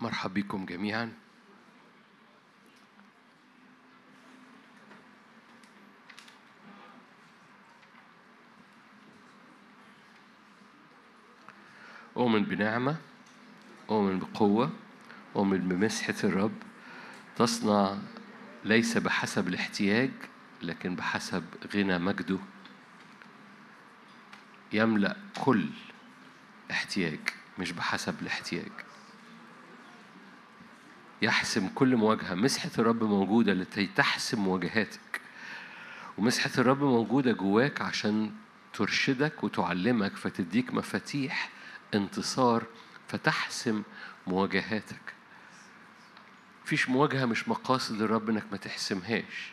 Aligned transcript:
مرحب 0.00 0.34
بكم 0.34 0.66
جميعا. 0.66 1.12
أؤمن 12.16 12.42
بنعمة 12.42 12.96
أؤمن 13.90 14.18
بقوة 14.18 14.70
أؤمن 15.36 15.68
بمسحة 15.68 16.14
الرب. 16.24 16.52
تصنع 17.36 17.96
ليس 18.64 18.96
بحسب 18.96 19.48
الاحتياج 19.48 20.10
لكن 20.62 20.96
بحسب 20.96 21.44
غنى 21.74 21.98
مجده. 21.98 22.38
يملأ 24.72 25.16
كل 25.40 25.66
احتياج 26.70 27.20
مش 27.58 27.72
بحسب 27.72 28.14
الاحتياج. 28.22 28.89
يحسم 31.22 31.68
كل 31.68 31.96
مواجهة. 31.96 32.34
مسحة 32.34 32.70
الرب 32.78 33.04
موجودة 33.04 33.52
لكي 33.52 33.86
تحسم 33.86 34.40
مواجهاتك. 34.40 35.20
ومسحة 36.18 36.50
الرب 36.58 36.82
موجودة 36.82 37.32
جواك 37.32 37.80
عشان 37.80 38.32
ترشدك 38.72 39.44
وتعلمك 39.44 40.16
فتديك 40.16 40.74
مفاتيح 40.74 41.50
انتصار 41.94 42.64
فتحسم 43.08 43.82
مواجهاتك. 44.26 45.14
مفيش 46.64 46.88
مواجهة 46.88 47.24
مش 47.24 47.48
مقاصد 47.48 48.02
الرب 48.02 48.30
إنك 48.30 48.44
ما 48.50 48.56
تحسمهاش. 48.56 49.52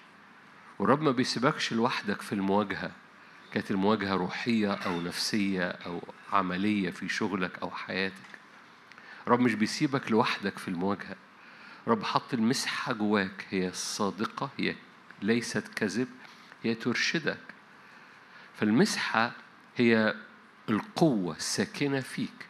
والرب 0.79 1.01
ما 1.01 1.11
بيسيبكش 1.11 1.73
لوحدك 1.73 2.21
في 2.21 2.33
المواجهة. 2.33 2.91
كانت 3.53 3.71
المواجهة 3.71 4.15
روحية 4.15 4.73
أو 4.73 5.01
نفسية 5.01 5.67
أو 5.69 6.01
عملية 6.33 6.89
في 6.89 7.09
شغلك 7.09 7.59
أو 7.61 7.71
حياتك. 7.71 8.13
رب 9.27 9.39
مش 9.39 9.53
بيسيبك 9.53 10.11
لوحدك 10.11 10.57
في 10.57 10.67
المواجهة. 10.67 11.15
رب 11.87 12.03
حط 12.03 12.33
المسحة 12.33 12.93
جواك 12.93 13.45
هي 13.49 13.67
الصادقة 13.67 14.49
هي 14.57 14.75
ليست 15.21 15.67
كذب 15.67 16.07
هي 16.63 16.75
ترشدك. 16.75 17.39
فالمسحة 18.55 19.31
هي 19.77 20.15
القوة 20.69 21.35
الساكنة 21.35 21.99
فيك 21.99 22.47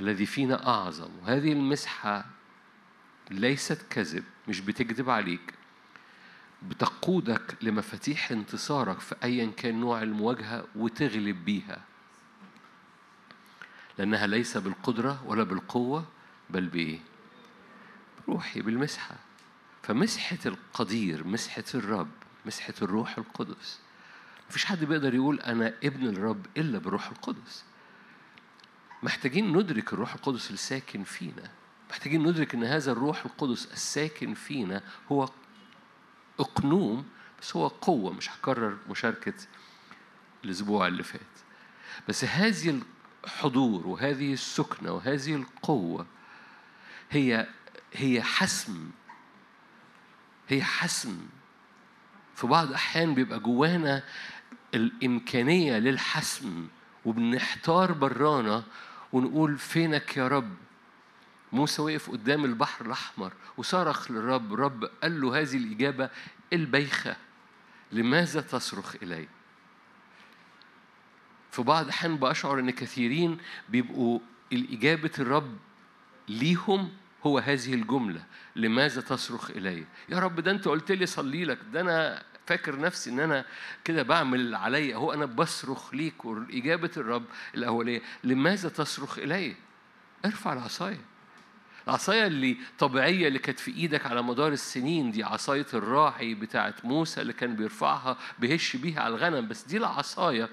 الذي 0.00 0.26
فينا 0.26 0.68
أعظم. 0.68 1.10
وهذه 1.22 1.52
المسحة 1.52 2.24
ليست 3.30 3.82
كذب 3.90 4.24
مش 4.48 4.60
بتكذب 4.60 5.10
عليك 5.10 5.54
بتقودك 6.62 7.56
لمفاتيح 7.62 8.30
انتصارك 8.30 9.00
في 9.00 9.14
أيا 9.24 9.52
كان 9.56 9.80
نوع 9.80 10.02
المواجهة 10.02 10.64
وتغلب 10.76 11.44
بيها. 11.44 11.80
لأنها 13.98 14.26
ليس 14.26 14.56
بالقدرة 14.56 15.24
ولا 15.26 15.42
بالقوة 15.42 16.04
بل 16.50 16.66
بإيه؟ 16.66 16.98
بروحي 18.28 18.60
بالمسحة. 18.60 19.16
فمسحة 19.82 20.38
القدير 20.46 21.26
مسحة 21.26 21.64
الرب 21.74 22.10
مسحة 22.46 22.74
الروح 22.82 23.18
القدس. 23.18 23.80
مفيش 24.50 24.64
حد 24.64 24.84
بيقدر 24.84 25.14
يقول 25.14 25.40
أنا 25.40 25.74
ابن 25.84 26.06
الرب 26.06 26.46
إلا 26.56 26.78
بالروح 26.78 27.08
القدس. 27.08 27.64
محتاجين 29.02 29.56
ندرك 29.56 29.92
الروح 29.92 30.14
القدس 30.14 30.50
الساكن 30.50 31.04
فينا. 31.04 31.50
محتاجين 31.90 32.22
ندرك 32.28 32.54
إن 32.54 32.64
هذا 32.64 32.92
الروح 32.92 33.24
القدس 33.24 33.72
الساكن 33.72 34.34
فينا 34.34 34.82
هو 35.12 35.28
أقنوم 36.40 37.04
بس 37.42 37.56
هو 37.56 37.68
قوة 37.68 38.12
مش 38.12 38.30
هكرر 38.30 38.76
مشاركة 38.90 39.34
الأسبوع 40.44 40.86
اللي 40.86 41.02
فات. 41.02 41.20
بس 42.08 42.24
هذه 42.24 42.80
الحضور 43.24 43.86
وهذه 43.86 44.32
السكنة 44.32 44.92
وهذه 44.92 45.34
القوة 45.34 46.06
هي 47.10 47.46
هي 47.92 48.22
حسم. 48.22 48.90
هي 50.48 50.62
حسم. 50.64 51.26
في 52.34 52.46
بعض 52.46 52.68
الأحيان 52.68 53.14
بيبقى 53.14 53.40
جوانا 53.40 54.02
الإمكانية 54.74 55.78
للحسم 55.78 56.68
وبنحتار 57.04 57.92
برانا 57.92 58.64
ونقول 59.12 59.58
فينك 59.58 60.16
يا 60.16 60.28
رب؟ 60.28 60.54
موسى 61.52 61.82
وقف 61.82 62.10
قدام 62.10 62.44
البحر 62.44 62.86
الأحمر 62.86 63.32
وصرخ 63.56 64.10
للرب 64.10 64.54
رب 64.54 64.84
قال 65.02 65.20
له 65.20 65.40
هذه 65.40 65.56
الإجابة 65.56 66.10
البيخة 66.52 67.16
لماذا 67.92 68.40
تصرخ 68.40 68.94
إلي؟ 69.02 69.28
في 71.50 71.62
بعض 71.62 71.84
الأحيان 71.84 72.16
بأشعر 72.16 72.58
أن 72.58 72.70
كثيرين 72.70 73.38
بيبقوا 73.68 74.20
الإجابة 74.52 75.10
الرب 75.18 75.56
ليهم 76.28 76.92
هو 77.26 77.38
هذه 77.38 77.74
الجملة 77.74 78.22
لماذا 78.56 79.00
تصرخ 79.00 79.50
إلي؟ 79.50 79.84
يا 80.08 80.18
رب 80.18 80.40
ده 80.40 80.50
أنت 80.50 80.68
قلت 80.68 80.92
لي 80.92 81.06
صلي 81.06 81.44
لك 81.44 81.58
ده 81.72 81.80
أنا 81.80 82.22
فاكر 82.46 82.80
نفسي 82.80 83.10
إن 83.10 83.20
أنا 83.20 83.44
كده 83.84 84.02
بعمل 84.02 84.54
عليا 84.54 84.96
هو 84.96 85.12
أنا 85.12 85.26
بصرخ 85.26 85.94
ليك 85.94 86.24
وإجابة 86.24 86.90
الرب 86.96 87.24
الأولية 87.54 88.02
لماذا 88.24 88.68
تصرخ 88.68 89.18
إلي؟ 89.18 89.54
ارفع 90.24 90.52
العصايه 90.52 91.00
العصاية 91.86 92.26
اللي 92.26 92.56
طبيعية 92.78 93.28
اللي 93.28 93.38
كانت 93.38 93.60
في 93.60 93.70
إيدك 93.70 94.06
على 94.06 94.22
مدار 94.22 94.52
السنين 94.52 95.10
دي 95.10 95.24
عصاية 95.24 95.66
الراعي 95.74 96.34
بتاعت 96.34 96.84
موسى 96.84 97.20
اللي 97.20 97.32
كان 97.32 97.56
بيرفعها 97.56 98.18
بيهش 98.38 98.76
بيها 98.76 99.00
على 99.00 99.14
الغنم 99.14 99.48
بس 99.48 99.64
دي 99.64 99.76
العصاية. 99.76 100.48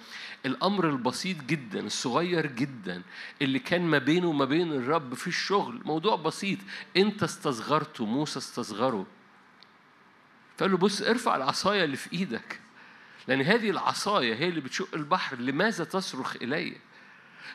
الأمر 0.45 0.89
البسيط 0.89 1.43
جدا 1.43 1.79
الصغير 1.79 2.45
جدا 2.45 3.01
اللي 3.41 3.59
كان 3.59 3.81
ما 3.81 3.97
بينه 3.97 4.27
وما 4.27 4.45
بين 4.45 4.73
الرب 4.73 5.13
في 5.13 5.27
الشغل. 5.27 5.81
موضوع 5.85 6.15
بسيط. 6.15 6.59
أنت 6.97 7.23
استصغرته 7.23 8.05
موسى 8.05 8.39
استصغره. 8.39 9.05
فقال 10.57 10.71
له 10.71 10.77
بص 10.77 11.01
ارفع 11.01 11.35
العصاية 11.35 11.83
اللي 11.83 11.97
في 11.97 12.13
إيدك 12.13 12.59
لأن 13.27 13.41
هذه 13.41 13.69
العصاية 13.69 14.35
هي 14.35 14.47
اللي 14.47 14.61
بتشق 14.61 14.95
البحر. 14.95 15.39
لماذا 15.39 15.83
تصرخ 15.83 16.35
إلي؟ 16.35 16.75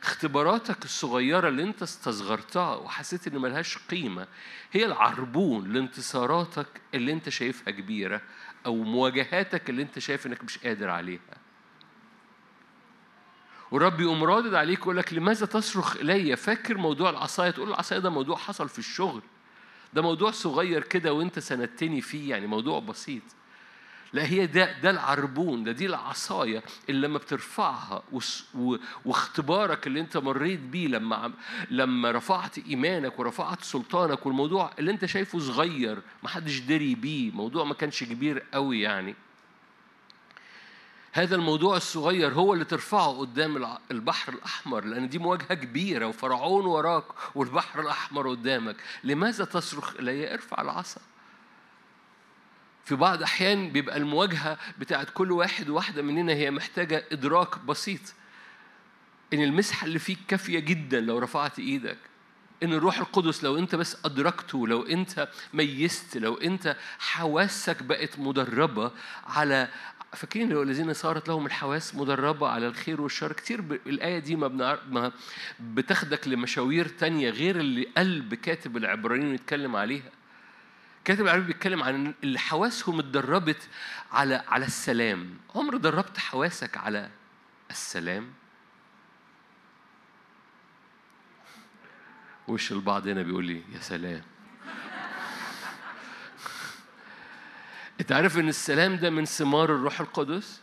اختباراتك 0.02 0.84
الصغيرة 0.84 1.48
اللي 1.48 1.62
انت 1.62 1.82
استصغرتها 1.82 2.76
وحسيت 2.76 3.26
ان 3.26 3.38
ملهاش 3.38 3.78
قيمة 3.78 4.26
هي 4.72 4.86
العربون 4.86 5.72
لانتصاراتك 5.72 6.80
اللي 6.94 7.12
انت 7.12 7.28
شايفها 7.28 7.70
كبيرة 7.70 8.20
أو 8.66 8.76
مواجهاتك 8.76 9.70
اللي 9.70 9.82
انت 9.82 9.98
شايف 9.98 10.26
انك 10.26 10.44
مش 10.44 10.58
قادر 10.58 10.90
عليها. 10.90 11.38
ورب 13.70 14.00
يقوم 14.00 14.24
رادد 14.24 14.54
عليك 14.54 14.78
ويقول 14.78 14.96
لك 14.96 15.12
لماذا 15.12 15.46
تصرخ 15.46 15.96
إلي؟ 15.96 16.36
فاكر 16.36 16.78
موضوع 16.78 17.10
العصاية؟ 17.10 17.50
تقول 17.50 17.68
العصاية 17.68 17.98
ده 17.98 18.10
موضوع 18.10 18.36
حصل 18.36 18.68
في 18.68 18.78
الشغل. 18.78 19.22
ده 19.92 20.02
موضوع 20.02 20.30
صغير 20.30 20.82
كده 20.82 21.12
وانت 21.12 21.38
سندتني 21.38 22.00
فيه 22.00 22.30
يعني 22.30 22.46
موضوع 22.46 22.80
بسيط. 22.80 23.22
لا 24.12 24.26
هي 24.26 24.46
ده 24.46 24.80
ده 24.80 24.90
العربون 24.90 25.64
ده 25.64 25.72
دي 25.72 25.86
العصاية 25.86 26.62
اللي 26.88 27.06
لما 27.06 27.18
بترفعها 27.18 28.02
واختبارك 29.04 29.86
اللي 29.86 30.00
انت 30.00 30.16
مريت 30.16 30.60
بيه 30.60 30.88
لما 30.88 31.32
لما 31.70 32.10
رفعت 32.10 32.58
إيمانك 32.58 33.18
ورفعت 33.18 33.62
سلطانك 33.62 34.26
والموضوع 34.26 34.70
اللي 34.78 34.90
انت 34.90 35.04
شايفه 35.04 35.38
صغير 35.38 35.98
ما 36.22 36.28
حدش 36.28 36.58
دري 36.58 36.94
بيه 36.94 37.30
موضوع 37.30 37.64
ما 37.64 37.74
كانش 37.74 38.04
كبير 38.04 38.42
قوي 38.54 38.80
يعني. 38.80 39.14
هذا 41.12 41.36
الموضوع 41.36 41.76
الصغير 41.76 42.32
هو 42.32 42.54
اللي 42.54 42.64
ترفعه 42.64 43.18
قدام 43.18 43.78
البحر 43.90 44.32
الأحمر 44.32 44.84
لأن 44.84 45.08
دي 45.08 45.18
مواجهة 45.18 45.54
كبيرة 45.54 46.06
وفرعون 46.06 46.66
وراك 46.66 47.04
والبحر 47.34 47.80
الأحمر 47.80 48.30
قدامك. 48.30 48.76
لماذا 49.04 49.44
تصرخ؟ 49.44 49.96
إلي 49.96 50.34
ارفع 50.34 50.62
العصا. 50.62 51.00
في 52.88 52.94
بعض 52.96 53.18
الأحيان 53.18 53.70
بيبقى 53.72 53.96
المواجهة 53.96 54.58
بتاعت 54.78 55.10
كل 55.14 55.32
واحد 55.32 55.68
وواحدة 55.68 56.02
مننا 56.02 56.32
هي 56.32 56.50
محتاجة 56.50 57.04
إدراك 57.12 57.58
بسيط. 57.58 58.00
إن 59.34 59.42
المسحة 59.42 59.86
اللي 59.86 59.98
فيك 59.98 60.18
كافية 60.28 60.58
جدا 60.58 61.00
لو 61.00 61.18
رفعت 61.18 61.58
إيدك. 61.58 61.98
إن 62.62 62.72
الروح 62.72 62.98
القدس 62.98 63.44
لو 63.44 63.58
أنت 63.58 63.74
بس 63.74 63.96
أدركته 64.04 64.68
لو 64.68 64.82
أنت 64.82 65.28
ميزت 65.54 66.16
لو 66.16 66.34
أنت 66.34 66.76
حواسك 66.98 67.82
بقت 67.82 68.18
مدربة 68.18 68.90
على 69.26 69.68
فاكرين 70.12 70.48
لو 70.48 70.62
الذين 70.62 70.92
صارت 70.92 71.28
لهم 71.28 71.46
الحواس 71.46 71.94
مدربة 71.94 72.48
على 72.48 72.66
الخير 72.66 73.00
والشر؟ 73.00 73.32
كتير 73.32 73.60
ب... 73.60 73.72
الآية 73.72 74.18
دي 74.18 74.36
ما, 74.36 74.48
بنعر... 74.48 74.78
ما 74.90 75.12
بتاخدك 75.60 76.28
لمشاوير 76.28 76.88
تانية 76.88 77.30
غير 77.30 77.60
اللي 77.60 77.88
قلب 77.96 78.34
كاتب 78.34 78.76
العبرانيين 78.76 79.34
يتكلم 79.34 79.76
عليها. 79.76 80.10
كاتب 81.04 81.24
العربي 81.24 81.46
بيتكلم 81.46 81.82
عن 81.82 82.14
اللي 82.22 82.38
حواسهم 82.38 82.98
اتدربت 82.98 83.68
على 84.12 84.44
على 84.48 84.66
السلام. 84.66 85.36
عمر 85.54 85.76
دربت 85.76 86.18
حواسك 86.18 86.76
على 86.76 87.10
السلام؟ 87.70 88.32
وش 92.48 92.72
البعض 92.72 93.08
هنا 93.08 93.22
بيقول 93.22 93.44
لي؟ 93.44 93.62
يا 93.72 93.80
سلام. 93.80 94.22
انت 98.00 98.12
عارف 98.12 98.38
إن 98.38 98.48
السلام 98.48 98.96
ده 98.96 99.10
من 99.10 99.24
ثمار 99.24 99.74
الروح 99.74 100.00
القدس؟ 100.00 100.60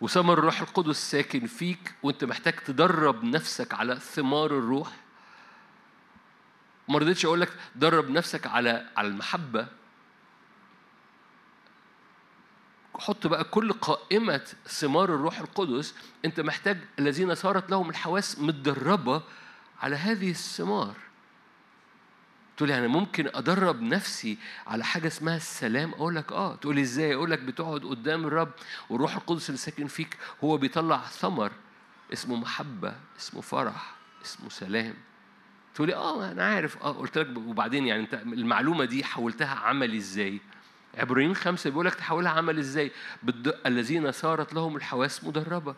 وثمر 0.00 0.38
الروح 0.38 0.60
القدس 0.60 1.10
ساكن 1.10 1.46
فيك 1.46 1.94
وانت 2.02 2.24
محتاج 2.24 2.54
تدرب 2.54 3.24
نفسك 3.24 3.74
على 3.74 3.96
ثمار 3.96 4.58
الروح؟ 4.58 4.96
ما 6.90 6.98
رضيتش 6.98 7.24
أقول 7.24 7.40
لك 7.40 7.52
درب 7.76 8.10
نفسك 8.10 8.46
على 8.46 8.86
على 8.96 9.08
المحبة. 9.08 9.66
حط 12.94 13.26
بقى 13.26 13.44
كل 13.44 13.72
قائمة 13.72 14.46
ثمار 14.66 15.14
الروح 15.14 15.38
القدس. 15.38 15.94
أنت 16.24 16.40
محتاج 16.40 16.78
الذين 16.98 17.34
صارت 17.34 17.70
لهم 17.70 17.90
الحواس 17.90 18.38
متدربة 18.38 19.22
على 19.80 19.96
هذه 19.96 20.30
الثمار. 20.30 20.94
تقول 22.56 22.70
يعني 22.70 22.88
ممكن 22.88 23.30
أدرب 23.34 23.82
نفسي 23.82 24.38
على 24.66 24.84
حاجة 24.84 25.06
اسمها 25.06 25.36
السلام؟ 25.36 25.92
أقول 25.92 26.16
لك 26.16 26.32
آه. 26.32 26.56
تقول 26.56 26.74
لي 26.74 26.82
إزاي؟ 26.82 27.14
أقول 27.14 27.30
لك 27.30 27.38
بتقعد 27.38 27.84
قدام 27.84 28.26
الرب 28.26 28.52
والروح 28.90 29.16
القدس 29.16 29.48
اللي 29.48 29.58
ساكن 29.58 29.86
فيك 29.86 30.16
هو 30.44 30.56
بيطلع 30.56 30.98
ثمر 30.98 31.52
اسمه 32.12 32.36
محبة 32.36 32.94
اسمه 33.18 33.40
فرح 33.40 33.94
اسمه 34.24 34.48
سلام. 34.48 34.94
تقول 35.74 35.88
لي 35.88 35.94
آه 35.94 36.32
أنا 36.32 36.44
عارف 36.44 36.82
آه 36.82 36.92
قلت 36.92 37.18
لك 37.18 37.36
وبعدين 37.36 37.86
يعني 37.86 38.02
أنت 38.02 38.14
المعلومة 38.14 38.84
دي 38.84 39.04
حولتها 39.04 39.54
عملي 39.54 39.96
إزاي 39.96 40.40
عبرانيين 40.98 41.34
خمسة 41.36 41.70
بيقول 41.70 41.86
لك 41.86 41.94
تحولها 41.94 42.32
عمل 42.32 42.58
إزاي؟ 42.58 42.90
الذين 43.66 44.12
صارت 44.12 44.54
لهم 44.54 44.76
الحواس 44.76 45.24
مدربة. 45.24 45.74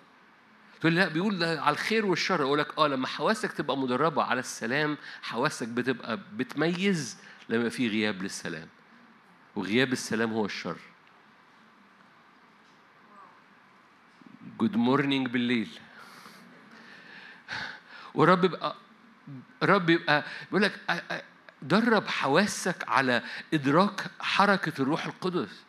تقول 0.80 0.94
لا 0.94 1.08
بيقول 1.08 1.44
على 1.44 1.70
الخير 1.70 2.06
والشر 2.06 2.42
أقول 2.42 2.58
لك 2.58 2.78
آه 2.78 2.88
لما 2.88 3.06
حواسك 3.06 3.52
تبقى 3.52 3.76
مدربة 3.78 4.22
على 4.22 4.40
السلام 4.40 4.96
حواسك 5.22 5.68
بتبقى 5.68 6.20
بتميز 6.36 7.18
لما 7.48 7.68
في 7.68 7.88
غياب 7.88 8.22
للسلام. 8.22 8.68
وغياب 9.56 9.92
السلام 9.92 10.32
هو 10.32 10.44
الشر. 10.44 10.76
good 14.58 14.76
morning 14.76 15.28
بالليل. 15.28 15.68
ورب 18.14 18.44
يبقى 18.44 18.76
رب 19.62 19.90
يبقى 19.90 20.24
بيقول 20.46 20.62
لك 20.62 20.80
درب 21.62 22.08
حواسك 22.08 22.88
على 22.88 23.22
إدراك 23.54 24.04
حركة 24.20 24.82
الروح 24.82 25.06
القدس. 25.06 25.62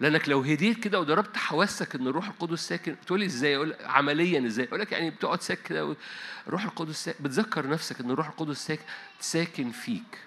لأنك 0.00 0.28
لو 0.28 0.40
هديت 0.40 0.84
كده 0.84 1.00
ودربت 1.00 1.36
حواسك 1.36 1.94
إن 1.94 2.06
الروح 2.06 2.28
القدس 2.28 2.68
ساكن 2.68 2.96
تقول 3.06 3.20
لي 3.20 3.26
إزاي؟ 3.26 3.56
أقول 3.56 3.74
عمليا 3.84 4.46
إزاي؟ 4.46 4.68
أقول 4.68 4.80
لك 4.80 4.92
يعني 4.92 5.10
بتقعد 5.10 5.42
ساكت 5.42 5.66
كده 5.66 5.96
الروح 6.46 6.64
القدس 6.64 7.04
ساكن 7.04 7.24
بتذكر 7.24 7.68
نفسك 7.68 8.00
إن 8.00 8.10
الروح 8.10 8.28
القدس 8.28 8.56
ساكن 8.66 8.82
ساكن 9.20 9.70
فيك. 9.70 10.18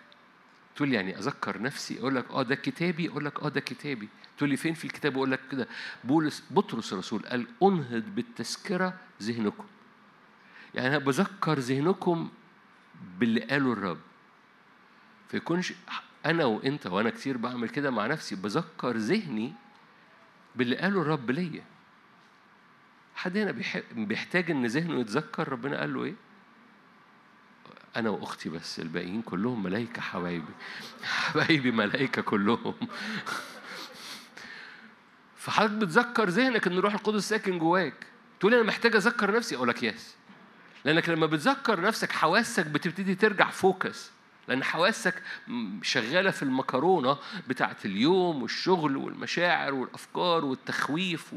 تقول 0.76 0.94
يعني 0.94 1.18
أذكر 1.18 1.62
نفسي؟ 1.62 2.00
أقول 2.00 2.16
لك 2.16 2.32
أه 2.32 2.44
ده 2.44 2.56
كتابي؟ 2.56 3.10
أقول 3.10 3.26
لك 3.26 3.44
أه 3.44 3.50
ده 3.50 3.60
كتابي. 3.60 4.10
تقول 4.38 4.50
لي 4.50 4.58
فين 4.58 4.74
في 4.74 4.86
الكتاب؟ 4.86 5.14
أقول 5.16 5.32
لك 5.32 5.40
كده 5.52 5.68
بولس 6.04 6.44
بطرس 6.52 6.94
الرسول 6.94 7.22
قال 7.26 7.48
أنهض 7.64 8.04
بالتذكرة 8.16 8.94
ذهنكم. 9.22 9.66
يعني 10.76 10.88
أنا 10.88 10.98
بذكر 10.98 11.60
ذهنكم 11.60 12.30
باللي 13.20 13.40
قاله 13.40 13.74
الرب. 13.74 14.00
فيكونش 15.30 15.74
أنا 16.26 16.46
وأنت 16.46 16.88
وأنا 16.88 17.10
كتير 17.10 17.38
بعمل 17.38 17.70
كده 17.70 17.92
مع 17.92 18.08
نفسي 18.08 18.36
بذكر 18.36 18.98
ذهني 18.98 19.54
باللي 20.56 20.76
قاله 20.78 21.02
الرب 21.02 21.32
ليا. 21.32 21.64
حد 23.16 23.38
هنا 23.38 23.56
بيحتاج 23.92 24.52
إن 24.52 24.66
ذهنه 24.66 25.00
يتذكر؟ 25.00 25.50
ربنا 25.50 25.80
قال 25.80 25.94
له 25.94 26.04
إيه؟ 26.04 26.16
أنا 27.96 28.10
وأختي 28.10 28.50
بس 28.50 28.80
الباقيين 28.80 29.22
كلهم 29.22 29.64
ملائكه 29.64 30.02
حبايبي. 30.02 30.54
حبايبي 31.04 31.72
ملائكه 31.72 32.22
كلهم. 32.22 32.74
فحضرتك 35.38 35.76
بتذكر 35.76 36.30
ذهنك 36.30 36.68
إن 36.68 36.78
الروح 36.78 36.94
القدس 36.94 37.30
ساكن 37.30 37.60
جواك. 37.60 38.08
تقول 38.40 38.54
أنا 38.54 38.64
محتاج 38.64 38.96
أذكر 38.96 39.36
نفسي؟ 39.36 39.56
أقول 39.56 39.68
لك 39.68 39.84
yes. 39.84 40.15
لأنك 40.86 41.10
لما 41.10 41.26
بتذكر 41.26 41.82
نفسك 41.82 42.12
حواسك 42.12 42.66
بتبتدي 42.66 43.16
ترجع 43.16 43.50
focus. 43.50 44.12
لأن 44.48 44.64
حواسك 44.64 45.22
شغالة 45.82 46.32
في 46.32 46.44
المكرونة 46.44 47.18
بتاعة 47.48 47.78
اليوم 47.86 48.42
والشغل 48.42 48.98
والمشاعر 48.98 49.74
والأفكار 49.74 50.46
والتخويف 50.46 51.34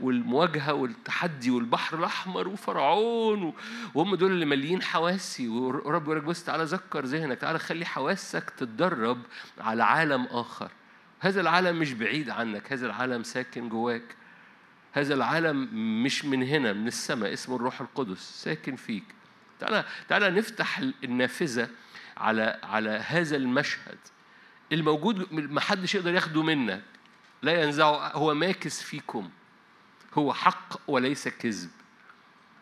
والمواجهة 0.00 0.74
والتحدي 0.74 1.50
والبحر 1.50 1.98
الأحمر 1.98 2.48
وفرعون 2.48 3.54
وهم 3.94 4.14
دول 4.14 4.30
اللي 4.30 4.44
ماليين 4.44 4.82
حواسي. 4.82 5.48
ورب 5.48 6.04
يقول 6.04 6.20
بص 6.20 6.44
تعالى 6.44 6.64
ذكر 6.64 7.04
ذهنك 7.04 7.38
تعالى 7.38 7.58
خلي 7.58 7.84
حواسك 7.84 8.50
تتدرب 8.50 9.22
على 9.60 9.84
عالم 9.84 10.26
آخر. 10.30 10.70
هذا 11.20 11.40
العالم 11.40 11.78
مش 11.78 11.92
بعيد 11.92 12.30
عنك 12.30 12.72
هذا 12.72 12.86
العالم 12.86 13.22
ساكن 13.22 13.68
جواك. 13.68 14.16
هذا 14.94 15.14
العالم 15.14 15.68
مش 16.02 16.24
من 16.24 16.42
هنا 16.42 16.72
من 16.72 16.86
السماء 16.86 17.32
اسمه 17.32 17.56
الروح 17.56 17.80
القدس. 17.80 18.42
ساكن 18.42 18.76
فيك. 18.76 19.04
تعالى 19.60 19.84
تعالى 20.08 20.30
نفتح 20.30 20.78
النافذة 21.04 21.68
على 22.16 22.60
على 22.62 22.90
هذا 22.90 23.36
المشهد. 23.36 23.98
الموجود 24.72 25.32
ما 25.32 25.60
حدش 25.60 25.94
يقدر 25.94 26.14
ياخده 26.14 26.42
منك. 26.42 26.82
لا 27.42 27.62
ينزعه 27.62 28.08
هو 28.12 28.34
ماكس 28.34 28.82
فيكم. 28.82 29.30
هو 30.14 30.32
حق 30.32 30.80
وليس 30.86 31.28
كذب. 31.28 31.70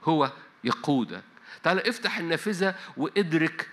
هو 0.04 0.32
يقودك. 0.64 1.24
تعال 1.62 1.88
افتح 1.88 2.18
النافذة 2.18 2.74
وادرك 2.96 3.68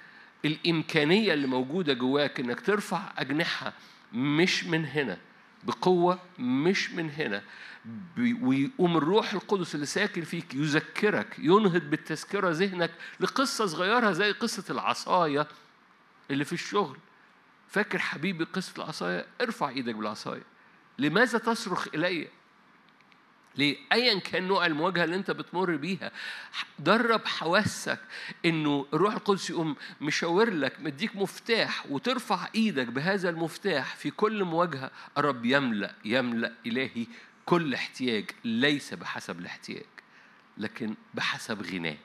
الإمكانية 0.45 1.33
اللي 1.33 1.47
موجودة 1.47 1.93
جواك 1.93 2.39
إنك 2.39 2.61
ترفع 2.61 3.01
أجنحة 3.17 3.73
مش 4.13 4.63
من 4.63 4.85
هنا. 4.85 5.17
بقوة 5.63 6.19
مش 6.39 6.91
من 6.91 7.09
هنا. 7.09 7.43
ويقوم 8.41 8.97
الروح 8.97 9.33
القدس 9.33 9.75
اللي 9.75 9.85
ساكن 9.85 10.21
فيك 10.21 10.53
يذكرك 10.53 11.35
ينهض 11.39 11.81
بالتذكرة 11.81 12.49
ذهنك 12.49 12.91
لقصة 13.19 13.65
صغيرة 13.65 14.11
زي 14.11 14.31
قصة 14.31 14.63
العصاية 14.69 15.47
اللي 16.31 16.45
في 16.45 16.53
الشغل. 16.53 16.97
فاكر 17.67 17.99
حبيبي 17.99 18.43
قصة 18.43 18.73
العصاية؟ 18.77 19.25
ارفع 19.41 19.69
إيدك 19.69 19.95
بالعصاية. 19.95 20.43
لماذا 20.97 21.37
تصرخ 21.39 21.87
إلي 21.93 22.27
ليه؟ 23.55 23.77
أيا 23.91 24.19
كان 24.19 24.47
نوع 24.47 24.65
المواجهة 24.65 25.03
اللي 25.03 25.15
أنت 25.15 25.31
بتمر 25.31 25.75
بيها 25.75 26.11
درب 26.79 27.25
حواسك 27.25 27.99
إنه 28.45 28.87
الروح 28.93 29.13
القدس 29.13 29.49
يقوم 29.49 29.75
مشاور 30.01 30.49
لك 30.49 30.79
مديك 30.79 31.15
مفتاح 31.15 31.85
وترفع 31.91 32.47
إيدك 32.55 32.87
بهذا 32.87 33.29
المفتاح 33.29 33.95
في 33.95 34.11
كل 34.11 34.43
مواجهة. 34.43 34.91
الرب 35.17 35.45
يملأ 35.45 35.95
يملأ 36.05 36.53
إلهي 36.65 37.07
كل 37.45 37.73
احتياج 37.73 38.31
ليس 38.45 38.93
بحسب 38.93 39.39
الاحتياج 39.39 39.85
لكن 40.57 40.95
بحسب 41.13 41.61
غناه. 41.61 41.97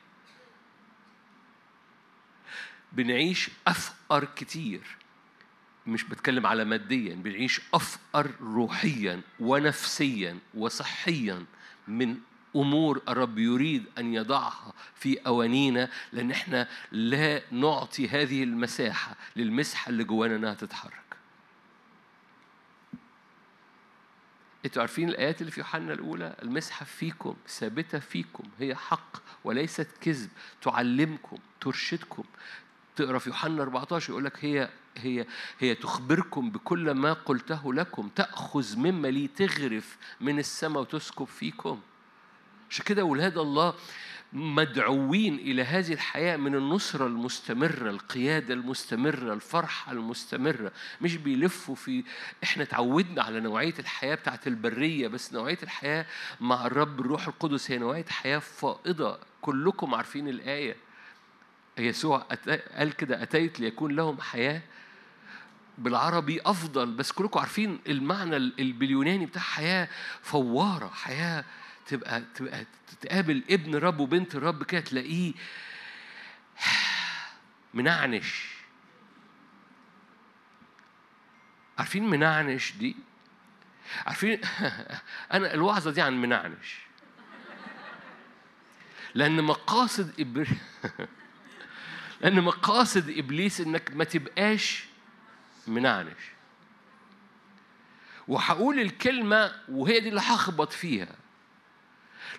بنعيش 2.92 3.50
أفقر 3.66 4.24
كتير. 4.36 4.96
مش 5.86 6.04
بتكلم 6.04 6.46
على 6.46 6.64
ماديا 6.64 7.14
بنعيش 7.14 7.60
أفقر 7.74 8.30
روحيا 8.40 9.20
ونفسيا 9.40 10.38
وصحيا 10.54 11.44
من 11.88 12.16
أمور 12.56 13.02
الرب 13.08 13.38
يريد 13.38 13.84
أن 13.98 14.14
يضعها 14.14 14.72
في 14.94 15.18
أوانينا 15.26 15.90
لأن 16.12 16.30
إحنا 16.30 16.68
لا 16.92 17.42
نعطي 17.50 18.08
هذه 18.08 18.42
المساحة 18.42 19.16
للمسحة 19.36 19.88
اللي 19.90 20.04
جوانا 20.04 20.36
إنها 20.36 20.54
تتحرك. 20.54 21.04
أنتوا 24.64 24.82
عارفين 24.82 25.08
الآيات 25.08 25.40
اللي 25.40 25.52
في 25.52 25.60
يوحنا 25.60 25.92
الأولى 25.92 26.36
المسحة 26.42 26.84
فيكم 26.84 27.36
ثابتة 27.48 27.98
فيكم 27.98 28.44
هي 28.58 28.74
حق 28.74 29.16
وليست 29.44 29.88
كذب 30.00 30.30
تعلمكم 30.62 31.38
ترشدكم 31.60 32.24
تقرأ 32.96 33.18
في 33.18 33.28
يوحنا 33.28 33.62
14 33.62 34.10
يقول 34.10 34.24
لك 34.24 34.44
هي 34.44 34.68
هي 34.98 35.26
هي 35.58 35.74
تخبركم 35.74 36.50
بكل 36.50 36.90
ما 36.90 37.12
قلته 37.12 37.74
لكم. 37.74 38.08
تأخذ 38.16 38.78
مما 38.78 39.08
لي 39.08 39.26
تغرف 39.28 39.96
من 40.20 40.38
السماء 40.38 40.82
وتسكب 40.82 41.24
فيكم. 41.24 41.80
عشان 42.70 42.84
كده؟ 42.84 43.02
أولاد 43.02 43.38
الله 43.38 43.74
مدعوين 44.32 45.34
إلى 45.34 45.62
هذه 45.62 45.92
الحياة 45.92 46.36
من 46.36 46.54
النصرة 46.54 47.06
المستمرة 47.06 47.90
القيادة 47.90 48.54
المستمرة 48.54 49.32
الفرحة 49.32 49.92
المستمرة. 49.92 50.72
مش 51.00 51.16
بيلفوا 51.16 51.74
في 51.74 52.04
إحنا 52.44 52.64
تعودنا 52.64 53.22
على 53.22 53.40
نوعية 53.40 53.74
الحياة 53.78 54.14
بتاعت 54.14 54.46
البرية 54.46 55.08
بس 55.08 55.32
نوعية 55.32 55.58
الحياة 55.62 56.06
مع 56.40 56.66
الرب 56.66 57.00
الروح 57.00 57.26
القدس 57.28 57.70
هي 57.70 57.78
نوعية 57.78 58.04
حياة 58.04 58.38
فائضة. 58.38 59.18
كلكم 59.40 59.94
عارفين 59.94 60.28
الآية. 60.28 60.76
يسوع 61.78 62.18
قال 62.76 62.92
كده 62.96 63.22
أتيت 63.22 63.60
ليكون 63.60 63.96
لهم 63.96 64.20
حياة 64.20 64.62
بالعربي 65.78 66.40
أفضل 66.46 66.92
بس 66.92 67.12
كلكم 67.12 67.40
عارفين 67.40 67.80
المعنى 67.86 68.36
البليوناني 68.36 69.26
بتاع 69.26 69.42
حياة 69.42 69.88
فوارة 70.22 70.88
حياة 70.88 71.44
تبقى 71.86 72.22
تبقى 72.34 72.66
تقابل 73.00 73.42
ابن 73.50 73.74
رب 73.74 74.00
وبنت 74.00 74.36
رب 74.36 74.62
كده 74.62 74.80
تلاقيه 74.80 75.32
منعنش. 77.74 78.54
عارفين 81.78 82.10
منعنش 82.10 82.72
دي؟ 82.72 82.96
عارفين؟ 84.06 84.40
أنا 85.32 85.54
الوعظه 85.54 85.90
دي 85.90 86.02
عن 86.02 86.20
منعنش. 86.20 86.78
لأن 89.14 89.44
مقاصد 89.44 90.20
إبر... 90.20 90.48
ان 92.24 92.40
مقاصد 92.40 93.10
إبليس 93.10 93.60
إنك 93.60 93.90
ما 93.94 94.04
تبقاش 94.04 94.84
منعنش. 95.68 96.32
وهقول 98.28 98.80
الكلمة 98.80 99.52
وهي 99.68 100.00
دي 100.00 100.08
اللي 100.08 100.20
هخبط 100.20 100.72
فيها. 100.72 101.16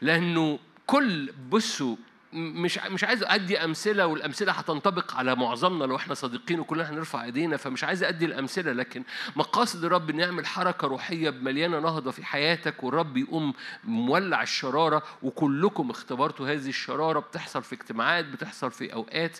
لأنه 0.01 0.59
كل 0.85 1.31
بصوا 1.31 1.95
مش 2.35 2.77
مش 2.77 3.03
عايز 3.03 3.23
ادي 3.23 3.63
امثله 3.63 4.07
والامثله 4.07 4.51
هتنطبق 4.51 5.15
على 5.15 5.35
معظمنا 5.35 5.83
لو 5.83 5.95
إحنا 5.95 6.13
صادقين 6.13 6.59
وكلنا 6.59 6.89
هنرفع 6.89 7.23
ايدينا 7.23 7.57
فمش 7.57 7.83
عايز 7.83 8.03
ادي 8.03 8.25
الامثله 8.25 8.71
لكن 8.71 9.03
مقاصد 9.35 9.85
الرب 9.85 10.09
إن 10.09 10.19
يعمل 10.19 10.45
حركة 10.45 10.87
روحية 10.87 11.29
مليانة 11.29 11.79
نهضة 11.79 12.11
في 12.11 12.25
حياتك 12.25 12.83
والرب 12.83 13.17
يقوم 13.17 13.53
مولع 13.83 14.41
الشرارة 14.43 15.03
وكلكم 15.23 15.89
اختبرتوا 15.89 16.47
هذه 16.47 16.69
الشرارة 16.69 17.19
بتحصل 17.19 17.63
في 17.63 17.75
اجتماعات 17.75 18.25
بتحصل 18.25 18.71
في 18.71 18.93
أوقات 18.93 19.37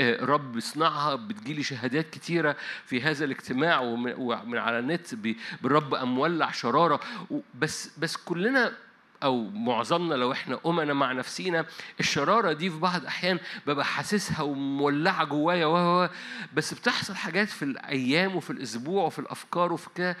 آه، 0.00 0.24
رب 0.24 0.60
صنعها 0.60 1.14
بتجيلي 1.14 1.62
شهادات 1.62 2.10
كتيرة 2.10 2.56
في 2.86 3.02
هذا 3.02 3.24
الاجتماع 3.24 3.80
ومن 3.80 4.58
على 4.58 4.78
النت 4.78 5.14
بالرب 5.62 5.94
مولع 5.94 6.50
شرارة. 6.50 7.00
بس 7.58 7.90
بس 7.98 8.16
كلنا 8.16 8.72
أو 9.24 9.50
معظمنا 9.50 10.14
لو 10.14 10.32
إحنا 10.32 10.60
أمنا 10.66 10.92
مع 10.94 11.12
نفسينا 11.12 11.66
الشرارة 12.00 12.52
دي 12.52 12.70
في 12.70 12.76
بعض 12.78 13.00
الأحيان 13.00 13.38
ببقى 13.66 13.84
حاسسها 13.84 14.42
ومولعة 14.42 15.24
جوايا 15.24 15.66
و 15.66 16.08
بس 16.54 16.74
بتحصل 16.74 17.16
حاجات 17.16 17.48
في 17.48 17.64
الأيام 17.64 18.36
وفي 18.36 18.50
الأسبوع 18.50 19.04
وفي 19.04 19.18
الأفكار 19.18 19.72
وفي 19.72 19.88
كده 19.94 20.16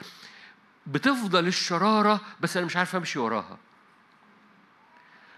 بتفضل 0.86 1.46
الشرارة 1.46 2.20
بس 2.40 2.56
أنا 2.56 2.66
مش 2.66 2.76
عارف 2.76 2.96
أمشي 2.96 3.18
وراها. 3.18 3.58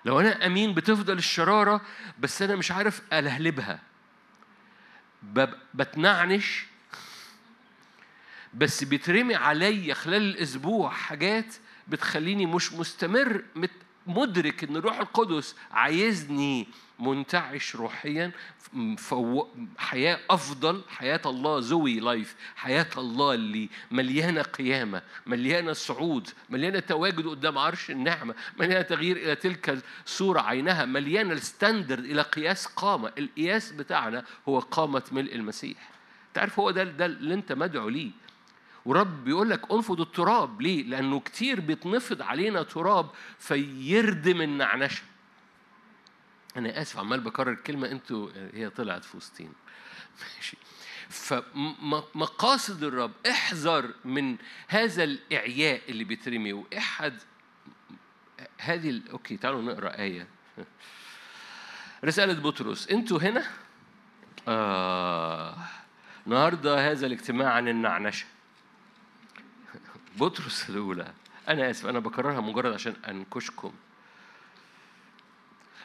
لو 0.05 0.21
أنا 0.21 0.47
أمين 0.47 0.75
بتفضل 0.75 1.19
الشرارة 1.19 1.81
بس 2.19 2.43
أنا 2.43 2.57
مش 2.57 2.73
عارف 2.73 3.03
ألهلبها. 3.13 3.79
بتنعنش. 5.75 6.67
بس 8.55 8.85
بيترمي 8.85 9.35
عليا 9.35 9.95
خلال 9.95 10.23
الأسبوع 10.23 10.91
حاجات 10.91 11.55
بتخليني 11.89 12.47
مش 12.47 12.73
مستمر 12.73 13.43
مدرك 14.07 14.65
إن 14.65 14.77
الروح 14.77 14.99
القدس 14.99 15.55
عايزني 15.71 16.69
منتعش 16.99 17.77
روحيا 17.77 18.33
حياة 19.79 20.19
أفضل 20.31 20.83
حياة 20.89 21.21
الله 21.27 21.61
زوي 21.61 22.01
لايف 22.01 22.37
حياة 22.57 22.87
الله 22.99 23.35
اللي 23.35 23.69
مليانة 23.91 24.43
قيامة 24.43 25.03
مليانة 25.27 25.73
صعود 25.73 26.29
مليانة 26.51 26.79
تواجد 26.79 27.27
قدام 27.27 27.59
عرش 27.59 27.91
النعمة 27.91 28.35
مليانة 28.61 28.83
تغيير 28.83 29.17
إلى 29.17 29.35
تلك 29.35 29.79
الصورة 30.07 30.41
عينها 30.41 30.85
مليانة 30.85 31.33
الستاندرد 31.33 32.05
إلى 32.05 32.23
قياس 32.23 32.67
قامة. 32.67 33.13
القياس 33.19 33.73
بتاعنا 33.73 34.25
هو 34.49 34.59
قامة 34.59 35.03
ملء 35.13 35.35
المسيح. 35.35 35.91
تعرف 36.35 36.59
هو 36.61 36.71
ده 36.71 36.85
ده 36.85 37.07
اللي 37.07 37.35
أنت 37.35 37.53
مدعو 37.53 37.89
ليه؟ 37.89 38.11
ورب 38.87 39.25
بيقول 39.25 39.51
لك 39.51 39.73
انفض 39.73 40.01
التراب 40.01 40.63
ليه؟ 40.63 40.83
لأنه 40.83 41.21
كتير 41.21 41.61
بيتنفض 41.61 42.23
علينا 42.23 42.63
تراب 42.63 43.11
فيردم 43.39 44.43
النعنشة. 44.43 45.03
أنا 46.57 46.83
آسف 46.83 46.99
عمال 46.99 47.21
بكرر 47.21 47.53
الكلمة 47.53 47.91
أنتوا 47.91 48.31
هي 48.53 48.71
طلعت 48.71 49.05
في 49.05 49.17
وسطين. 49.17 49.53
ماشي. 50.37 50.57
فمقاصد 51.09 52.85
الرب 52.85 53.13
احذر 53.31 53.95
من 54.05 54.37
هذا 54.69 55.05
الإعياء 55.05 55.81
اللي 55.89 56.05
بيترمي 56.05 56.53
وأحد 56.53 57.15
هذه. 58.59 59.03
أوكي 59.11 59.37
تعالوا 59.37 59.63
نقرأ 59.63 59.99
آية. 59.99 60.29
رسالة 62.05 62.33
بطرس 62.33 62.89
أنتوا 62.89 63.19
هنا؟ 63.19 63.45
آه 64.49 65.57
النهارده 66.27 66.91
هذا 66.91 67.07
الاجتماع 67.07 67.53
عن 67.53 67.69
النعنشة 67.69 68.27
بطرس 70.17 70.71
الأولى. 70.71 71.13
أنا 71.49 71.71
آسف 71.71 71.87
أنا 71.87 71.99
بكررها 71.99 72.41
مجرد 72.41 72.73
عشان 72.73 72.97
أنكشكم. 73.09 73.73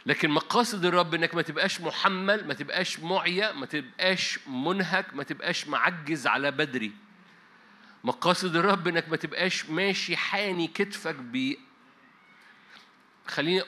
لكن 0.06 0.30
مقاصد 0.30 0.86
الرب 0.86 1.14
إنك 1.14 1.36
ما 1.36 1.42
تبقاش 1.42 1.82
محمل 1.82 2.48
ما 2.48 2.54
تبقاش 2.54 3.00
معيا 3.00 3.52
ما 3.52 3.66
تبقاش 3.66 4.40
منهك 4.48 5.14
ما 5.14 5.24
تبقاش 5.24 5.68
معجز 5.68 6.28
على 6.28 6.52
بدري. 6.52 6.92
مقاصد 8.04 8.56
الرب 8.56 8.88
إنك 8.88 9.10
ما 9.10 9.18
تبقاش 9.18 9.70
ماشي 9.70 10.18
حاني 10.18 10.68
كتفك 10.68 11.16
ب 11.16 11.54
خليني 13.28 13.62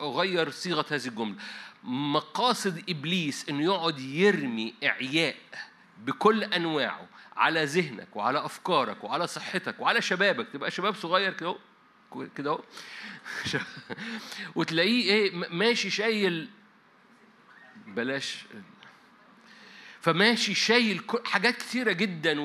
أغير 0.00 0.50
صيغة 0.50 0.86
هذه 0.90 1.06
الجملة. 1.06 1.36
مقاصد 1.84 2.90
إبليس 2.90 3.48
إنه 3.48 3.64
يقعد 3.64 3.98
يرمي 3.98 4.74
إعياء 4.84 5.36
بكل 5.98 6.44
أنواعه. 6.44 7.08
على 7.36 7.64
ذهنك 7.64 8.16
وعلى 8.16 8.44
أفكارك 8.44 9.04
وعلى 9.04 9.26
صحتك 9.26 9.80
وعلى 9.80 10.02
شبابك. 10.02 10.48
تبقى 10.52 10.70
شباب 10.70 10.94
صغير 10.94 11.32
كده 11.32 11.56
كده 12.36 12.58
وتلاقيه 14.56 15.12
إيه 15.12 15.32
ماشي 15.50 15.90
شايل 15.90 16.48
بلاش 17.86 18.44
فماشي 20.02 20.54
شايل 20.54 21.00
حاجات 21.24 21.56
كتيرة 21.56 21.92
جدا 21.92 22.40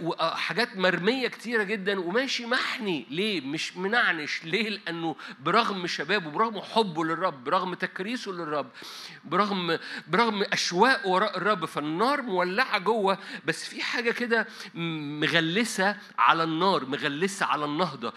وحاجات 0.00 0.76
مرمية 0.76 1.28
كتيرة 1.28 1.62
جدا 1.62 2.00
وماشي 2.00 2.46
محني 2.46 3.06
ليه؟ 3.10 3.40
مش 3.40 3.76
منعنش 3.76 4.44
ليه؟ 4.44 4.68
لأنه 4.68 5.16
برغم 5.40 5.86
شبابه 5.86 6.30
برغم 6.30 6.60
حبه 6.60 7.04
للرب 7.04 7.44
برغم 7.44 7.74
تكريسه 7.74 8.32
للرب 8.32 8.70
برغم 9.24 9.78
برغم 10.08 10.42
أشواقه 10.42 11.08
وراء 11.08 11.36
الرب 11.36 11.64
فالنار 11.64 12.22
مولعة 12.22 12.78
جوه 12.78 13.18
بس 13.46 13.64
في 13.64 13.82
حاجة 13.82 14.10
كده 14.10 14.46
مغلسة 14.74 15.96
على 16.18 16.44
النار 16.44 16.84
مغلسة 16.86 17.46
على 17.46 17.64
النهضة 17.64 18.12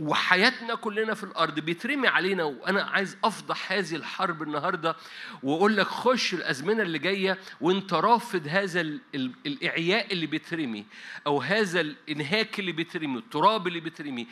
وحياتنا 0.00 0.74
كلنا 0.74 1.14
في 1.14 1.24
الأرض 1.24 1.60
بيترمي 1.60 2.08
علينا 2.08 2.44
وأنا 2.44 2.82
عايز 2.82 3.16
أفضح 3.24 3.72
هذه 3.72 3.94
الحرب 3.96 4.42
النهارده 4.42 4.96
وأقول 5.42 5.76
لك 5.76 5.86
خش 5.86 6.34
الأزمنة 6.34 6.82
اللي 6.82 6.98
جاية 6.98 7.38
وأنت 7.60 7.94
رافض 7.94 8.46
هذا 8.48 8.80
الإعياء 9.46 10.12
اللي 10.12 10.26
بيترمي 10.26 10.86
أو 11.26 11.40
هذا 11.40 11.80
الإنهاك 11.80 12.60
اللي 12.60 12.72
بيترمي 12.72 13.18
التراب 13.18 13.66
اللي 13.66 13.80
بيترمي 13.80 14.26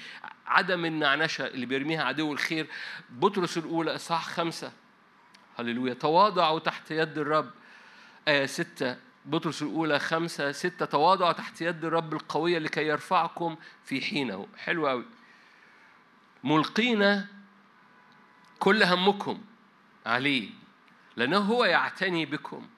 عدم 0.47 0.85
النعنشة 0.85 1.47
اللي 1.47 1.67
بيرميها 1.67 2.05
عدو 2.05 2.33
الخير. 2.33 2.67
بطرس 3.11 3.59
الأولى 3.59 3.95
إصحاح 3.95 4.27
خمسة. 4.29 4.73
هللويا. 5.59 5.95
تواضعوا 5.95 6.59
تحت 6.59 6.91
يد 6.91 7.19
الرب. 7.19 7.51
آية 8.29 8.47
ستة. 8.47 8.97
بطرس 9.27 9.63
الأولى 9.63 9.99
خمسة. 9.99 10.53
ستة. 10.53 10.85
تواضعوا 10.85 11.33
تحت 11.33 11.61
يد 11.61 11.85
الرب 11.85 12.13
القوية 12.13 12.59
لكي 12.59 12.87
يرفعكم 12.87 13.57
في 13.85 14.01
حينه. 14.01 14.47
حلو 14.57 14.89
أوي. 14.89 15.05
ملقين 16.45 17.27
كل 18.59 18.83
همكم. 18.83 19.41
عليه 20.07 20.51
لأنه 21.17 21.39
هو 21.39 21.65
يعتني 21.65 22.27
بكم. 22.27 22.69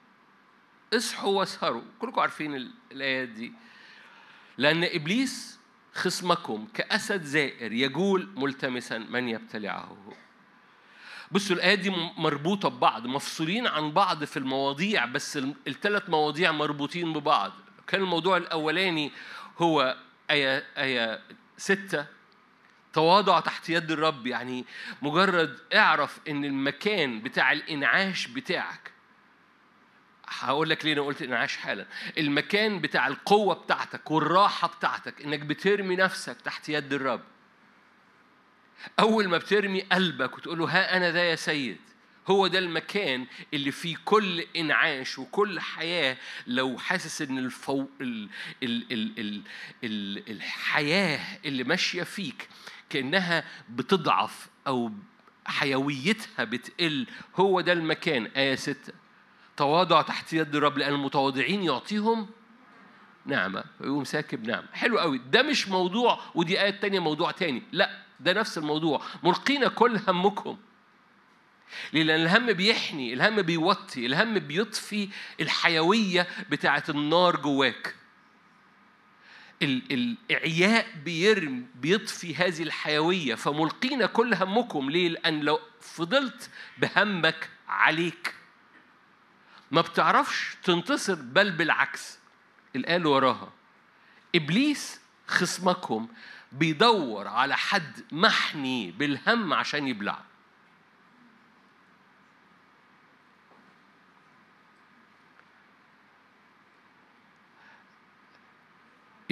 اصحوا 0.93 1.39
واسهروا. 1.39 1.81
كلكم 1.99 2.21
عارفين 2.21 2.71
الآيات 2.91 3.29
دي. 3.29 3.53
لأن 4.57 4.83
إبليس 4.83 5.59
خصمكم 5.93 6.67
كأسد 6.73 7.23
زائر 7.23 7.71
يجول 7.71 8.29
ملتمسا 8.35 8.97
من 8.97 9.29
يبتلعه. 9.29 9.97
بصوا 11.31 11.55
الآيات 11.55 11.79
دي 11.79 11.89
مربوطة 12.17 12.69
ببعض 12.69 13.07
مفصولين 13.07 13.67
عن 13.67 13.91
بعض 13.91 14.23
في 14.23 14.37
المواضيع 14.37 15.05
بس 15.05 15.37
الثلاث 15.67 16.09
مواضيع 16.09 16.51
مربوطين 16.51 17.13
ببعض. 17.13 17.51
كان 17.87 18.01
الموضوع 18.01 18.37
الأولاني 18.37 19.11
هو 19.57 19.97
آية 20.31 20.57
آية 20.77 21.21
ستة 21.57 22.05
تواضع 22.93 23.39
تحت 23.39 23.69
يد 23.69 23.91
الرب. 23.91 24.27
يعني 24.27 24.65
مجرد 25.01 25.59
اعرف 25.75 26.19
إن 26.27 26.45
المكان 26.45 27.21
بتاع 27.21 27.51
الإنعاش 27.51 28.27
بتاعك 28.27 28.91
هقول 30.27 30.69
لك 30.69 30.85
ليه 30.85 30.93
أنا 30.93 31.01
قلت 31.01 31.21
إنعاش 31.21 31.57
حالا. 31.57 31.85
المكان 32.17 32.81
بتاع 32.81 33.07
القوة 33.07 33.55
بتاعتك 33.55 34.11
والراحة 34.11 34.67
بتاعتك 34.67 35.21
إنك 35.21 35.39
بترمي 35.39 35.95
نفسك 35.95 36.41
تحت 36.41 36.69
يد 36.69 36.93
الرب. 36.93 37.21
أول 38.99 39.27
ما 39.27 39.37
بترمي 39.37 39.81
قلبك 39.81 40.37
وتقول 40.37 40.59
له 40.59 40.65
ها 40.65 40.97
أنا 40.97 41.11
ذا 41.11 41.23
يا 41.23 41.35
سيد 41.35 41.77
هو 42.27 42.47
ده 42.47 42.59
المكان 42.59 43.27
اللي 43.53 43.71
فيه 43.71 43.95
كل 44.05 44.45
إنعاش 44.55 45.19
وكل 45.19 45.59
حياة. 45.59 46.17
لو 46.47 46.77
حاسس 46.77 47.21
إن 47.21 47.37
الفو... 47.37 47.85
ال... 48.01 48.29
ال... 48.63 48.93
ال... 48.93 49.19
ال... 49.19 49.41
ال... 49.83 50.31
الحياة 50.31 51.19
اللي 51.45 51.63
ماشية 51.63 52.03
فيك 52.03 52.49
كأنها 52.91 53.43
بتضعف 53.69 54.49
أو 54.67 54.91
حيويتها 55.45 56.43
بتقل. 56.43 57.07
هو 57.35 57.61
ده 57.61 57.73
المكان. 57.73 58.25
آية 58.25 58.55
ستة. 58.55 58.93
تواضع 59.57 60.01
تحت 60.01 60.33
يد 60.33 60.55
الرب 60.55 60.77
لأن 60.77 60.93
المتواضعين 60.93 61.63
يعطيهم 61.63 62.29
نعمة. 63.25 63.63
يقوم 63.81 64.03
ساكب 64.03 64.47
نعمة. 64.47 64.67
حلو 64.73 64.99
قوي. 64.99 65.17
ده 65.17 65.43
مش 65.43 65.67
موضوع 65.67 66.19
ودي 66.35 66.61
آية 66.61 66.69
تانية 66.69 66.99
موضوع 66.99 67.31
تاني. 67.31 67.63
لا 67.71 67.89
ده 68.19 68.33
نفس 68.33 68.57
الموضوع. 68.57 69.01
ملقين 69.23 69.67
كل 69.67 69.99
همكم؟ 70.07 70.57
لأن 71.93 72.09
الهم 72.09 72.53
بيحني، 72.53 73.13
الهم 73.13 73.41
بيوطي، 73.41 74.05
الهم 74.05 74.39
بيطفي 74.39 75.09
الحيوية 75.41 76.27
بتاعة 76.49 76.83
النار 76.89 77.35
جواك. 77.35 77.95
الإعياء 79.61 80.87
بيرم 81.05 81.67
بيطفي 81.75 82.35
هذه 82.35 82.63
الحيوية 82.63 83.35
فملقين 83.35 84.05
كل 84.05 84.33
همكم. 84.33 84.89
ليه؟ 84.89 85.09
لأن 85.09 85.39
لو 85.39 85.59
فضلت 85.81 86.49
بهمك 86.77 87.49
عليك. 87.67 88.35
ما 89.71 89.81
بتعرفش 89.81 90.57
تنتصر 90.63 91.15
بل 91.15 91.51
بالعكس. 91.51 92.19
الآية 92.75 92.95
اللي 92.95 93.07
وراها. 93.07 93.53
إبليس 94.35 94.99
خصمكم. 95.27 96.07
بيدور 96.51 97.27
على 97.27 97.57
حد 97.57 98.03
محني 98.11 98.91
بالهم 98.91 99.53
عشان 99.53 99.87
يبلعه 99.87 100.30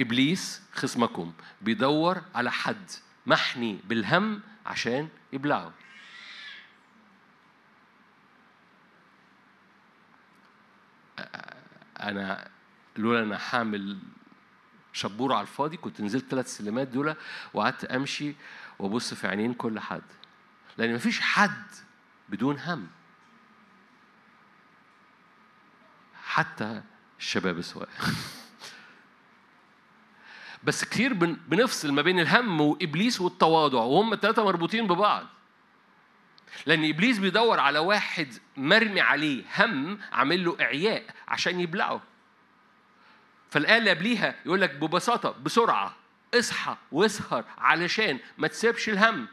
إبليس 0.00 0.62
خصمكم. 0.72 1.32
بيدور 1.60 2.22
على 2.34 2.50
حد 2.52 2.90
محني 3.26 3.80
بالهم 3.84 4.40
عشان 4.66 5.08
يبلعه. 5.32 5.72
أنا 12.00 12.48
لولا 12.96 13.22
أنا 13.22 13.38
حامل 13.38 13.98
شبورة 14.92 15.34
على 15.34 15.42
الفاضي 15.42 15.76
كنت 15.76 16.00
نزلت 16.00 16.30
ثلاث 16.30 16.56
سلمات 16.56 16.88
دول 16.88 17.16
وقعدت 17.54 17.84
أمشي 17.84 18.34
وأبص 18.78 19.14
في 19.14 19.28
عينين 19.28 19.54
كل 19.54 19.80
حد. 19.80 20.02
لأن 20.78 20.94
مفيش 20.94 21.20
حد 21.20 21.64
بدون 22.28 22.58
هم. 22.58 22.86
حتى 26.24 26.82
الشباب 27.18 27.58
الصغير 27.58 27.88
بس 30.64 30.84
كتير 30.84 31.12
بنفصل 31.48 31.92
ما 31.92 32.02
بين 32.02 32.20
الهم 32.20 32.60
وإبليس 32.60 33.20
والتواضع 33.20 33.78
وهم 33.78 34.12
الثلاثه 34.12 34.44
مربوطين 34.44 34.86
ببعض. 34.86 35.26
لأن 36.66 36.88
إبليس 36.88 37.18
بيدور 37.18 37.60
على 37.60 37.78
واحد 37.78 38.34
مرمي 38.56 39.00
عليه 39.00 39.44
هم 39.58 39.98
عامل 40.12 40.44
له 40.44 40.56
إعياء 40.60 41.04
عشان 41.28 41.60
يبلعه. 41.60 42.02
فالآية 43.50 43.78
اللي 43.78 43.90
قبليها 43.90 44.34
يقول 44.46 44.60
لك 44.60 44.74
ببساطة 44.74 45.30
بسرعة 45.30 45.96
اصحى 46.34 46.76
واسهر 46.92 47.44
علشان 47.58 48.18
ما 48.38 48.48
تسيبش 48.48 48.88
الهم. 48.88 49.28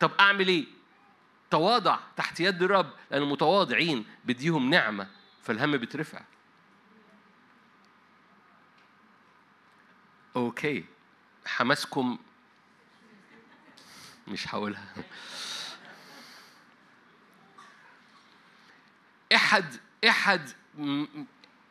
طب 0.00 0.10
أعمل 0.20 0.48
إيه؟ 0.48 0.66
تواضع 1.50 1.98
تحت 2.16 2.40
يد 2.40 2.62
الرب 2.62 2.90
لأن 3.10 3.22
المتواضعين 3.22 4.04
بديهم 4.24 4.70
نعمة 4.70 5.06
فالهم 5.42 5.76
بيترفع 5.76 6.20
أوكي. 10.36 10.84
حماسكم 11.46 12.18
مش 14.28 14.54
هقولها. 14.54 14.84
إحد 19.34 19.76
إحد 20.08 20.50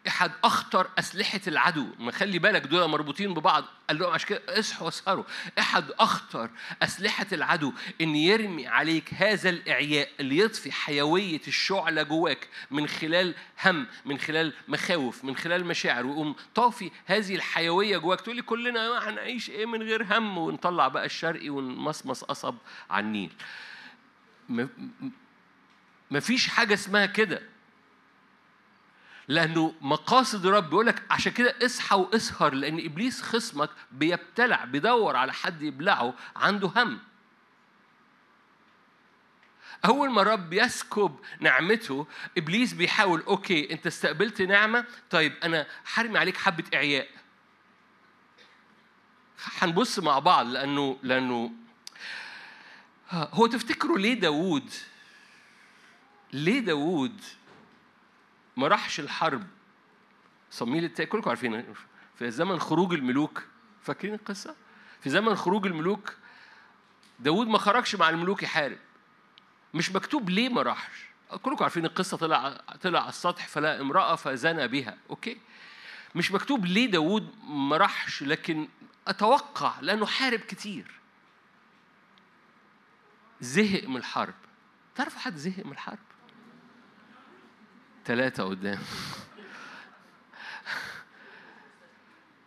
احد 0.09 0.31
أخطر 0.43 0.89
أسلحة 0.99 1.39
العدو. 1.47 1.87
ما 1.99 2.11
خلي 2.11 2.39
بالك 2.39 2.61
دول 2.61 2.89
مربوطين 2.89 3.33
ببعض. 3.33 3.65
قال 3.89 3.99
لهم 3.99 4.13
عشان 4.13 4.27
كده 4.29 4.41
اصحوا 4.59 4.85
واسهروا. 4.85 5.23
أحد 5.59 5.91
أخطر 5.99 6.49
أسلحة 6.83 7.25
العدو 7.33 7.73
إن 8.01 8.15
يرمي 8.15 8.67
عليك 8.67 9.13
هذا 9.13 9.49
الإعياء 9.49 10.09
اللي 10.19 10.37
يطفي 10.37 10.71
حيوية 10.71 11.41
الشعلة 11.47 12.03
جواك 12.03 12.47
من 12.71 12.87
خلال 12.87 13.35
هم 13.65 13.87
من 14.05 14.17
خلال 14.17 14.53
مخاوف 14.67 15.23
من 15.25 15.35
خلال 15.35 15.65
مشاعر 15.65 16.05
ويقوم 16.05 16.35
طافي 16.55 16.91
هذه 17.05 17.35
الحيوية 17.35 17.97
جواك. 17.97 18.21
تقول 18.21 18.35
لي 18.35 18.41
كلنا 18.41 19.09
هنعيش 19.09 19.49
إيه 19.49 19.65
من 19.65 19.83
غير 19.83 20.17
هم؟ 20.17 20.37
ونطلع 20.37 20.87
بقى 20.87 21.05
الشرقي 21.05 21.49
ونمصمص 21.49 22.23
قصب 22.23 22.55
على 22.89 23.05
النيل. 23.05 23.31
مفيش 26.11 26.47
حاجة 26.47 26.73
اسمها 26.73 27.05
كده. 27.05 27.41
لأنه 29.29 29.73
مقاصد 29.81 30.45
الرب 30.45 30.69
بيقول 30.69 30.85
لك 30.85 31.03
عشان 31.11 31.31
كده 31.31 31.55
اصحى 31.65 31.95
واسهر 31.95 32.53
لأن 32.53 32.85
إبليس 32.85 33.21
خصمك 33.21 33.69
بيبتلع 33.91 34.65
بيدور 34.65 35.15
على 35.15 35.33
حد 35.33 35.61
يبلعه 35.61 36.13
عنده 36.35 36.71
هم. 36.75 36.99
أول 39.85 40.09
ما 40.09 40.21
الرب 40.21 40.53
يسكب 40.53 41.19
نعمته 41.39 42.07
إبليس 42.37 42.73
بيحاول 42.73 43.21
أوكي 43.21 43.73
أنت 43.73 43.87
استقبلت 43.87 44.41
نعمة؟ 44.41 44.85
طيب 45.09 45.33
أنا 45.43 45.67
حرمي 45.85 46.17
عليك 46.17 46.37
حبة 46.37 46.63
إعياء. 46.73 47.07
هنبص 49.61 49.99
مع 49.99 50.19
بعض 50.19 50.47
لأنه 50.47 50.99
لأنه 51.03 51.51
هو 53.11 53.47
تفتكروا 53.47 53.97
ليه 53.97 54.13
داوود 54.13 54.69
ليه 56.33 56.59
داوود 56.59 57.21
ما 58.59 58.67
راحش 58.67 58.99
الحرب. 58.99 59.47
صميل 60.51 60.83
التاني 60.83 61.09
كلكم 61.09 61.29
عارفين 61.29 61.73
في 62.15 62.31
زمن 62.31 62.59
خروج 62.59 62.93
الملوك 62.93 63.43
فاكرين 63.83 64.13
القصة؟ 64.13 64.55
في 65.01 65.09
زمن 65.09 65.35
خروج 65.35 65.65
الملوك 65.67 66.13
داود 67.19 67.47
ما 67.47 67.57
خرجش 67.57 67.95
مع 67.95 68.09
الملوك 68.09 68.43
يحارب. 68.43 68.77
مش 69.73 69.91
مكتوب 69.91 70.29
ليه 70.29 70.49
ما 70.49 70.61
راحش. 70.61 71.09
كلكم 71.41 71.63
عارفين 71.63 71.85
القصة 71.85 72.17
طلع 72.17 72.61
طلع 72.81 72.99
على 72.99 73.09
السطح 73.09 73.47
فلا 73.47 73.81
امرأة 73.81 74.15
فزنى 74.15 74.67
بها 74.67 74.97
أوكي؟ 75.09 75.37
مش 76.15 76.31
مكتوب 76.31 76.65
ليه 76.65 76.91
داود 76.91 77.35
ما 77.47 77.77
راحش 77.77 78.23
لكن 78.23 78.67
أتوقع 79.07 79.79
لأنه 79.81 80.05
حارب 80.05 80.39
كتير. 80.39 80.91
زهق 83.41 83.83
من 83.83 83.97
الحرب. 83.97 84.33
تعرفوا 84.95 85.19
حد 85.19 85.35
زهق 85.35 85.65
من 85.65 85.71
الحرب؟ 85.71 86.08
ثلاثة 88.09 88.43
قدام. 88.43 88.79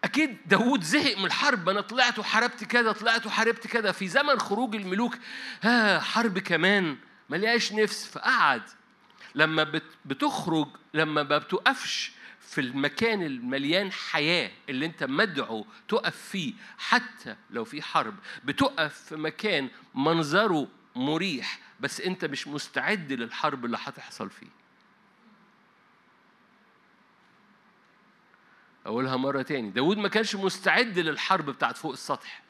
أكيد 0.05 0.37
داوود 0.46 0.83
زهق 0.83 1.18
من 1.18 1.25
الحرب. 1.25 1.68
أنا 1.68 1.81
طلعت 1.81 2.18
وحاربت 2.18 2.64
كذا 2.64 2.92
طلعت 2.92 3.27
وحاربت 3.27 3.66
كذا. 3.66 3.92
في 3.92 4.09
زمن 4.09 4.38
خروج 4.38 4.75
الملوك 4.77 5.18
ها 5.62 6.01
حرب 6.01 6.38
كمان. 6.38 6.96
ملياش 7.31 7.72
نفس. 7.72 8.07
فقعد. 8.07 8.62
لما 9.35 9.81
بتخرج 10.05 10.68
لما 10.94 11.22
ما 11.22 11.38
بتقفش 11.38 12.12
في 12.40 12.61
المكان 12.61 13.22
المليان 13.22 13.92
حياة 13.92 14.51
اللي 14.68 14.87
أنت 14.87 15.05
مدعو 15.05 15.66
تقف 15.88 16.16
فيه 16.16 16.55
حتى 16.79 17.37
لو 17.51 17.64
في 17.64 17.83
حرب 17.83 18.14
بتقف 18.44 18.94
في 18.94 19.16
مكان 19.16 19.68
منظره 19.94 20.68
مريح. 20.96 21.59
بس 21.81 22.01
أنت 22.01 22.25
مش 22.25 22.48
مستعد 22.48 23.12
للحرب 23.12 23.64
اللي 23.64 23.79
هتحصل 23.81 24.31
فيه. 24.31 24.62
أقولها 28.87 29.16
مرة 29.16 29.42
تاني. 29.42 29.71
داود 29.71 29.99
ما 29.99 30.09
كانش 30.09 30.35
مستعد 30.37 30.99
للحرب 30.99 31.51
بتاعت 31.51 31.77
فوق 31.77 31.92
السطح. 31.92 32.42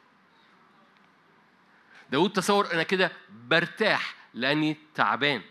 داود 2.11 2.33
تصور 2.33 2.73
أنا 2.73 2.83
كده 2.83 3.13
برتاح 3.49 4.15
لأني 4.35 4.77
تعبان. 4.95 5.43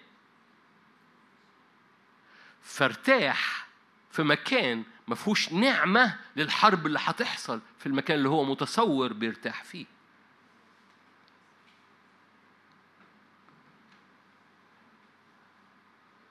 فارتاح 2.62 3.67
في 4.12 4.24
مكان 4.24 4.84
ما 5.08 5.15
فيهوش 5.15 5.54
نعمة 5.54 6.17
للحرب 6.36 6.86
اللي 6.86 7.00
هتحصل 7.02 7.62
في 7.80 7.86
المكان 7.86 8.17
اللي 8.17 8.30
هو 8.30 8.44
متصور 8.44 9.13
بيرتاح 9.13 9.63
فيه. 9.63 9.86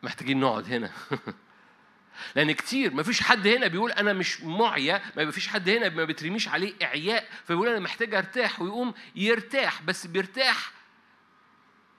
محتاجين 0.02 0.40
نقعد 0.40 0.64
هنا. 0.64 0.90
لأن 2.36 2.52
كتير 2.52 2.94
ما 2.94 3.02
فيش 3.02 3.22
حد 3.22 3.46
هنا 3.46 3.66
بيقول 3.66 3.92
أنا 3.92 4.12
مش 4.12 4.40
معيا 4.40 5.02
ما 5.16 5.30
فيش 5.30 5.48
حد 5.48 5.68
هنا 5.68 5.88
ما 5.88 6.04
بترميش 6.04 6.48
عليه 6.48 6.74
اعياء 6.82 7.28
فبيقول 7.44 7.68
أنا 7.68 7.78
محتاج 7.78 8.14
ارتاح 8.14 8.60
ويقوم 8.60 8.94
يرتاح 9.16 9.82
بس 9.82 10.06
بيرتاح 10.06 10.72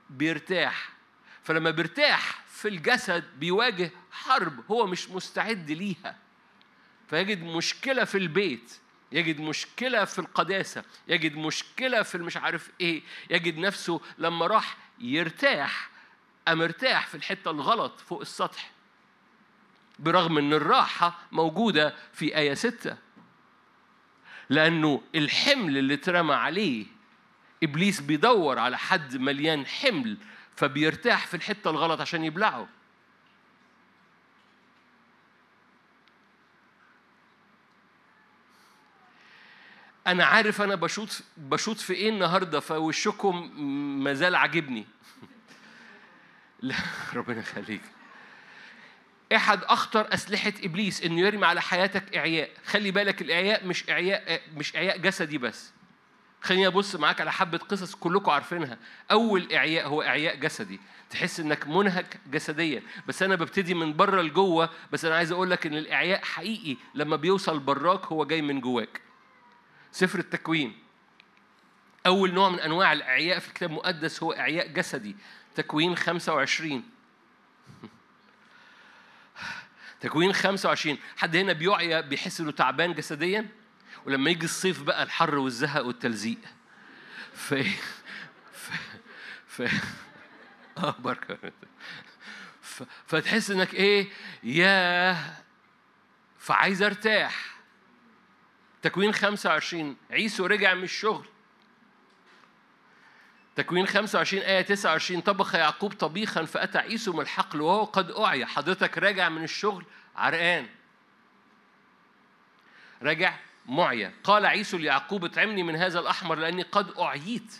بيرتاح. 0.09 0.89
فلما 1.43 1.71
بيرتاح 1.71 2.43
في 2.47 2.67
الجسد 2.67 3.23
بيواجه 3.39 3.91
حرب 4.11 4.71
هو 4.71 4.87
مش 4.87 5.09
مستعد 5.09 5.71
ليها. 5.71 6.17
فيجد 7.09 7.43
مشكلة 7.43 8.03
في 8.03 8.17
البيت 8.17 8.71
يجد 9.11 9.39
مشكلة 9.41 10.05
في 10.05 10.19
القداسة 10.19 10.83
يجد 11.07 11.35
مشكلة 11.35 12.01
في 12.01 12.15
المش 12.15 12.37
عارف 12.37 12.69
إيه 12.81 13.03
يجد 13.29 13.57
نفسه 13.57 14.01
لما 14.17 14.47
راح 14.47 14.77
يرتاح 14.99 15.89
أم 16.47 16.61
ارتاح 16.61 17.07
في 17.07 17.15
الحتة 17.15 17.51
الغلط 17.51 17.99
فوق 17.99 18.21
السطح. 18.21 18.71
برغم 19.99 20.37
إن 20.37 20.53
الراحة 20.53 21.19
موجودة 21.31 21.95
في 22.13 22.37
آية 22.37 22.53
ستة. 22.53 22.97
لأنه 24.49 25.01
الحمل 25.15 25.77
اللي 25.77 25.93
اترمى 25.93 26.33
عليه 26.33 26.85
إبليس 27.63 28.01
بيدور 28.01 28.59
على 28.59 28.77
حد 28.77 29.17
مليان 29.17 29.65
حمل 29.65 30.17
فبيرتاح 30.55 31.27
في 31.27 31.33
الحتة 31.33 31.69
الغلط 31.69 32.01
عشان 32.01 32.23
يبلعه. 32.23 32.67
أنا 40.07 40.25
عارف 40.25 40.61
أنا 40.61 40.75
بشوط 40.75 41.23
بشوط 41.37 41.77
في 41.77 41.93
إيه 41.93 42.09
النهارده 42.09 42.59
فوشكم 42.59 43.61
ما 44.03 44.13
زال 44.13 44.35
عاجبني. 44.35 44.87
لا 46.61 46.75
ربنا 47.15 47.39
يخليك. 47.39 47.81
أحد 49.35 49.63
أخطر 49.63 50.13
أسلحة 50.13 50.53
إبليس 50.63 51.03
إنه 51.03 51.19
يرمي 51.19 51.45
على 51.45 51.61
حياتك 51.61 52.17
إعياء. 52.17 52.49
خلي 52.65 52.91
بالك 52.91 53.21
الإعياء 53.21 53.65
مش 53.65 53.89
إعياء 53.89 54.41
مش 54.55 54.75
إعياء 54.75 54.97
جسدي 54.97 55.37
بس. 55.37 55.71
خليني 56.41 56.67
أبص 56.67 56.95
معاك 56.95 57.21
على 57.21 57.31
حبة 57.31 57.57
قصص 57.57 57.95
كلكم 57.95 58.31
عارفينها. 58.31 58.77
أول 59.11 59.53
إعياء 59.53 59.87
هو 59.87 60.01
إعياء 60.01 60.35
جسدي. 60.35 60.79
تحس 61.09 61.39
إنك 61.39 61.67
منهك 61.67 62.19
جسديا. 62.27 62.83
بس 63.07 63.23
أنا 63.23 63.35
ببتدي 63.35 63.73
من 63.73 63.95
بره 63.95 64.21
لجوه. 64.21 64.69
بس 64.91 65.05
أنا 65.05 65.15
عايز 65.15 65.31
أقول 65.31 65.51
لك 65.51 65.65
إن 65.65 65.73
الإعياء 65.77 66.23
حقيقي 66.23 66.77
لما 66.95 67.15
بيوصل 67.15 67.59
براك 67.59 68.05
هو 68.05 68.25
جاي 68.25 68.41
من 68.41 68.61
جواك. 68.61 69.01
سفر 69.91 70.19
التكوين. 70.19 70.79
أول 72.05 72.33
نوع 72.33 72.49
من 72.49 72.59
أنواع 72.59 72.93
الإعياء 72.93 73.39
في 73.39 73.47
الكتاب 73.47 73.69
المقدس 73.69 74.23
هو 74.23 74.31
إعياء 74.31 74.67
جسدي. 74.67 75.15
تكوين 75.55 75.95
25 75.95 76.83
تكوين 80.01 80.33
25 80.33 80.97
حد 81.17 81.35
هنا 81.35 81.53
بيعيا 81.53 82.01
بيحس 82.01 82.41
إنه 82.41 82.51
تعبان 82.51 82.93
جسديا؟ 82.93 83.47
ولما 84.05 84.29
يجي 84.29 84.45
الصيف 84.45 84.83
بقى 84.83 85.03
الحر 85.03 85.35
والزهق 85.35 85.85
والتلزيق. 85.85 86.37
ف 87.33 87.53
ف 88.53 88.69
ف 89.47 89.61
آه 90.77 90.95
بركة. 90.99 91.37
ف... 92.61 92.83
فتحس 93.07 93.51
إنك 93.51 93.73
إيه؟ 93.73 94.09
يا 94.43 95.17
فعايز 96.39 96.81
أرتاح. 96.81 97.55
تكوين 98.81 99.13
25 99.13 99.97
عيسو 100.11 100.45
رجع 100.45 100.73
من 100.73 100.83
الشغل. 100.83 101.27
تكوين 103.55 103.87
25 103.87 104.43
آية 104.43 104.61
29 104.61 105.21
طبخ 105.21 105.55
يعقوب 105.55 105.93
طبيخا 105.93 106.45
فأتى 106.45 106.77
عيسو 106.77 107.13
من 107.13 107.19
الحقل 107.19 107.61
وهو 107.61 107.83
قد 107.83 108.11
أعيا. 108.11 108.45
حضرتك 108.45 108.97
راجع 108.97 109.29
من 109.29 109.43
الشغل؟ 109.43 109.85
عرقان. 110.15 110.67
راجع؟ 113.01 113.33
معيا. 113.65 114.13
قال 114.23 114.45
عيسو 114.45 114.77
ليعقوب 114.77 115.25
اطعمني 115.25 115.63
من 115.63 115.75
هذا 115.75 115.99
الأحمر 115.99 116.35
لأني 116.35 116.61
قد 116.61 116.97
أعييت 116.99 117.55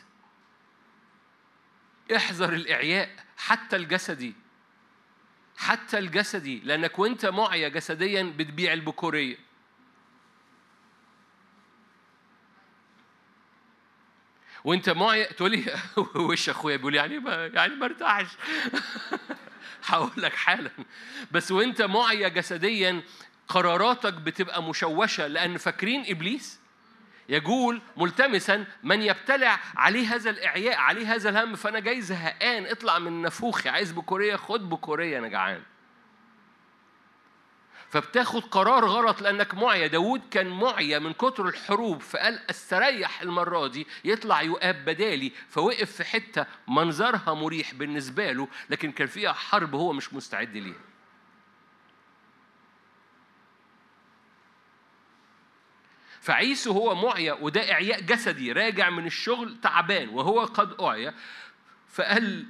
احذر 2.15 2.54
الإعياء 2.54 3.10
حتى 3.38 3.75
الجسدي. 3.75 4.34
حتى 5.58 5.97
الجسدي 5.97 6.60
لأنك 6.60 6.99
وأنت 6.99 7.25
معيا 7.25 7.69
جسديا 7.69 8.34
بتبيع 8.38 8.73
البكورية. 8.73 9.50
وانت 14.63 14.89
معي 14.89 15.24
تقولي 15.24 15.76
وش 16.15 16.50
أخويا؟ 16.50 16.78
بيقول 16.78 16.95
يعني 16.95 17.19
ما 17.19 17.45
يعني 17.45 17.76
ما 17.76 17.86
ارتاحش. 17.86 18.28
هقول 19.86 20.12
لك 20.17 20.34
حالا. 20.34 20.71
بس 21.32 21.52
وانت 21.52 21.82
معيا 21.82 22.28
جسديا 22.28 23.02
قراراتك 23.47 24.13
بتبقى 24.13 24.63
مشوشة 24.63 25.28
لأن 25.28 25.58
فاكرين 25.58 26.04
إبليس؟ 26.08 26.60
يقول 27.30 27.82
ملتمسا 27.97 28.65
من 28.84 29.02
يبتلع 29.02 29.60
عليه 29.76 30.15
هذا 30.15 30.30
الإعياء 30.30 30.78
عليه 30.78 31.15
هذا 31.15 31.30
الهم 31.30 31.56
فأنا 31.56 31.80
جاي 31.80 32.02
زهقان 32.02 32.65
اطلع 32.65 33.00
من 33.00 33.21
نفوخي 33.21 33.69
عايز 33.69 33.91
بكورية 33.91 34.36
خد 34.36 34.69
بكورية 34.69 35.17
أنا 35.17 35.28
جعان. 35.28 35.62
فبتاخد 37.91 38.41
قرار 38.41 38.86
غلط 38.86 39.21
لأنك 39.21 39.54
معيا. 39.54 39.88
داود 39.88 40.21
كان 40.32 40.47
معيا 40.47 40.99
من 40.99 41.13
كتر 41.13 41.47
الحروب 41.47 42.01
فقال 42.01 42.49
استريح 42.49 43.21
المرة 43.21 43.67
دي. 43.67 43.88
يطلع 44.06 44.41
يؤاب 44.41 44.86
بدالي 44.86 45.32
فوقف 45.49 45.91
في 45.91 46.04
حتة 46.04 46.45
منظرها 46.67 47.34
مريح 47.34 47.73
بالنسبة 47.73 48.32
له 48.32 48.47
لكن 48.69 48.91
كان 48.91 49.08
فيها 49.08 49.34
حرب 49.34 49.75
هو 49.75 49.93
مش 49.93 50.13
مستعد 50.13 50.58
ليها. 50.58 50.82
فعيسو 56.21 56.71
هو 56.71 56.95
معيا 56.95 57.34
وده 57.34 57.71
إعياء 57.71 58.01
جسدي 58.01 58.51
راجع 58.51 58.89
من 58.89 59.06
الشغل 59.06 59.62
تعبان 59.62 60.10
وهو 60.10 60.45
قد 60.45 60.82
أعيا. 60.82 61.13
فقال 61.88 62.45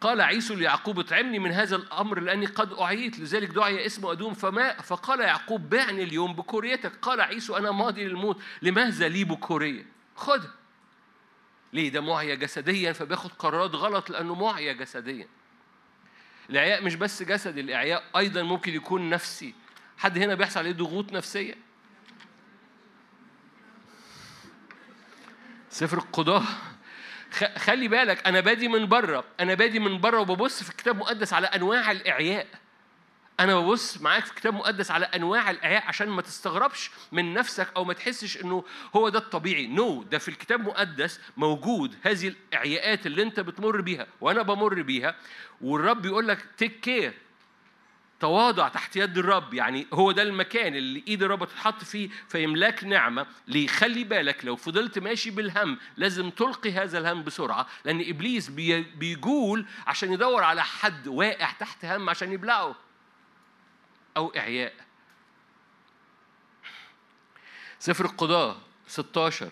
قال 0.00 0.20
عيسو 0.20 0.54
ليعقوب 0.54 0.98
اطعمني 0.98 1.38
من 1.38 1.52
هذا 1.52 1.76
الأمر 1.76 2.20
لأني 2.20 2.46
قد 2.46 2.72
أعيت 2.72 3.18
لذلك 3.18 3.48
دعي 3.48 3.86
اسمه 3.86 4.12
أدوم 4.12 4.34
فما 4.34 4.82
فقال 4.82 5.20
يعقوب 5.20 5.70
بعني 5.70 6.02
اليوم 6.02 6.32
بكوريتك. 6.32 6.92
قال 7.02 7.20
عيسو 7.20 7.56
أنا 7.56 7.70
ماضي 7.70 8.04
للموت 8.04 8.42
لماذا 8.62 9.08
لي 9.08 9.24
بكورية؟ 9.24 9.86
خدها 10.16 10.54
ليه؟ 11.72 11.88
ده 11.88 12.00
معيا 12.00 12.34
جسديا 12.34 12.92
فبياخد 12.92 13.30
قرارات 13.32 13.74
غلط 13.74 14.10
لأنه 14.10 14.34
معيا 14.34 14.72
جسديا. 14.72 15.28
الإعياء 16.50 16.84
مش 16.84 16.94
بس 16.94 17.22
جسدي 17.22 17.60
الإعياء 17.60 18.04
أيضا 18.16 18.42
ممكن 18.42 18.74
يكون 18.74 19.10
نفسي. 19.10 19.54
حد 19.98 20.18
هنا 20.18 20.34
بيحصل 20.34 20.60
عليه 20.60 20.72
ضغوط 20.72 21.12
نفسية؟ 21.12 21.54
سفر 25.70 25.98
القضاة. 25.98 26.42
خلي 27.56 27.88
بالك 27.88 28.26
أنا 28.26 28.40
بادي 28.40 28.68
من 28.68 28.86
بره 28.86 29.24
أنا 29.40 29.54
بادي 29.54 29.78
من 29.78 30.00
بره 30.00 30.20
وببص 30.20 30.62
في 30.62 30.70
الكتاب 30.70 30.94
المقدس 30.94 31.32
على 31.32 31.46
أنواع 31.46 31.90
الإعياء. 31.90 32.46
أنا 33.40 33.60
ببص 33.60 34.00
معاك 34.00 34.24
في 34.24 34.30
الكتاب 34.30 34.52
المقدس 34.52 34.90
على 34.90 35.04
أنواع 35.06 35.50
الإعياء 35.50 35.84
عشان 35.86 36.08
ما 36.08 36.22
تستغربش 36.22 36.90
من 37.12 37.34
نفسك 37.34 37.68
أو 37.76 37.84
ما 37.84 37.92
تحسش 37.94 38.44
إنه 38.44 38.64
هو 38.96 39.08
ده 39.08 39.18
الطبيعي. 39.18 39.66
no 39.66 40.02
no, 40.02 40.04
ده 40.04 40.18
في 40.18 40.28
الكتاب 40.28 40.60
المقدس 40.60 41.20
موجود 41.36 41.94
هذه 42.02 42.28
الإعياءات 42.28 43.06
اللي 43.06 43.22
أنت 43.22 43.40
بتمر 43.40 43.80
بيها 43.80 44.06
وأنا 44.20 44.42
بمر 44.42 44.82
بيها. 44.82 45.14
والرب 45.60 46.06
يقول 46.06 46.28
لك 46.28 46.46
take 46.56 46.80
care 46.80 47.12
تواضع 48.20 48.68
تحت 48.68 48.96
يد 48.96 49.18
الرب. 49.18 49.54
يعني 49.54 49.86
هو 49.92 50.12
ده 50.12 50.22
المكان 50.22 50.74
اللي 50.76 51.04
إيد 51.08 51.22
الرب 51.22 51.44
تتحط 51.44 51.84
فيه 51.84 52.10
فيملاك 52.28 52.84
نعمة 52.84 53.26
ليخلي 53.48 54.04
بالك 54.04 54.44
لو 54.44 54.56
فضلت 54.56 54.98
ماشي 54.98 55.30
بالهم 55.30 55.78
لازم 55.96 56.30
تلقي 56.30 56.72
هذا 56.72 56.98
الهم 56.98 57.22
بسرعة 57.24 57.66
لأن 57.84 58.00
إبليس 58.08 58.48
بيجول 58.96 59.66
عشان 59.86 60.12
يدور 60.12 60.44
على 60.44 60.64
حد 60.64 61.08
واقع 61.08 61.50
تحت 61.50 61.84
هم 61.84 62.10
عشان 62.10 62.32
يبلعه. 62.32 62.76
أو 64.16 64.32
إعياء. 64.36 64.74
سفر 67.78 68.04
القضاء 68.04 68.60
16 68.86 69.50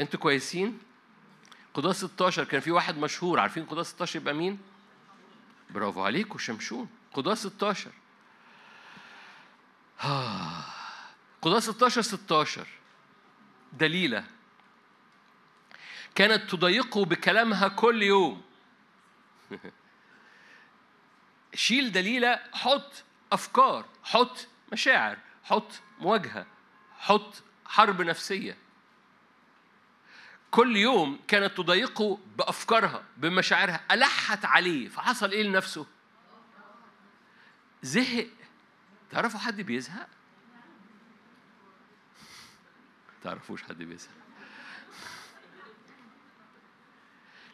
أنتوا 0.00 0.20
كويسين؟ 0.20 0.78
قضاء 1.74 1.92
16 1.92 2.44
كان 2.44 2.60
في 2.60 2.70
واحد 2.70 2.98
مشهور 2.98 3.40
عارفين 3.40 3.64
قضاء 3.64 3.82
16 3.84 4.16
يبقى 4.20 4.34
مين؟ 4.34 4.58
برافو 5.70 6.02
عليكم 6.02 6.38
شمشون. 6.38 6.88
قضاة 7.14 7.34
16 7.34 7.90
قضاة 11.42 11.60
16 11.60 12.02
16 12.02 12.66
دليلة. 13.72 14.24
كانت 16.14 16.50
تضايقه 16.50 17.04
بكلامها 17.04 17.68
كل 17.68 18.02
يوم. 18.02 18.42
شيل 21.54 21.92
دليلة 21.92 22.40
حط 22.52 23.04
أفكار 23.32 23.84
حط 24.04 24.46
مشاعر 24.72 25.18
حط 25.44 25.72
مواجهة 25.98 26.46
حط 26.98 27.42
حرب 27.66 28.02
نفسية. 28.02 28.56
كل 30.50 30.76
يوم 30.76 31.20
كانت 31.28 31.56
تضايقه 31.56 32.18
بأفكارها 32.36 33.04
بمشاعرها. 33.16 33.80
ألحت 33.90 34.44
عليه 34.44 34.88
فحصل 34.88 35.30
إيه 35.30 35.42
لنفسه؟ 35.42 35.86
زهق. 37.84 38.26
تعرفوا 39.10 39.40
حد 39.40 39.60
بيزهق؟ 39.60 40.08
تعرفوش 43.22 43.62
حد 43.62 43.78
بيزهق. 43.78 44.10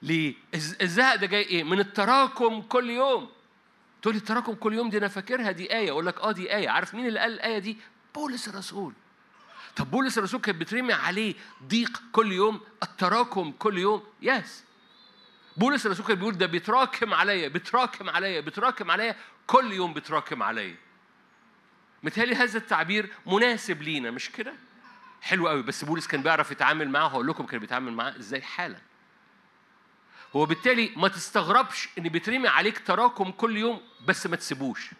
ليه؟ 0.02 0.34
الزهق 0.54 1.14
ده 1.14 1.26
جاي 1.26 1.42
إيه؟ 1.42 1.64
من 1.64 1.80
التراكم 1.80 2.62
كل 2.62 2.90
يوم. 2.90 3.30
تقول 4.02 4.14
لي 4.14 4.20
التراكم 4.20 4.54
كل 4.54 4.74
يوم 4.74 4.90
دي 4.90 4.98
أنا 4.98 5.08
فاكرها 5.08 5.50
دي 5.50 5.72
آية. 5.72 5.90
أقول 5.90 6.06
لك 6.06 6.20
آه 6.20 6.32
دي 6.32 6.56
آية. 6.56 6.68
عارف 6.68 6.94
مين 6.94 7.06
اللي 7.06 7.20
قال 7.20 7.32
الآية 7.32 7.58
دي؟ 7.58 7.78
بولس 8.14 8.48
الرسول. 8.48 8.94
طب 9.76 9.90
بولس 9.90 10.18
الرسول 10.18 10.40
كان 10.40 10.58
بترمي 10.58 10.92
عليه 10.92 11.34
ضيق 11.66 12.02
كل 12.12 12.32
يوم 12.32 12.60
التراكم 12.82 13.52
كل 13.52 13.78
يوم. 13.78 14.02
يس. 14.22 14.64
بولس 15.56 15.86
الرسول 15.86 16.06
كان 16.06 16.16
بيقول 16.16 16.38
ده 16.38 16.46
بيتراكم 16.46 17.14
عليا 17.14 17.48
بيتراكم 17.48 18.10
عليا 18.10 18.40
بيتراكم 18.40 18.90
عليا. 18.90 19.16
كل 19.50 19.72
يوم 19.72 19.94
بتراكم 19.94 20.42
عليا 20.42 20.76
متهيألي 22.02 22.34
هذا 22.34 22.58
التعبير 22.58 23.12
مناسب 23.26 23.82
لينا 23.82 24.10
مش 24.10 24.30
كده؟ 24.30 24.54
حلو 25.22 25.48
قوي 25.48 25.62
بس 25.62 25.84
بولس 25.84 26.06
كان 26.06 26.22
بيعرف 26.22 26.50
يتعامل 26.50 26.88
معاه 26.88 27.08
هقول 27.08 27.26
لكم 27.26 27.46
كان 27.46 27.60
بيتعامل 27.60 27.92
معاه 27.92 28.16
إزاي 28.18 28.42
حالا. 28.42 28.78
هو 30.36 30.46
بالتالي 30.46 30.92
ما 30.96 31.08
تستغربش 31.08 31.88
إن 31.98 32.08
بيترمي 32.08 32.48
عليك 32.48 32.78
تراكم 32.78 33.30
كل 33.30 33.56
يوم 33.56 33.80
بس 34.06 34.26
ما 34.26 34.36
تسيبوش. 34.36 34.90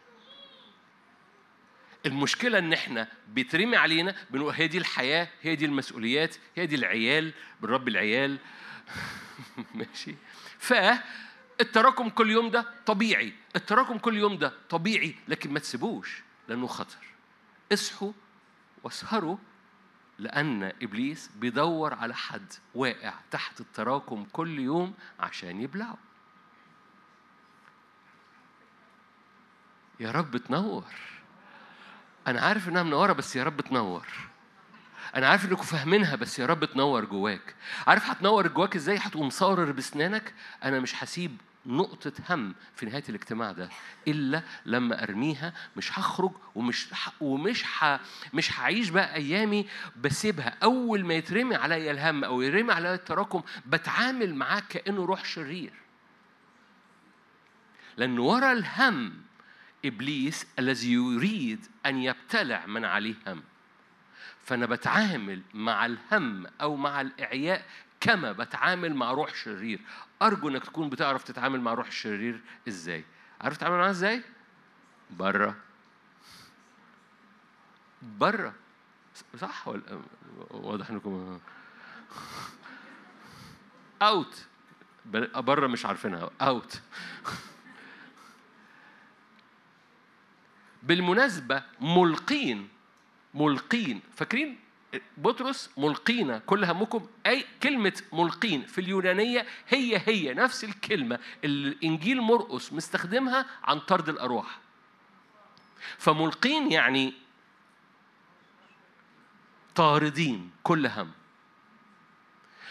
المشكلة 2.07 2.59
إن 2.59 2.73
إحنا 2.73 3.09
بيترمي 3.29 3.77
علينا 3.77 4.15
بنقول 4.31 4.55
هي 4.55 4.69
دي 4.69 4.79
الحياة 4.79 5.29
هي 5.43 5.57
دي 5.57 5.65
المسؤوليات 5.65 6.37
هي 6.57 6.67
دي 6.67 6.77
العيال 6.77 7.33
بنربي 7.61 7.91
العيال. 7.91 8.39
ماشي. 9.75 10.15
فالتراكم 11.61 12.09
كل 12.09 12.31
يوم 12.31 12.51
ده 12.51 12.67
طبيعي. 12.87 13.33
التراكم 13.57 13.99
كل 13.99 14.17
يوم 14.17 14.39
ده 14.39 14.53
طبيعي 14.71 15.15
لكن 15.29 15.53
ما 15.53 15.59
تسيبوش 15.59 16.23
لأنه 16.49 16.67
خطر. 16.67 16.97
اصحوا 17.73 18.13
واسهروا 18.83 19.37
لأن 20.19 20.63
إبليس 20.83 21.31
بيدور 21.37 21.95
على 21.95 22.15
حد 22.15 22.53
واقع 22.75 23.15
تحت 23.31 23.61
التراكم 23.61 24.27
كل 24.33 24.59
يوم 24.59 24.95
عشان 25.21 25.61
يبلعه. 25.61 25.97
يا 30.01 30.11
رب 30.11 30.37
تنور. 30.37 30.85
أنا 32.27 32.41
عارف 32.41 32.69
إنها 32.69 32.83
منورة 32.83 33.13
بس 33.13 33.37
يا 33.37 33.45
رب 33.45 33.61
تنور. 33.61 34.07
أنا 35.15 35.29
عارف 35.29 35.45
إنكم 35.45 35.63
فاهمينها 35.63 36.17
بس 36.17 36.39
يا 36.39 36.47
رب 36.47 36.65
تنور 36.65 37.05
جواك. 37.05 37.55
عارف 37.87 38.11
هتنور 38.11 38.49
جواك 38.49 38.77
إزاي؟ 38.77 38.97
هتقوم 38.97 39.31
صارر 39.31 39.73
بسنانك؟ 39.73 40.35
أنا 40.65 40.81
مش 40.81 41.05
هسيب 41.05 41.37
نقطة 41.67 42.13
هم 42.31 42.55
في 42.75 42.87
نهاية 42.87 43.05
الاجتماع 43.09 43.53
ده 43.53 43.69
إلا 44.09 44.43
لما 44.67 45.03
أرميها 45.03 45.53
مش 45.77 45.99
هخرج 45.99 46.33
ومش. 46.55 46.89
ومش 47.21 47.65
ح... 47.65 48.01
مش 48.35 48.61
هعيش 48.61 48.89
بقى 48.89 49.15
أيامي 49.15 49.67
بسيبها 49.97 50.57
أول 50.63 51.05
ما 51.07 51.15
يترمي 51.15 51.55
عليا 51.55 51.91
الهم 51.93 52.25
أو 52.25 52.43
يرمي 52.43 52.73
عليا 52.73 52.95
التراكم 52.95 53.43
بتعامل 53.67 54.35
معاه 54.35 54.63
كأنه 54.69 55.05
روح 55.05 55.25
شرير 55.25 55.73
لأن 57.97 58.19
ورا 58.19 58.53
الهم 58.53 59.13
إبليس 59.85 60.47
الذي 60.59 60.93
يريد 60.93 61.67
أن 61.87 61.99
يبتلع 61.99 62.67
من 62.67 62.85
عليه 62.85 63.15
هم 63.27 63.43
فأنا 64.45 64.67
بتعامل 64.67 65.43
مع 65.55 65.87
الهم 65.87 66.47
أو 66.61 66.77
مع 66.77 67.01
الإعياء 67.01 67.67
كما 68.01 68.33
بتعامل 68.33 68.95
مع 68.95 69.11
روح 69.11 69.35
شرير. 69.35 69.81
أرجو 70.23 70.49
إنك 70.49 70.65
تكون 70.65 70.91
بتعرف 70.91 71.23
تتعامل 71.25 71.61
مع 71.61 71.75
روح 71.75 71.87
الشرير 71.87 72.41
إزاي. 72.69 73.05
عارف 73.41 73.57
تتعامل 73.57 73.77
معاه 73.77 73.91
إزاي؟ 73.91 74.23
بره 75.11 75.57
بره 78.03 78.55
صح 79.39 79.69
ولا 79.69 80.03
واضح 80.51 80.91
إنكم؟ 80.91 81.41
اوت 84.03 84.47
بره 85.37 85.67
مش 85.67 85.87
عارفينها. 85.87 86.31
اوت 86.41 86.81
بالمناسبة 90.83 91.63
ملقين. 91.81 92.69
ملقين. 93.35 94.01
فاكرين؟ 94.17 94.61
بطرس 95.17 95.71
ملقين 95.77 96.39
كل 96.39 96.65
همكم 96.65 97.07
أي 97.27 97.45
كلمة 97.63 98.03
ملقين 98.13 98.63
في 98.63 98.81
اليونانية 98.81 99.47
هي 99.69 100.03
هي 100.07 100.35
نفس 100.35 100.65
الكلمة 100.65 101.19
اللي 101.45 101.69
الإنجيل 101.69 102.21
مرقس 102.21 102.73
مستخدمها 102.73 103.47
عن 103.65 103.81
طرد 103.81 104.09
الأرواح. 104.09 104.59
فملقين 105.99 106.73
يعني 106.73 107.15
طاردين 109.75 110.51
كل 110.63 110.87
هم. 110.87 111.11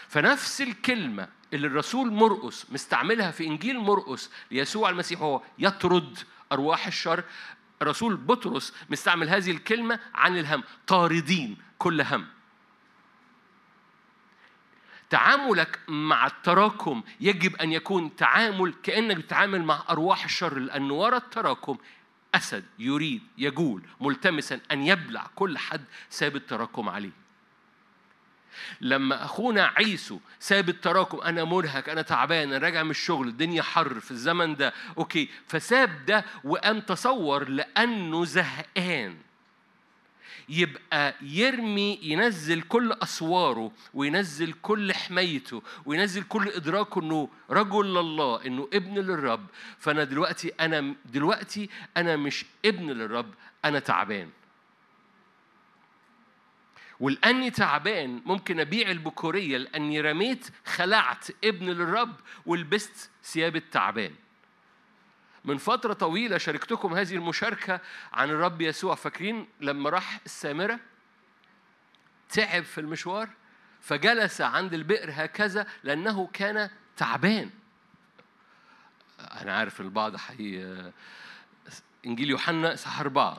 فنفس 0.08 0.60
الكلمة 0.60 1.28
اللي 1.52 1.66
الرسول 1.66 2.12
مرقس 2.12 2.66
مستعملها 2.70 3.30
في 3.30 3.46
إنجيل 3.46 3.78
مرقس 3.78 4.30
ليسوع 4.50 4.90
المسيح 4.90 5.20
هو 5.20 5.42
يطرد 5.58 6.18
أرواح 6.52 6.86
الشر 6.86 7.24
رسول 7.82 8.16
بطرس 8.16 8.72
مستعمل 8.90 9.28
هذه 9.28 9.50
الكلمة 9.50 10.00
عن 10.14 10.38
الهم 10.38 10.62
طاردين. 10.86 11.69
كل 11.80 12.00
هم. 12.00 12.26
تعاملك 15.10 15.78
مع 15.88 16.26
التراكم 16.26 17.02
يجب 17.20 17.56
أن 17.56 17.72
يكون 17.72 18.16
تعامل 18.16 18.74
كأنك 18.82 19.16
بتتعامل 19.16 19.62
مع 19.62 19.82
أرواح 19.90 20.24
الشر 20.24 20.58
لأن 20.58 20.90
وراء 20.90 21.16
التراكم 21.18 21.78
أسد 22.34 22.64
يريد 22.78 23.22
يجول 23.38 23.82
ملتمسا 24.00 24.60
أن 24.72 24.82
يبلع 24.86 25.26
كل 25.34 25.58
حد 25.58 25.84
ساب 26.10 26.36
التراكم 26.36 26.88
عليه. 26.88 27.10
لما 28.80 29.24
أخونا 29.24 29.72
عيسو 29.76 30.18
ساب 30.40 30.68
التراكم 30.68 31.20
أنا 31.20 31.44
مرهق 31.44 31.88
أنا 31.88 32.02
تعبان 32.02 32.52
أنا 32.52 32.58
راجع 32.66 32.82
من 32.82 32.90
الشغل 32.90 33.28
الدنيا 33.28 33.62
حر 33.62 34.00
في 34.00 34.10
الزمن 34.10 34.56
ده 34.56 34.72
أوكي. 34.98 35.28
فساب 35.48 36.06
ده 36.06 36.24
وقام 36.44 36.80
تصور 36.80 37.48
لأنه 37.48 38.24
زهقان. 38.24 39.16
يبقى 40.50 41.14
يرمي 41.22 41.98
ينزل 42.02 42.62
كل 42.62 42.92
أسواره 42.92 43.72
وينزل 43.94 44.52
كل 44.52 44.92
حمايته 44.92 45.62
وينزل 45.86 46.22
كل 46.22 46.48
إدراكه 46.48 47.00
إنه 47.00 47.28
رجل 47.50 47.94
لله 47.94 48.46
إنه 48.46 48.68
ابن 48.72 48.94
للرب. 48.94 49.46
فأنا 49.78 50.04
دلوقتي 50.04 50.52
أنا 50.60 50.94
دلوقتي 51.04 51.70
أنا 51.96 52.16
مش 52.16 52.44
ابن 52.64 52.90
للرب 52.90 53.34
أنا 53.64 53.78
تعبان. 53.78 54.30
ولأني 57.00 57.50
تعبان 57.50 58.22
ممكن 58.26 58.60
أبيع 58.60 58.90
البكورية 58.90 59.56
لأني 59.56 60.00
رميت 60.00 60.46
خلعت 60.66 61.26
ابن 61.44 61.66
للرب 61.66 62.14
ولبست 62.46 63.10
ثياب 63.24 63.56
التعبان. 63.56 64.14
من 65.44 65.58
فترة 65.58 65.92
طويلة 65.92 66.38
شاركتكم 66.38 66.94
هذه 66.94 67.14
المشاركة 67.14 67.80
عن 68.12 68.30
الرب 68.30 68.60
يسوع. 68.60 68.94
فاكرين 68.94 69.48
لما 69.60 69.90
راح 69.90 70.20
السامرة؟ 70.24 70.80
تعب 72.28 72.64
في 72.64 72.78
المشوار 72.78 73.28
فجلس 73.80 74.40
عند 74.40 74.74
البئر 74.74 75.10
هكذا 75.12 75.66
لأنه 75.84 76.26
كان 76.32 76.70
تعبان. 76.96 77.50
أنا 79.20 79.56
عارف 79.56 79.80
البعض 79.80 80.16
حي 80.16 80.64
إنجيل 82.06 82.30
يوحنا 82.30 82.74
إصحاح 82.74 83.00
أربعة 83.00 83.38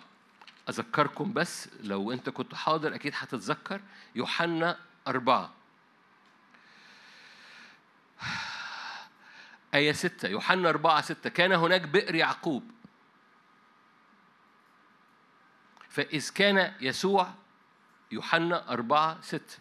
أذكركم 0.69 1.33
بس 1.33 1.69
لو 1.83 2.11
أنت 2.11 2.29
كنت 2.29 2.55
حاضر 2.55 2.95
أكيد 2.95 3.13
هتتذكر. 3.15 3.81
يوحنا 4.15 4.77
أربعة. 5.07 5.53
آية 9.73 9.91
ستة؟ 9.91 10.27
يوحنا 10.27 10.69
أربعة 10.69 11.01
ستة. 11.01 11.29
كان 11.29 11.51
هناك 11.51 11.81
بئر 11.81 12.15
يعقوب. 12.15 12.71
فإذ 15.89 16.29
كان 16.29 16.73
يسوع 16.81 17.34
يوحنا 18.12 18.73
أربعة 18.73 19.21
ستة. 19.21 19.57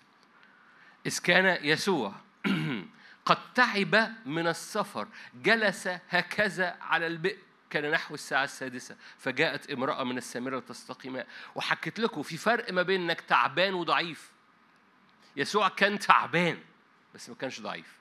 إذ 1.07 1.19
كان 1.19 1.65
يسوع 1.65 2.15
قد 3.25 3.53
تعب 3.55 4.15
من 4.27 4.47
السفر 4.47 5.09
جلس 5.35 5.89
هكذا 6.09 6.77
على 6.81 7.07
البئر. 7.07 7.39
كان 7.71 7.91
نحو 7.91 8.15
الساعة 8.15 8.45
السادسة 8.45 8.97
فجاءت 9.19 9.71
امرأة 9.71 10.05
من 10.05 10.19
السامرة 10.19 10.61
تستقي 10.61 11.11
ماء 11.11 11.27
وحكيت 11.55 11.99
لكم 11.99 12.23
في 12.23 12.37
فرق 12.37 12.73
ما 12.73 12.83
بين 12.83 13.01
إنك 13.01 13.21
تعبان 13.21 13.75
وضعيف. 13.75 14.31
يسوع 15.37 15.69
كان 15.69 15.99
تعبان 15.99 16.59
بس 17.15 17.29
ما 17.29 17.35
كانش 17.35 17.61
ضعيف. 17.61 18.00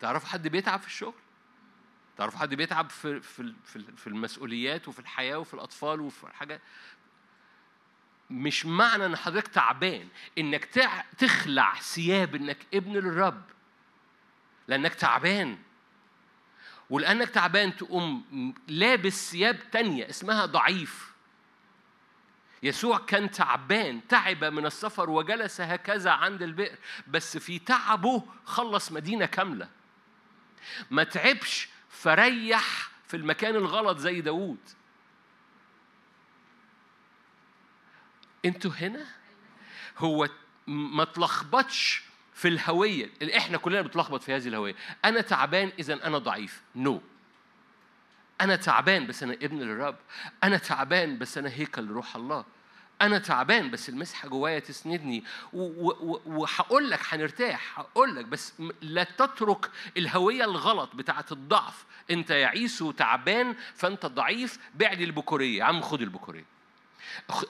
تعرفوا 0.00 0.28
حد 0.28 0.48
بيتعب 0.48 0.80
في 0.80 0.86
الشغل؟ 0.86 1.14
تعرفوا 2.16 2.38
حد 2.38 2.54
بيتعب 2.54 2.90
في 2.90 3.20
في 3.20 3.54
في 3.96 4.06
المسؤوليات 4.06 4.88
وفي 4.88 4.98
الحياة 4.98 5.38
وفي 5.38 5.54
الأطفال 5.54 6.00
وفي 6.00 6.24
الحاجات 6.24 6.60
مش 8.30 8.66
معنى 8.66 9.06
إن 9.06 9.16
حضرتك 9.16 9.48
تعبان 9.48 10.08
إنك 10.38 10.64
تخلع 11.18 11.74
ثياب 11.74 12.34
إنك 12.34 12.58
ابن 12.74 12.92
للرب 12.92 13.42
لأنك 14.68 14.94
تعبان. 14.94 15.58
ولأنك 16.90 17.28
تعبان 17.30 17.76
تقوم 17.76 18.54
لابس 18.68 19.30
ثياب 19.30 19.70
تانية 19.70 20.08
اسمها 20.08 20.46
ضعيف. 20.46 21.10
يسوع 22.62 22.98
كان 22.98 23.30
تعبان 23.30 24.08
تعب 24.08 24.44
من 24.44 24.66
السفر 24.66 25.10
وجلس 25.10 25.60
هكذا 25.60 26.10
عند 26.10 26.42
البئر 26.42 26.78
بس 27.08 27.38
في 27.38 27.58
تعبه 27.58 28.26
خلص 28.44 28.92
مدينة 28.92 29.26
كاملة. 29.26 29.68
ما 30.90 31.04
تعبش 31.04 31.68
فريح 31.88 32.90
في 33.06 33.16
المكان 33.16 33.56
الغلط 33.56 33.98
زي 33.98 34.20
داوود. 34.20 34.58
أنتوا 38.44 38.70
هنا؟ 38.70 39.06
هو 39.98 40.28
ما 40.66 41.04
تلخبطش 41.04 42.02
في 42.34 42.48
الهوية. 42.48 43.10
اللي 43.22 43.38
إحنا 43.38 43.58
كلنا 43.58 43.82
بنتلخبط 43.82 44.22
في 44.22 44.36
هذه 44.36 44.48
الهوية. 44.48 44.74
أنا 45.04 45.20
تعبان 45.20 45.72
إذا 45.78 46.06
أنا 46.06 46.18
ضعيف. 46.18 46.62
نو 46.76 46.98
no. 46.98 47.02
أنا 48.40 48.56
تعبان 48.56 49.06
بس 49.06 49.22
أنا 49.22 49.32
ابن 49.32 49.58
للرب. 49.58 49.96
أنا 50.44 50.58
تعبان 50.58 51.18
بس 51.18 51.38
أنا 51.38 51.48
هيكل 51.48 51.82
لروح 51.82 52.16
الله. 52.16 52.44
أنا 53.02 53.18
تعبان 53.18 53.70
بس 53.70 53.88
المسحة 53.88 54.28
جوايا 54.28 54.58
تسندني. 54.58 55.24
وهقول 55.52 56.90
لك 56.90 57.00
هنرتاح 57.08 57.78
هقول 57.78 58.16
لك 58.16 58.24
بس 58.24 58.52
لا 58.82 59.04
تترك 59.04 59.70
الهوية 59.96 60.44
الغلط 60.44 60.90
بتاعة 60.94 61.26
الضعف. 61.32 61.84
أنت 62.10 62.30
يعيس 62.30 62.84
تعبان 62.96 63.54
فأنت 63.74 64.06
ضعيف 64.06 64.58
بعد 64.74 65.00
البكورية. 65.00 65.58
يا 65.58 65.64
عم 65.64 65.82
خد 65.82 66.02
البكورية. 66.02 66.44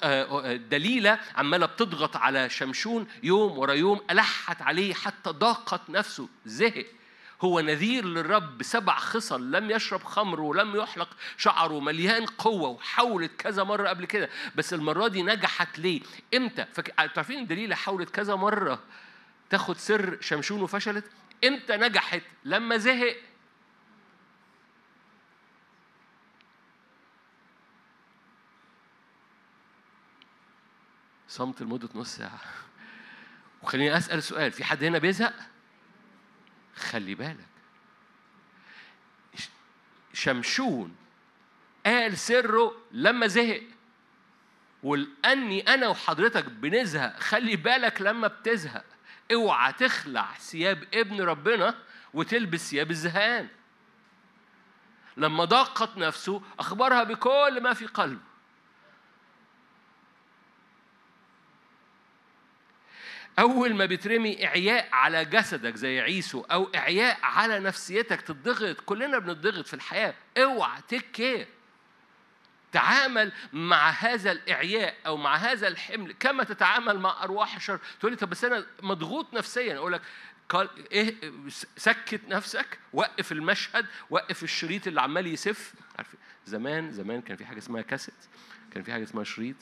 آه، 0.03 0.53
آه، 0.53 0.57
دليلة 0.57 1.19
عمالة 1.37 1.67
بتضغط 1.67 2.17
على 2.17 2.49
شمشون 2.49 3.07
يوم 3.23 3.59
ورا 3.59 3.73
يوم 3.73 4.01
ألحت 4.11 4.63
عليه 4.63 4.95
حتى 4.95 5.31
ضاقت 5.31 5.91
نفسه 5.91 6.29
زهق. 6.47 6.87
هو 7.41 7.61
نذير 7.61 8.05
للرب 8.05 8.63
سبع 8.63 8.99
خصل 8.99 9.51
لم 9.53 9.71
يشرب 9.71 10.03
خمر 10.03 10.41
ولم 10.41 10.77
يحلق 10.77 11.09
شعره 11.37 11.81
مليان 11.81 12.27
قوة 12.27 12.69
وحاولت 12.69 13.37
كذا 13.39 13.65
مرة 13.65 13.89
قبل 13.89 14.05
كده 14.05 14.29
بس 14.55 14.75
المرة 14.75 15.09
دي 15.09 15.23
نجحت 15.23 15.79
ليه؟ 15.79 16.01
إمتى؟ 16.35 16.67
عارفين 16.99 17.39
الدليل 17.39 17.75
حاولت 17.75 18.11
كذا 18.11 18.35
مرة 18.35 18.83
تاخد 19.51 19.77
سر 19.77 20.19
شمشون 20.21 20.63
وفشلت؟ 20.63 21.05
إمتى 21.45 21.77
نجحت؟ 21.77 22.23
لما 22.45 22.77
زهق 22.77 23.17
صمت 31.29 31.63
لمدة 31.63 31.89
نص 31.95 32.17
ساعة 32.17 32.41
وخليني 33.63 33.97
أسأل 33.97 34.23
سؤال 34.23 34.53
في 34.53 34.65
حد 34.65 34.85
هنا 34.85 34.99
بيزهق؟ 34.99 35.50
خلي 36.81 37.15
بالك. 37.15 37.47
شمشون 40.13 40.97
قال 41.87 42.19
سره 42.19 42.77
لما 42.93 43.27
زهق 43.27 43.63
ولأني 44.83 45.75
أنا 45.75 45.89
وحضرتك 45.89 46.45
بنزهق 46.45 47.21
خلي 47.21 47.57
بالك 47.57 48.03
لما 48.03 48.29
بتزهق. 48.29 48.85
اوعى 49.33 49.73
تخلع 49.73 50.35
ثياب 50.35 50.85
ابن 50.95 51.21
ربنا 51.21 51.75
وتلبس 52.15 52.71
ثياب 52.71 52.91
الزهقان. 52.91 53.49
لما 55.17 55.45
ضاقت 55.45 55.97
نفسه 55.97 56.43
أخبرها 56.59 57.03
بكل 57.03 57.61
ما 57.63 57.75
في 57.75 57.87
قلبه. 57.87 58.30
أول 63.41 63.75
ما 63.75 63.87
بترمي 63.87 64.47
إعياء 64.47 64.89
على 64.93 65.25
جسدك 65.25 65.77
زي 65.77 66.01
عيسو 66.01 66.41
أو 66.41 66.71
إعياء 66.75 67.19
على 67.23 67.59
نفسيتك 67.59 68.21
تضغط 68.21 68.81
كلنا 68.81 69.19
بنضغط 69.19 69.67
في 69.67 69.75
الحياة. 69.75 70.15
أوعى 70.39 70.83
تكير. 70.89 71.49
تعامل 72.73 73.33
مع 73.53 73.91
هذا 73.91 74.33
الإعياء 74.33 74.95
أو 75.07 75.17
مع 75.17 75.37
هذا 75.37 75.69
الحمل 75.69 76.13
كما 76.13 76.45
تتعامل 76.45 76.99
مع 76.99 77.25
أرواح 77.25 77.57
الشر. 77.57 77.81
تقول 78.01 78.13
لي 78.13 78.19
طب 78.19 78.31
بس 78.31 78.45
أنا 78.45 78.67
مضغوط 78.83 79.35
نفسيا. 79.35 79.77
أقول 79.77 79.93
لك 79.93 80.03
قال 80.49 80.69
إيه 80.93 81.15
سكت 81.77 82.21
نفسك 82.29 82.79
وقف 82.93 83.33
المشهد 83.33 83.87
وقف 84.11 84.43
الشريط 84.43 84.87
اللي 84.87 85.01
عمال 85.01 85.27
يسف. 85.27 85.75
عارف 85.99 86.15
زمان 86.47 86.93
زمان 86.93 87.23
كان 87.23 87.37
في 87.37 87.47
حاجة 87.47 87.59
اسمها 87.59 87.83
كاسيت 87.83 88.15
كان 88.71 88.83
في 88.83 88.93
حاجة 88.93 89.03
اسمها 89.03 89.25
شريط 89.25 89.57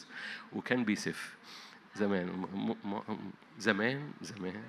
وكان 0.53 0.85
بيسف. 0.85 1.35
زمان 1.95 2.47
زمان 3.59 4.13
زمان. 4.21 4.65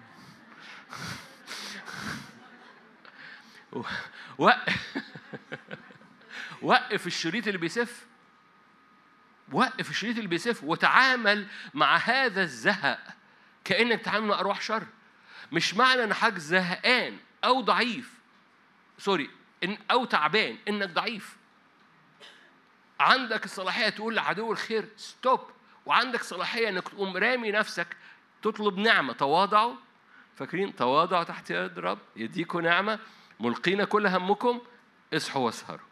وقف 6.61 7.07
الشريط 7.07 7.47
اللي 7.47 7.57
بيسف. 7.57 8.05
وقف 9.51 9.89
الشريط 9.89 10.15
اللي 10.15 10.27
بيسف 10.27 10.63
وتعامل 10.63 11.47
مع 11.73 11.97
هذا 11.97 12.41
الزهق 12.43 12.99
كأنك 13.63 14.01
تتعامل 14.01 14.27
مع 14.27 14.39
أرواح 14.39 14.61
شر. 14.61 14.83
مش 15.51 15.73
معنى 15.73 16.03
إن 16.03 16.13
حضرتك 16.13 16.37
زهقان 16.37 17.17
أو 17.43 17.61
ضعيف. 17.61 18.13
سوري 18.97 19.29
إن 19.63 19.77
أو 19.91 20.05
تعبان 20.05 20.57
إنك 20.67 20.89
ضعيف. 20.89 21.37
عندك 22.99 23.45
الصلاحية 23.45 23.89
تقول 23.89 24.15
لعدو 24.15 24.51
الخير 24.51 24.89
ستوب 24.97 25.51
وعندك 25.85 26.23
صلاحية 26.23 26.69
إنك 26.69 26.89
تقوم 26.89 27.17
رامي 27.17 27.51
نفسك 27.51 27.97
تطلب 28.41 28.77
نعمة 28.77 29.13
تواضعوا. 29.13 29.75
فاكرين؟ 30.35 30.75
تواضعوا 30.75 31.23
تحت 31.23 31.51
يد 31.51 31.77
الرب 31.77 31.99
يديكم 32.15 32.59
نعمة. 32.59 32.99
ملقين 33.39 33.83
كل 33.83 34.07
همكم 34.07 34.61
اصحوا 35.13 35.45
واسهروا. 35.45 35.89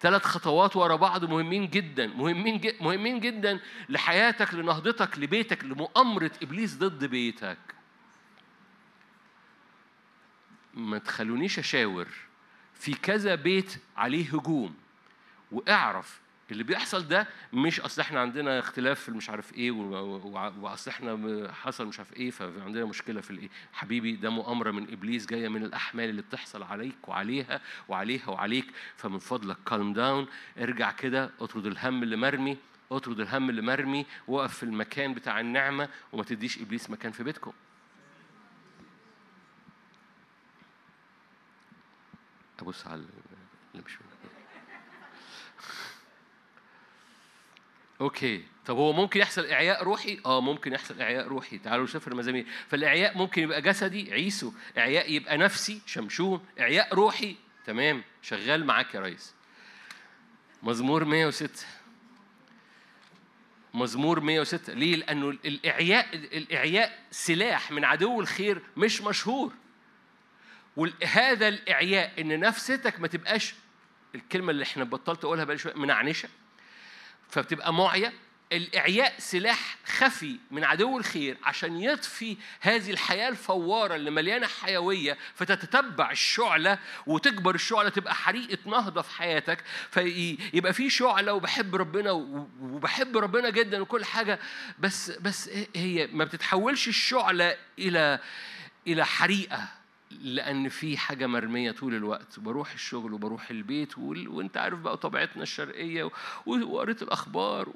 ثلاث 0.00 0.24
خطوات 0.24 0.76
ورا 0.76 0.96
بعض 0.96 1.24
مهمين 1.24 1.70
جدا 1.70 2.06
مهمين 2.06 2.60
جدا 2.60 2.82
مهمين 2.82 3.20
جدا 3.20 3.60
لحياتك 3.88 4.54
لنهضتك 4.54 5.18
لبيتك 5.18 5.64
لمؤامرة 5.64 6.30
إبليس 6.42 6.76
ضد 6.76 7.04
بيتك. 7.04 7.58
ما 10.74 10.98
تخلونيش 10.98 11.58
أشاور 11.58 12.08
في 12.74 12.94
كذا 12.94 13.34
بيت 13.34 13.80
عليه 13.96 14.26
هجوم. 14.36 14.74
واعرف 15.52 16.20
اللي 16.50 16.64
بيحصل 16.64 17.08
ده 17.08 17.26
مش 17.52 17.80
أصل 17.80 18.00
إحنا 18.02 18.20
عندنا 18.20 18.58
اختلاف 18.58 19.00
في 19.00 19.10
مش 19.10 19.30
عارف 19.30 19.54
إيه 19.54 19.70
وأصل 19.70 20.90
إحنا 20.90 21.52
حصل 21.52 21.86
مش 21.86 21.98
عارف 21.98 22.12
إيه 22.12 22.30
فعندنا 22.30 22.84
مشكلة 22.84 23.20
في 23.20 23.30
الإيه؟ 23.30 23.48
حبيبي 23.72 24.16
ده 24.16 24.30
مؤامرة 24.30 24.70
من 24.70 24.92
إبليس 24.92 25.26
جاية 25.26 25.48
من 25.48 25.64
الأحمال 25.64 26.08
اللي 26.10 26.22
بتحصل 26.22 26.62
عليك 26.62 27.08
وعليها 27.08 27.60
وعليها 27.88 28.28
وعليك. 28.28 28.66
فمن 28.96 29.18
فضلك 29.18 29.56
كالم 29.66 29.92
داون 29.92 30.26
ارجع 30.58 30.90
كده 30.92 31.30
اطرد 31.40 31.66
الهم 31.66 32.02
اللي 32.02 32.16
مرمي 32.16 32.56
اطرد 32.92 33.20
الهم 33.20 33.50
اللي 33.50 33.62
مرمي 33.62 34.06
وقف 34.28 34.56
في 34.56 34.62
المكان 34.62 35.14
بتاع 35.14 35.40
النعمة 35.40 35.88
وما 36.12 36.24
تديش 36.24 36.58
إبليس 36.58 36.90
مكان 36.90 37.12
في 37.12 37.22
بيتكم. 37.22 37.52
أبص 42.60 42.86
على 42.86 42.94
اللي 43.74 43.84
مش 43.86 43.98
أوكي. 48.00 48.44
طب 48.66 48.76
هو 48.76 48.92
ممكن 48.92 49.20
يحصل 49.20 49.46
إعياء 49.46 49.82
روحي؟ 49.82 50.20
آه 50.26 50.40
ممكن 50.40 50.72
يحصل 50.72 51.00
إعياء 51.00 51.28
روحي. 51.28 51.58
تعالوا 51.58 51.86
سفر 51.86 52.12
المزامير. 52.12 52.46
فالإعياء 52.68 53.18
ممكن 53.18 53.42
يبقى 53.42 53.62
جسدي 53.62 54.12
عيسو. 54.12 54.52
إعياء 54.78 55.12
يبقى 55.12 55.38
نفسي 55.38 55.80
شمشون. 55.86 56.46
إعياء 56.60 56.94
روحي. 56.94 57.36
تمام. 57.66 58.02
شغال 58.22 58.66
معاك 58.66 58.94
يا 58.94 59.00
ريس. 59.00 59.34
مزمور 60.62 61.04
106 61.04 61.66
مزمور 63.74 64.20
106 64.20 64.72
ليه؟ 64.72 64.96
لأنه 64.96 65.28
الإعياء 65.30 66.14
الإعياء 66.14 66.98
سلاح 67.10 67.70
من 67.72 67.84
عدو 67.84 68.20
الخير 68.20 68.62
مش 68.76 69.00
مشهور. 69.02 69.52
وهذا 70.76 71.48
الإعياء 71.48 72.20
إن 72.20 72.40
نفستك 72.40 73.00
ما 73.00 73.08
تبقاش 73.08 73.54
الكلمة 74.14 74.50
اللي 74.50 74.62
إحنا 74.64 74.84
بطلت 74.84 75.24
أقولها 75.24 75.44
بقى 75.44 75.58
شوية 75.58 75.74
منعنشة. 75.74 76.28
فبتبقى 77.34 77.72
معية. 77.74 78.12
الإعياء 78.52 79.14
سلاح 79.18 79.76
خفي 79.86 80.36
من 80.50 80.64
عدو 80.64 80.98
الخير 80.98 81.36
عشان 81.44 81.80
يطفي 81.80 82.36
هذه 82.60 82.90
الحياة 82.90 83.28
الفوارة 83.28 83.94
اللي 83.94 84.10
مليانة 84.10 84.46
حيوية 84.46 85.18
فتتتبع 85.34 86.10
الشعلة 86.10 86.78
وتكبر 87.06 87.54
الشعلة 87.54 87.88
تبقى 87.88 88.14
حريقة 88.14 88.58
نهضة 88.66 89.02
في 89.02 89.10
حياتك. 89.10 89.64
فيبقى 89.90 90.72
في 90.72 90.90
شعلة 90.90 91.32
وبحب 91.32 91.74
ربنا 91.76 92.10
وبحب 92.60 93.16
ربنا 93.16 93.50
جدا 93.50 93.80
وكل 93.82 94.04
حاجة. 94.04 94.38
بس 94.78 95.10
بس 95.10 95.50
هي 95.76 96.06
ما 96.06 96.24
بتتحولش 96.24 96.88
الشعلة 96.88 97.56
إلى 97.78 98.18
إلى 98.86 99.06
حريقة. 99.06 99.68
لأن 100.22 100.68
في 100.68 100.96
حاجة 100.96 101.26
مرمية 101.26 101.70
طول 101.70 101.94
الوقت. 101.94 102.40
بروح 102.40 102.72
الشغل 102.72 103.12
وبروح 103.12 103.50
البيت 103.50 103.98
وأنت 103.98 104.56
عارف 104.56 104.78
بقى 104.78 104.96
طبيعتنا 104.96 105.42
الشرقية 105.42 106.10
وقريت 106.46 107.02
الأخبار. 107.02 107.72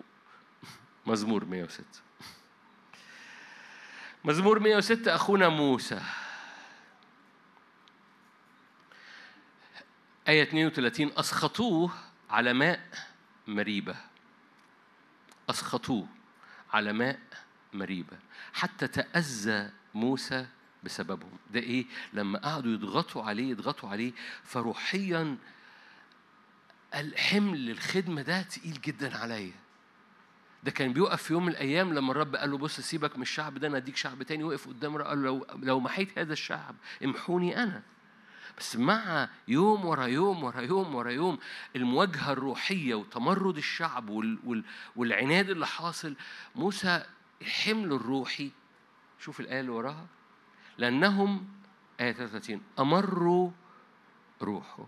مزمور 1.07 1.45
106 1.45 1.85
مزمور 4.25 4.59
106 4.59 5.15
أخونا 5.15 5.49
موسى. 5.49 6.01
آية 10.29 10.43
32 10.43 11.11
أسخطوه 11.17 11.91
على 12.31 12.53
ماء 12.53 12.81
مريبة. 13.47 13.97
أسخطوه 15.51 16.07
على 16.73 16.93
ماء 16.93 17.21
مريبة. 17.73 18.19
حتى 18.53 18.89
تأذى 18.89 19.71
موسى 19.95 20.47
بسببهم. 20.85 21.39
ده 21.51 21.61
إيه؟ 21.61 21.85
لما 22.13 22.39
قعدوا 22.39 22.73
يضغطوا 22.73 23.23
عليه 23.23 23.51
يضغطوا 23.51 23.89
عليه 23.89 24.13
فروحيا 24.45 25.37
الحمل 26.95 27.71
الخدمة 27.71 28.23
ده 28.23 28.43
تقيل 28.43 28.81
جدا 28.81 29.17
عليا. 29.17 29.53
ده 30.65 30.71
كان 30.71 30.93
بيوقف 30.93 31.23
في 31.23 31.33
يوم 31.33 31.47
من 31.47 31.53
الأيام 31.53 31.95
لما 31.95 32.13
الرب 32.13 32.37
قال 32.37 32.51
له 32.51 32.59
بص 32.59 32.81
سيبك 32.81 33.17
من 33.17 33.23
الشعب 33.23 33.59
ده 33.59 33.67
أنا 33.67 33.77
اديك 33.77 33.97
شعب 33.97 34.23
تاني. 34.23 34.45
وقف 34.45 34.69
قدام 34.69 35.03
قال 35.03 35.23
لو 35.23 35.47
لو 35.63 35.81
محيت 35.81 36.19
هذا 36.19 36.33
الشعب 36.33 36.75
امحوني 37.05 37.63
أنا. 37.63 37.83
بس 38.59 38.77
مع 38.77 39.29
يوم 39.49 39.85
ورا 39.85 40.07
يوم 40.07 40.45
ورا 40.45 40.61
يوم 40.61 40.95
ورا 40.95 41.11
يوم 41.11 41.39
المواجهة 41.77 42.33
الروحية 42.33 42.95
وتمرد 42.95 43.57
الشعب 43.57 44.09
وال 44.09 44.39
وال 44.45 44.65
والعناد 44.97 45.51
اللي 45.51 45.67
حاصل 45.67 46.17
موسى 46.57 47.05
حمله 47.43 47.97
الروحي 47.97 48.51
شوف 49.21 49.41
الآية 49.41 49.61
اللي 49.61 49.71
وراها. 49.73 50.07
لأنهم 50.79 51.49
آية 52.01 52.13
33 52.13 52.61
أمروا 52.79 53.51
روحه. 54.43 54.87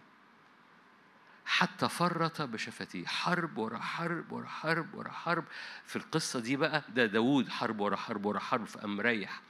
حتى 1.47 1.89
فرط 1.89 2.43
بشفتيه 2.43 3.07
حرب 3.07 3.59
ورا 3.59 3.79
حرب 3.79 4.33
ورا 4.33 4.47
حرب 4.49 4.95
ورا 4.95 5.11
حرب. 5.11 5.45
في 5.85 5.97
القصة 5.97 6.41
دي 6.41 6.57
بقى 6.57 6.85
ده 6.89 7.07
داوود 7.07 7.49
حرب 7.49 7.81
ورا 7.81 7.97
حرب 7.97 8.27
ورا 8.27 8.39
حرب 8.39 8.65
فقام 8.65 8.97
مريح 8.97 9.41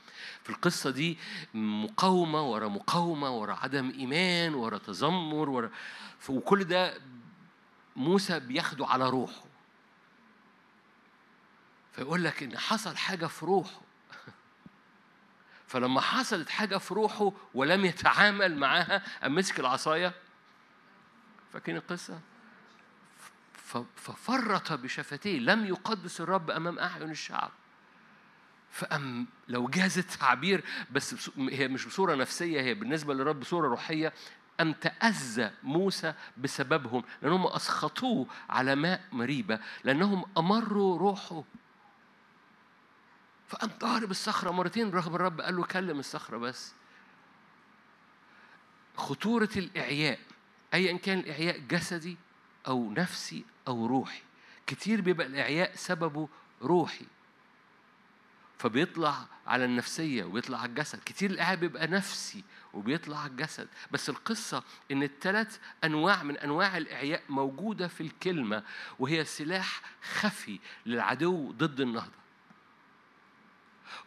في 0.43 0.51
القصة 0.51 0.91
دي 0.91 1.19
مقاومة 1.55 2.43
ورا 2.43 2.69
مقاومة 2.69 3.31
ورا 3.31 3.55
عدم 3.55 3.91
إيمان 3.91 4.55
ورا 4.55 4.79
تذمر 4.79 5.51
ورا 5.51 5.71
وكل 6.29 6.65
ده 6.65 6.95
موسى 7.97 8.41
بياخده 8.41 8.87
على 8.87 9.11
روحه. 9.11 9.45
فيقول 11.93 12.25
لك 12.25 12.43
إن 12.43 12.59
حصل 12.59 12.97
حاجة 12.97 13.27
في 13.27 13.47
روحه. 13.47 13.81
فلما 15.71 16.01
حصلت 16.01 16.51
حاجة 16.51 16.77
في 16.77 16.95
روحه 16.95 17.33
ولم 17.55 17.85
يتعامل 17.85 18.57
معاها 18.57 19.03
قام 19.23 19.35
مسك 19.35 19.61
العصاية. 19.61 20.15
فاكرين 21.53 21.77
القصة؟ 21.77 22.21
ففرط 23.97 24.73
بشفتيه. 24.73 25.39
لم 25.39 25.67
يقدس 25.67 26.21
الرب 26.21 26.51
أمام 26.51 26.79
أعين 26.79 27.11
الشعب. 27.11 27.51
فأم 28.71 29.27
لو 29.49 29.69
جاز 29.69 29.99
التعبير 29.99 30.65
بس 30.91 31.31
هي 31.39 31.69
مش 31.69 31.87
بصورة 31.87 32.15
نفسية 32.15 32.61
هي 32.61 32.75
بالنسبة 32.75 33.15
للرب 33.15 33.41
بصورة 33.41 33.69
روحية. 33.69 34.13
أم 34.61 34.73
تأذى 34.73 35.51
موسى 35.63 36.15
بسببهم 36.37 37.05
لأنهم 37.23 37.47
أسخطوه 37.47 38.27
على 38.49 38.75
ماء 38.75 39.05
مريبة 39.13 39.61
لأنهم 39.85 40.25
أمروا 40.39 40.99
روحه. 40.99 41.45
فقام 43.51 43.71
ضارب 43.79 44.11
الصخرة 44.11 44.51
مرتين 44.51 44.91
رغم 44.91 45.15
الرب 45.15 45.41
قال 45.41 45.57
له 45.57 45.65
كلم 45.65 45.99
الصخرة 45.99 46.39
بس. 46.39 46.73
خطورة 48.97 49.49
الإعياء 49.57 50.19
أيا 50.75 50.99
كان 50.99 51.19
الإعياء 51.19 51.59
جسدي 51.59 52.17
أو 52.67 52.93
نفسي 52.93 53.45
أو 53.69 53.87
روحي. 53.87 54.23
كتير 54.67 55.01
بيبقى 55.01 55.27
الإعياء 55.27 55.75
سببه 55.75 56.29
روحي. 56.63 57.07
فبيطلع 58.59 59.27
على 59.47 59.65
النفسية 59.65 60.25
وبيطلع 60.25 60.59
على 60.59 60.69
الجسد. 60.69 60.99
كتير 61.07 61.31
الإعياء 61.31 61.57
بيبقى 61.57 61.87
نفسي 61.87 62.45
وبيطلع 62.75 63.19
على 63.19 63.31
الجسد. 63.31 63.69
بس 63.91 64.09
القصة 64.09 64.63
إن 64.91 65.03
الثلاث 65.03 65.59
أنواع 65.85 66.23
من 66.23 66.37
أنواع 66.37 66.77
الإعياء 66.77 67.23
موجودة 67.29 67.89
في 67.89 68.01
الكلمة 68.01 68.63
وهي 68.99 69.25
سلاح 69.25 69.83
خفي 70.03 70.59
للعدو 70.87 71.53
ضد 71.53 71.81
النهضة. 71.81 72.21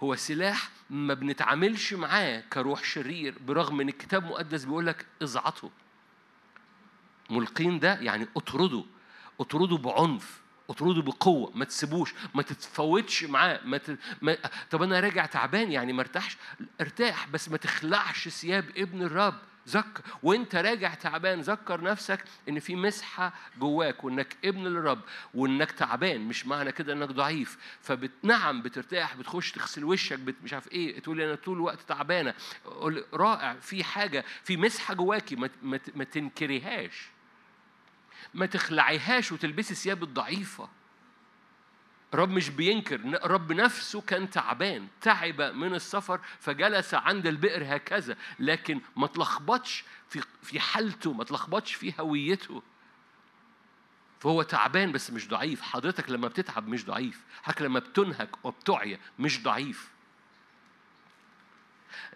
هو 0.03 0.15
سلاح 0.15 0.69
ما 0.89 1.13
بنتعاملش 1.13 1.93
معاه 1.93 2.43
كروح 2.53 2.83
شرير 2.83 3.35
برغم 3.47 3.81
إن 3.81 3.89
الكتاب 3.89 4.23
المقدس 4.23 4.63
بيقول 4.63 4.87
لك 4.87 5.05
اضعته. 5.21 5.71
ملقين 7.29 7.79
ده 7.79 7.99
يعني 7.99 8.27
اطرده 8.37 8.83
اطرده 9.39 9.77
بعنف 9.77 10.41
اطرده 10.69 11.01
بقوة 11.01 11.51
ما 11.55 11.65
تسيبوش 11.65 12.13
ما 12.35 12.41
تتفوتش 12.41 13.23
معاه 13.23 13.59
ما, 13.65 13.77
ت... 13.77 13.97
ما 14.21 14.37
طب 14.71 14.81
أنا 14.81 14.99
راجع 14.99 15.25
تعبان 15.25 15.71
يعني 15.71 15.93
ما 15.93 16.01
ارتاحش 16.01 16.37
ارتاح 16.81 17.27
بس 17.27 17.49
ما 17.49 17.57
تخلعش 17.57 18.29
ثياب 18.29 18.65
ابن 18.77 19.01
الرب. 19.01 19.39
ذكر. 19.67 20.03
وانت 20.23 20.55
راجع 20.55 20.93
تعبان 20.93 21.41
ذكر 21.41 21.81
نفسك 21.81 22.23
إن 22.49 22.59
في 22.59 22.75
مسحة 22.75 23.33
جواك 23.59 24.03
وإنك 24.03 24.37
ابن 24.45 24.63
للرب 24.63 25.01
وإنك 25.33 25.71
تعبان 25.71 26.21
مش 26.21 26.45
معنى 26.47 26.71
كده 26.71 26.93
إنك 26.93 27.09
ضعيف. 27.09 27.57
فبتنعم 27.81 28.61
بترتاح 28.61 29.15
بتخش 29.15 29.51
تغسل 29.51 29.83
وشك 29.83 30.19
بت 30.19 30.35
مش 30.43 30.53
عارف 30.53 30.71
إيه 30.71 30.99
تقول 30.99 31.21
أنا 31.21 31.35
طول 31.35 31.55
الوقت 31.55 31.79
تعبانة. 31.81 32.33
رائع 33.13 33.53
في 33.53 33.83
حاجة 33.83 34.25
في 34.43 34.57
مسحة 34.57 34.93
جواكي 34.93 35.35
ما, 35.35 35.49
ما 35.95 36.03
تنكريهاش. 36.03 37.07
ما 38.33 38.45
تخلعيهاش 38.45 39.31
وتلبسي 39.31 39.75
ثياب 39.75 40.03
الضعيفة. 40.03 40.69
رب 42.15 42.29
مش 42.29 42.49
بينكر 42.49 43.19
رب 43.23 43.51
نفسه 43.51 44.01
كان 44.01 44.29
تعبان 44.29 44.87
تعب 45.01 45.41
من 45.41 45.75
السفر 45.75 46.19
فجلس 46.39 46.93
عند 46.93 47.27
البئر 47.27 47.75
هكذا 47.75 48.17
لكن 48.39 48.81
ما 48.95 49.07
تلخبطش 49.07 49.83
في 50.09 50.21
في 50.41 50.59
حالته 50.59 51.13
ما 51.13 51.23
تلخبطش 51.23 51.73
في 51.73 51.93
هويته. 51.99 52.63
فهو 54.19 54.41
تعبان 54.41 54.91
بس 54.91 55.11
مش 55.11 55.27
ضعيف. 55.27 55.61
حضرتك 55.61 56.09
لما 56.09 56.27
بتتعب 56.27 56.67
مش 56.67 56.85
ضعيف. 56.85 57.21
حضرتك 57.43 57.61
لما 57.61 57.79
بتنهك 57.79 58.45
وبتعيا 58.45 58.99
مش 59.19 59.43
ضعيف. 59.43 59.89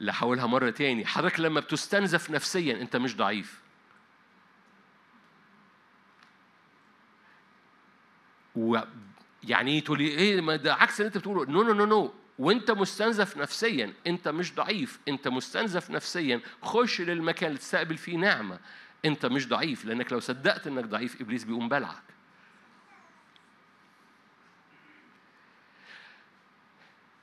اللي 0.02 0.12
هقولها 0.16 0.46
مرة 0.48 0.70
تاني. 0.70 1.06
حضرتك 1.06 1.40
لما 1.40 1.60
بتستنزف 1.60 2.32
نفسيا 2.32 2.82
أنت 2.82 2.96
مش 2.96 3.16
ضعيف. 3.16 3.62
يعني 9.48 9.72
إيه 9.72 9.84
تقولي 9.84 10.08
إيه 10.08 10.42
ما 10.42 10.56
ده 10.56 10.74
عكس 10.74 11.00
اللي 11.02 11.08
أنت 11.08 11.18
بتقوله. 11.18 11.52
no 11.52 11.64
no 11.64 11.74
no 11.74 11.86
no 11.86 12.14
وأنت 12.40 12.72
مستنزف 12.72 13.38
نفسيا. 13.38 13.94
أنت 14.08 14.28
مش 14.28 14.56
ضعيف. 14.56 15.00
أنت 15.08 15.28
مستنزف 15.28 15.92
نفسيا. 15.92 16.42
خش 16.62 17.02
للمكان 17.02 17.48
اللي 17.48 17.60
تستقبل 17.60 17.98
فيه 17.98 18.18
نعمة. 18.18 18.60
أنت 19.06 19.26
مش 19.26 19.48
ضعيف 19.48 19.86
لأنك 19.86 20.12
لو 20.12 20.20
صدقت 20.20 20.68
إنك 20.68 20.84
ضعيف 20.84 21.22
إبليس 21.22 21.44
بيقوم 21.44 21.70
بالعك. 21.70 22.04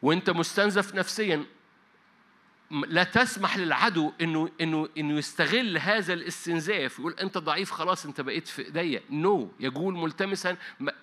وأنت 0.02 0.30
مستنزف 0.30 0.94
نفسيا. 0.94 1.44
لا 2.70 3.04
تسمح 3.04 3.56
للعدو 3.56 4.12
إنه 4.20 4.50
إنه 4.60 4.88
إنه 4.98 5.18
يستغل 5.18 5.78
هذا 5.78 6.12
الاستنزاف 6.12 6.98
يقول 6.98 7.12
أنت 7.12 7.38
ضعيف 7.38 7.70
خلاص 7.70 8.06
أنت 8.06 8.20
بقيت 8.20 8.48
في 8.48 8.64
إيديا. 8.64 9.02
نو 9.10 9.46
no. 9.46 9.62
يقول 9.62 9.94
ملتمسا 9.94 10.56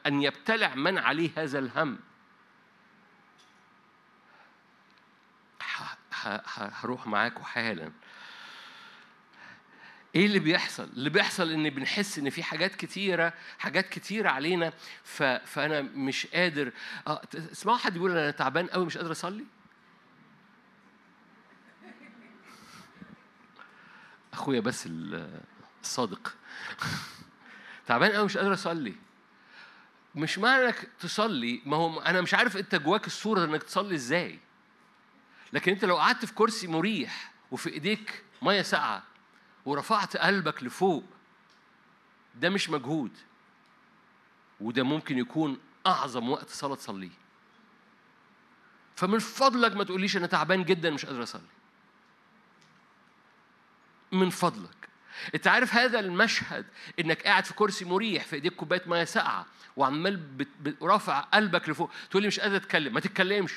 أن 0.06 0.22
يبتلع 0.22 0.76
من 0.76 0.98
عليه 0.98 1.30
هذا 1.38 1.60
الهم. 1.60 2.00
هروح 6.56 7.08
معاكم 7.08 7.44
حالا. 7.44 7.92
إيه 10.16 10.26
اللي 10.26 10.40
بيحصل؟ 10.40 10.84
اللي 10.84 11.10
بيحصل 11.10 11.50
إن 11.50 11.70
بنحس 11.70 12.20
إن 12.20 12.30
في 12.30 12.44
حاجات 12.44 12.76
كتيرة 12.76 13.34
حاجات 13.60 13.90
كتيرة 13.90 14.30
علينا 14.30 14.74
ف... 15.04 15.24
فأنا 15.24 15.82
مش 15.82 16.28
قادر. 16.28 16.72
آه 17.08 17.22
اسمعوا 17.52 17.78
حد 17.78 17.96
يقول 17.96 18.12
أنا 18.12 18.32
تعبان 18.32 18.68
قوي 18.68 18.86
مش 18.86 18.98
قادر 18.98 19.12
أصلي؟ 19.12 19.46
أخويا 24.34 24.60
بس 24.60 24.90
الصادق. 25.84 26.36
تعبان 27.88 28.12
قوي 28.12 28.26
مش 28.26 28.38
قادر 28.38 28.54
أصلي. 28.54 28.96
مش 30.16 30.38
معنى 30.38 30.66
إنك 30.66 30.88
تصلي 31.00 31.62
ما 31.66 31.78
هو 31.78 32.00
أنا 32.00 32.22
مش 32.22 32.34
عارف 32.34 32.58
أنت 32.58 32.76
جواك 32.76 33.08
الصورة 33.08 33.46
إنك 33.46 33.64
تصلي 33.64 33.96
إزاي. 33.96 34.40
لكن 35.54 35.72
أنت 35.72 35.86
لو 35.86 35.98
قعدت 35.98 36.26
في 36.26 36.34
كرسي 36.34 36.68
مريح 36.68 37.32
وفي 37.52 37.70
إيديك 37.70 38.24
مية 38.42 38.62
ساقعة 38.62 39.04
ورفعت 39.66 40.18
قلبك 40.18 40.64
لفوق 40.64 41.04
ده 42.36 42.50
مش 42.50 42.70
مجهود. 42.70 43.12
وده 44.62 44.84
ممكن 44.84 45.18
يكون 45.18 45.60
أعظم 45.88 46.30
وقت 46.30 46.50
صلاة 46.50 46.76
تصليه. 46.76 47.10
فمن 48.96 49.20
فضلك 49.20 49.76
ما 49.76 49.84
تقوليش 49.84 50.18
أنا 50.18 50.28
تعبان 50.28 50.64
جدا 50.64 50.90
مش 50.90 51.06
قادر 51.06 51.24
أصلي. 51.24 51.42
من 54.12 54.30
فضلك. 54.30 54.82
انت 55.36 55.48
عارف 55.48 55.74
هذا 55.74 56.00
المشهد 56.00 56.66
انك 57.00 57.22
قاعد 57.22 57.46
في 57.46 57.54
كرسي 57.54 57.86
مريح 57.86 58.24
في 58.24 58.36
ايديك 58.36 58.54
كوباية 58.54 58.82
مية 58.86 59.04
ساقعة 59.04 59.46
وعمال. 59.76 60.46
رافع 60.82 61.20
قلبك 61.20 61.70
لفوق 61.70 61.92
تقول 62.10 62.22
لي 62.22 62.28
مش 62.28 62.40
قادر 62.40 62.56
اتكلم 62.56 62.94
ما 62.94 63.00
تتكلمش. 63.00 63.54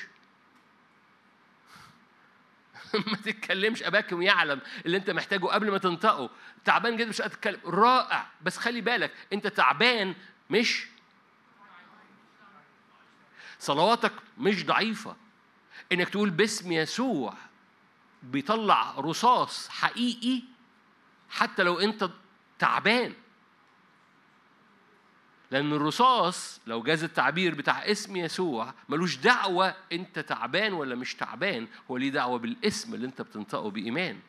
ما 3.11 3.17
تتكلمش 3.17 3.83
اباكم 3.83 4.21
يعلم 4.21 4.61
اللي 4.85 4.97
انت 4.97 5.09
محتاجه 5.09 5.45
قبل 5.45 5.71
ما 5.71 5.77
تنطقه. 5.77 6.29
تعبان 6.65 6.97
جدا 6.97 7.09
مش 7.09 7.21
قادر 7.21 7.33
تتكلم. 7.33 7.59
رائع. 7.65 8.27
بس 8.41 8.57
خلي 8.57 8.81
بالك 8.81 9.11
انت 9.33 9.47
تعبان 9.47 10.15
مش 10.49 10.85
صلواتك 13.59 14.13
مش 14.37 14.65
ضعيفة. 14.65 15.15
انك 15.91 16.09
تقول 16.09 16.29
باسم 16.29 16.71
يسوع 16.71 17.33
بيطلع 18.31 18.95
رصاص 18.97 19.69
حقيقي 19.69 20.43
حتى 21.29 21.63
لو 21.63 21.79
انت 21.79 22.09
تعبان. 22.59 23.13
لأن 25.51 25.73
الرصاص 25.73 26.61
لو 26.67 26.83
جاز 26.83 27.03
التعبير 27.03 27.55
بتاع 27.55 27.91
اسم 27.91 28.15
يسوع 28.15 28.73
ملوش 28.89 29.15
دعوة 29.15 29.75
أنت 29.91 30.19
تعبان 30.19 30.73
ولا 30.73 30.95
مش 30.95 31.15
تعبان 31.15 31.67
هو 31.91 31.97
ليه 31.97 32.09
دعوة 32.09 32.37
بالاسم 32.39 32.93
اللي 32.93 33.07
أنت 33.07 33.21
بتنطقه 33.21 33.69
بإيمان. 33.69 34.19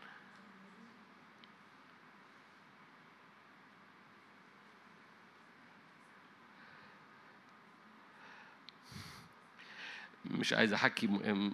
مش 10.30 10.52
عايز 10.52 10.72
أحكي 10.72 11.08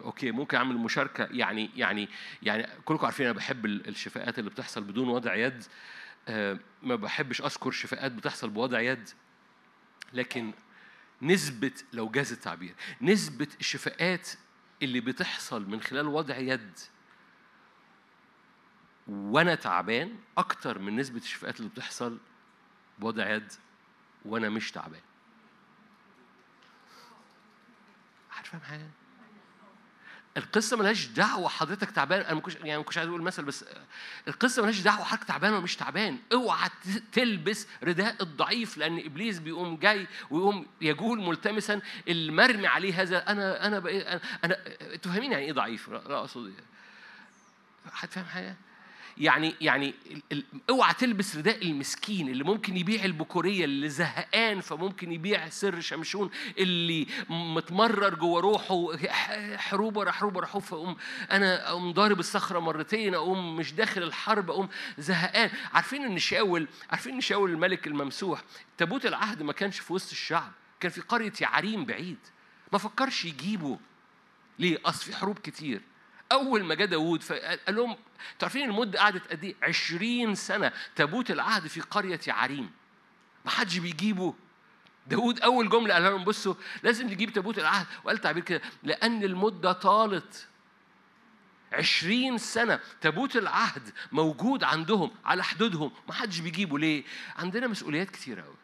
أوكي 0.05 0.31
ممكن 0.31 0.57
أعمل 0.57 0.77
مشاركة. 0.77 1.29
يعني 1.31 1.71
يعني 1.77 2.09
يعني 2.43 2.67
كلكم 2.85 3.05
عارفين 3.05 3.27
أنا 3.27 3.35
بحب 3.37 3.67
ال- 3.67 3.89
الشفاءات 3.89 4.39
اللي 4.39 4.51
بتحصل 4.51 4.85
بدون 4.85 5.09
وضع 5.09 5.35
يد. 5.35 5.65
آه، 6.29 6.59
ما 6.83 6.97
بحبش 6.97 7.41
أذكر 7.43 7.71
شفاءات 7.71 8.13
بتحصل 8.13 8.51
بوضع 8.51 8.81
يد. 8.81 9.09
لكن 10.13 10.53
نسبة 11.23 11.73
لو 11.93 12.09
جاز 12.09 12.33
التعبير 12.33 12.75
نسبة 13.03 13.49
الشفاءات 13.61 14.29
اللي 14.83 15.01
بتحصل 15.01 15.69
من 15.71 15.81
خلال 15.81 16.07
وضع 16.07 16.37
يد 16.39 16.79
وأنا 19.09 19.55
تعبان 19.55 20.17
أكتر 20.39 20.79
من 20.79 20.97
نسبة 20.97 21.19
الشفاءات 21.19 21.59
اللي 21.61 21.71
بتحصل 21.71 22.19
بوضع 22.99 23.31
يد 23.35 23.53
وأنا 24.25 24.49
مش 24.49 24.71
تعبان. 24.73 25.01
حد 28.43 28.49
فاهم 28.49 28.61
حاجة؟ 28.61 28.87
القصة 30.37 30.77
ملهاش 30.77 31.07
دعوة 31.07 31.49
حضرتك 31.49 31.91
تعبان 31.91 32.21
أنا 32.21 32.35
ما 32.35 32.41
كنتش 32.41 32.57
يعني 32.57 32.77
ما 32.77 32.83
كنتش 32.83 32.99
عايز 32.99 33.09
أقول 33.09 33.23
مثل 33.23 33.45
بس 33.45 33.65
القصة 34.29 34.63
ملهاش 34.63 34.81
دعوة 34.81 35.05
حضرتك 35.05 35.25
تعبان 35.25 35.53
ولا 35.53 35.63
مش 35.63 35.77
تعبان 35.77 36.19
اوعى 36.33 36.71
تلبس 37.13 37.67
رداء 37.85 38.23
الضعيف 38.23 38.79
لأن 38.79 38.99
إبليس 38.99 39.39
بيقوم 39.39 39.77
جاي 39.77 40.07
ويقوم 40.31 40.67
يجول 40.81 41.21
ملتمسا 41.21 41.81
المرمي 42.09 42.67
عليه 42.67 43.03
هذا 43.03 43.31
أنا 43.31 43.67
أنا 43.67 43.79
بقى 43.79 44.13
أنا, 44.13 44.21
أنا 44.45 44.57
أنتوا 44.95 45.13
فاهمين 45.13 45.33
يعني 45.33 45.45
إيه 45.45 45.53
ضعيف؟ 45.53 45.89
لا 45.89 45.99
لا 46.09 46.19
أقصد 46.19 46.53
حد 47.93 48.11
فاهم 48.11 48.25
حاجة؟ 48.25 48.57
يعني 49.23 49.55
يعني 49.61 49.95
اوعى 50.71 50.95
تلبس 50.95 51.37
رداء 51.37 51.63
المسكين 51.63 52.29
اللي 52.29 52.45
ممكن 52.45 52.77
يبيع 52.77 53.05
البكورية 53.05 53.65
اللي 53.65 53.89
زهقان 53.89 54.61
فممكن 54.61 55.13
يبيع 55.13 55.49
سر 55.49 55.81
شمشون 55.81 56.31
اللي 56.59 57.07
متمرر 57.29 58.15
جوه 58.15 58.41
روحه 58.41 58.97
حروب 59.57 59.97
ورا 59.97 60.11
حروب 60.11 60.37
ورا 60.37 60.47
حروب 60.47 60.63
فأقوم 60.63 60.97
أنا 61.31 61.69
أقوم 61.69 61.93
ضارب 61.93 62.21
الصخرة 62.21 62.59
مرتين 62.59 63.15
أقوم 63.15 63.57
مش 63.57 63.73
داخل 63.73 64.03
الحرب 64.03 64.51
أقوم 64.51 64.69
زهقان. 64.99 65.51
عارفين 65.73 66.05
إن 66.05 66.19
شاول 66.19 66.69
عارفين 66.91 67.15
إن 67.15 67.21
شاول 67.21 67.51
الملك 67.51 67.87
الممسوح 67.87 68.43
تابوت 68.79 69.07
العهد 69.07 69.43
ما 69.43 69.53
كانش 69.53 69.79
في 69.79 69.93
وسط 69.93 70.11
الشعب 70.11 70.53
كان 70.81 70.91
في 70.91 71.01
قرية 71.01 71.33
يعريم 71.41 71.85
بعيد. 71.85 72.19
ما 72.73 72.79
فكرش 72.79 73.25
يجيبه. 73.25 73.79
ليه؟ 74.59 74.79
أصل 74.85 75.05
في 75.05 75.17
حروب 75.17 75.39
كتير. 75.39 75.81
أول 76.33 76.65
ما 76.65 76.75
جه 76.75 76.85
داوود 76.85 77.23
فقال 77.23 77.59
لهم 77.69 77.91
أنتوا 77.91 78.43
عارفين 78.43 78.71
المدة 78.71 78.99
قعدت 79.01 79.31
قد 79.31 79.45
إيه؟ 79.45 79.55
20 79.63 80.35
سنة 80.35 80.73
تابوت 80.97 81.31
العهد 81.31 81.67
في 81.67 81.81
قرية 81.81 82.21
يعريم 82.27 82.71
ما 83.45 83.51
حدش 83.51 83.79
بيجيبه. 83.79 84.35
داود 85.07 85.41
أول 85.41 85.69
جملة 85.69 85.95
قالها 85.95 86.11
لهم 86.11 86.25
بصوا 86.25 86.55
لازم 86.83 87.07
نجيب 87.07 87.33
تابوت 87.33 87.59
العهد 87.59 87.87
وقال 88.05 88.19
تعبير 88.19 88.43
كده 88.43 88.63
لأن 88.83 89.25
المدة 89.25 89.73
طالت. 89.73 90.49
عشرين 91.73 92.39
سنة 92.39 92.81
تابوت 93.01 93.37
العهد 93.37 93.91
موجود 94.13 94.65
عندهم 94.65 95.11
على 95.25 95.45
حدودهم. 95.45 95.93
ما 96.09 96.15
حدش 96.15 96.39
بيجيبه. 96.39 96.79
ليه؟ 96.79 97.05
عندنا 97.37 97.67
مسؤوليات 97.67 98.11
كتيرة 98.11 98.43
أوي. 98.43 98.62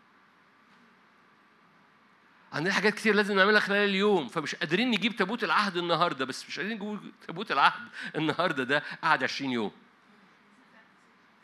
عندنا 2.52 2.74
حاجات 2.74 2.94
كتير 2.94 3.14
لازم 3.14 3.36
نعملها 3.36 3.60
خلال 3.60 3.88
اليوم 3.88 4.28
فمش 4.28 4.54
قادرين 4.54 4.90
نجيب 4.90 5.16
تابوت 5.16 5.44
العهد 5.44 5.76
النهارده 5.76 6.24
بس 6.24 6.46
مش 6.46 6.58
قادرين 6.58 6.76
نجيب 6.76 7.12
تابوت 7.26 7.52
العهد 7.52 7.88
النهارده 8.16 8.64
ده 8.64 8.82
قعد 9.02 9.24
20 9.24 9.50
يوم. 9.50 9.72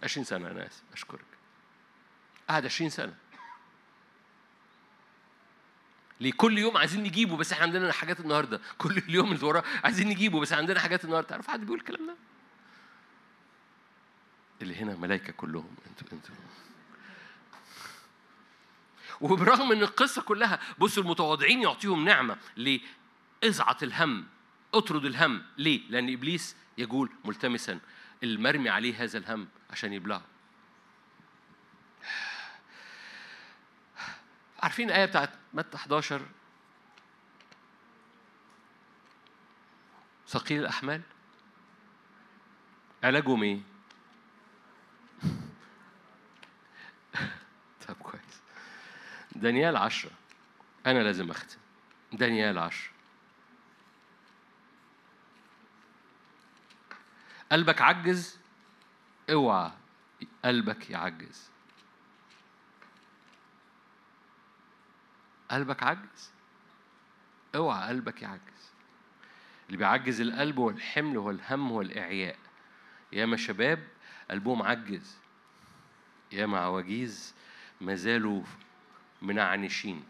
20 0.02 0.24
سنة 0.24 0.50
أنا 0.50 0.66
آسف 0.66 0.82
أشكرك. 0.92 1.24
قعد 2.48 2.64
20 2.64 2.90
سنة. 2.90 3.14
ليه؟ 6.20 6.32
كل 6.32 6.58
يوم 6.58 6.76
عايزين 6.76 7.02
نجيبه 7.02 7.36
بس 7.36 7.52
إحنا 7.52 7.64
عندنا 7.64 7.92
حاجات 7.92 8.20
النهارده. 8.20 8.60
كل 8.78 8.98
اليوم 8.98 9.32
اللي 9.32 9.46
وراه 9.46 9.64
عايزين 9.84 10.08
نجيبه 10.08 10.40
بس 10.40 10.52
عندنا 10.52 10.80
حاجات 10.80 11.04
النهارده. 11.04 11.28
تعرف 11.28 11.48
حد 11.48 11.60
بيقول 11.60 11.78
الكلام 11.78 12.06
ده؟ 12.06 12.14
اللي 14.62 14.76
هنا 14.76 14.96
ملائكة 14.96 15.32
كلهم. 15.32 15.76
أنتوا 15.90 16.06
أنتوا. 16.12 16.34
وبرغم 19.24 19.72
إن 19.72 19.82
القصة 19.82 20.22
كلها 20.22 20.60
بصوا 20.78 21.02
المتواضعين 21.02 21.62
يعطيهم 21.62 22.04
نعمة 22.04 22.36
ليه 22.56 22.80
ازعط 23.44 23.82
الهم 23.82 24.26
اطرد 24.74 25.04
الهم. 25.04 25.42
ليه؟ 25.58 25.80
لأن 25.88 26.12
إبليس 26.12 26.56
يقول 26.78 27.10
ملتمسا 27.24 27.80
المرمي 28.22 28.68
عليه 28.68 29.04
هذا 29.04 29.18
الهم 29.18 29.48
عشان 29.70 29.92
يبلعه 29.92 30.22
عارفين 34.62 34.88
الآية 34.88 35.04
بتاعت 35.04 35.30
متى 35.52 35.76
11 35.76 36.22
ثقيل 40.28 40.60
الأحمال. 40.60 41.00
علاجهم 43.04 43.42
إيه؟ 43.42 43.60
طب 47.88 47.94
كويس. 47.94 48.23
دانيال 49.34 49.76
عشرة. 49.76 50.10
أنا 50.86 50.98
لازم 50.98 51.30
أختم. 51.30 51.58
دانيال 52.12 52.58
عشرة. 52.58 52.92
قلبك 57.52 57.80
عجز؟ 57.80 58.38
اوعى 59.30 59.70
قلبك 60.44 60.90
يعجز. 60.90 61.50
قلبك 65.50 65.82
عجز؟ 65.82 66.30
اوعى 67.54 67.88
قلبك 67.88 68.22
يعجز. 68.22 68.70
اللي 69.66 69.76
بيعجز 69.76 70.20
القلب 70.20 70.58
هو 70.58 70.70
الحمل 70.70 71.16
هو 71.16 71.30
الهم 71.30 71.68
هو 71.68 71.80
الإعياء. 71.80 72.38
ياما 73.12 73.36
شباب 73.36 73.88
قلبهم 74.30 74.62
عجز. 74.62 75.16
ياما 76.32 76.58
عواجيز 76.58 77.34
ما 77.80 77.94
زالوا 77.94 78.42
منعنشين 79.24 80.04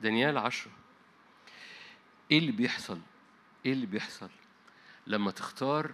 دانيال 0.00 0.38
عشرة. 0.38 0.70
إيه 2.30 2.38
اللي 2.38 2.52
بيحصل؟ 2.52 3.00
إيه 3.66 3.72
اللي 3.72 3.86
بيحصل؟ 3.86 4.30
لما 5.06 5.30
تختار 5.30 5.92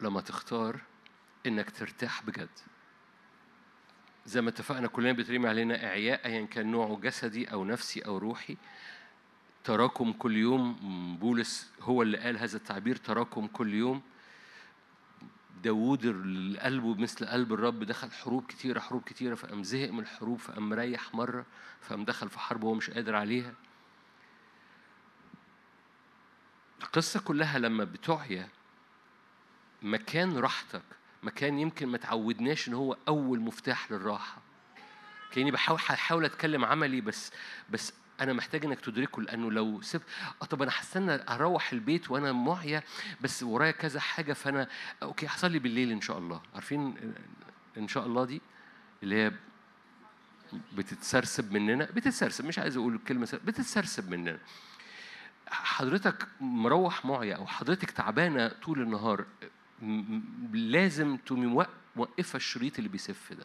لما 0.00 0.20
تختار 0.20 0.80
إنك 1.46 1.70
ترتاح 1.70 2.22
بجد. 2.22 2.48
زي 4.26 4.40
ما 4.40 4.50
اتفقنا 4.50 4.88
كلنا 4.88 5.12
بيترمي 5.12 5.48
علينا 5.48 5.86
إعياء 5.86 6.26
ايا 6.26 6.46
كان 6.46 6.70
نوعه 6.70 6.96
جسدي 6.96 7.52
أو 7.52 7.64
نفسي 7.64 8.00
أو 8.00 8.18
روحي. 8.18 8.56
تراكم 9.64 10.12
كل 10.12 10.36
يوم 10.36 11.16
بولس 11.20 11.72
هو 11.80 12.02
اللي 12.02 12.18
قال 12.18 12.38
هذا 12.38 12.56
التعبير 12.56 12.96
تراكم 12.96 13.46
كل 13.46 13.74
يوم. 13.74 14.02
داوود 15.62 16.06
قلبه 16.60 16.94
مثل 16.94 17.26
قلب 17.26 17.52
الرب 17.52 17.84
دخل 17.84 18.10
حروب 18.10 18.46
كتيرة 18.46 18.80
حروب 18.80 19.02
كتيرة 19.02 19.34
فقام 19.34 19.62
زهق 19.62 19.90
من 19.90 20.00
الحروب 20.00 20.38
فقام 20.38 20.68
مريح 20.68 21.14
مرة 21.14 21.46
فقام 21.80 22.04
دخل 22.04 22.28
في 22.28 22.38
حرب 22.38 22.64
هو 22.64 22.74
مش 22.74 22.90
قادر 22.90 23.16
عليها. 23.16 23.54
القصة 26.82 27.20
كلها 27.20 27.58
لما 27.58 27.84
بتعيا 27.84 28.48
مكان 29.82 30.38
راحتك 30.38 30.82
مكان 31.22 31.58
يمكن 31.58 31.86
ما 31.86 31.98
تعودناش 31.98 32.68
إن 32.68 32.74
هو 32.74 32.96
أول 33.08 33.40
مفتاح 33.40 33.92
للراحة. 33.92 34.42
كأني 35.30 35.50
بحاول 35.50 36.24
أتكلم 36.24 36.64
عملي 36.64 37.00
بس 37.00 37.32
بس 37.70 37.92
أنا 38.20 38.32
محتاج 38.32 38.64
إنك 38.64 38.80
تدركه 38.80 39.22
لأنه 39.22 39.50
لو 39.50 39.80
سبت 39.82 40.02
آه 40.42 40.44
طب 40.44 40.62
أنا 40.62 40.72
هستنى 40.74 41.20
أروح 41.28 41.72
البيت 41.72 42.10
وأنا 42.10 42.32
معيا 42.32 42.82
بس 43.20 43.42
ورايا 43.42 43.70
كذا 43.70 44.00
حاجة 44.00 44.32
فأنا 44.32 44.68
أوكي 45.02 45.26
هصلي 45.26 45.58
بالليل 45.58 45.90
إن 45.92 46.00
شاء 46.00 46.18
الله. 46.18 46.40
عارفين 46.54 47.12
إن 47.78 47.88
شاء 47.88 48.06
الله 48.06 48.24
دي؟ 48.24 48.40
اللي 49.02 49.16
هي 49.16 49.32
بتتسرسب 50.76 51.52
مننا. 51.52 51.84
بتتسرسب 51.84 52.44
مش 52.44 52.58
عايز 52.58 52.76
أقول 52.76 52.94
الكلمة 52.94 53.24
سر- 53.26 53.40
بتتسرسب 53.44 54.10
مننا. 54.10 54.38
حضرتك 55.48 56.28
مروح 56.40 57.04
معيا 57.04 57.36
أو 57.36 57.46
حضرتك 57.46 57.90
تعبانة 57.90 58.48
طول 58.48 58.82
النهار 58.82 59.24
لازم 60.52 61.16
تقومي 61.16 61.46
موق- 61.46 61.68
موقفة 61.96 62.36
الشريط 62.36 62.76
اللي 62.78 62.88
بيسف 62.88 63.32
ده. 63.32 63.44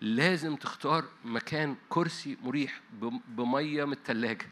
لازم 0.00 0.56
تختار 0.56 1.04
مكان 1.24 1.76
كرسي 1.88 2.36
مريح 2.42 2.80
بم- 2.92 3.20
بمية 3.28 3.84
من 3.84 3.92
التلاجة 3.92 4.46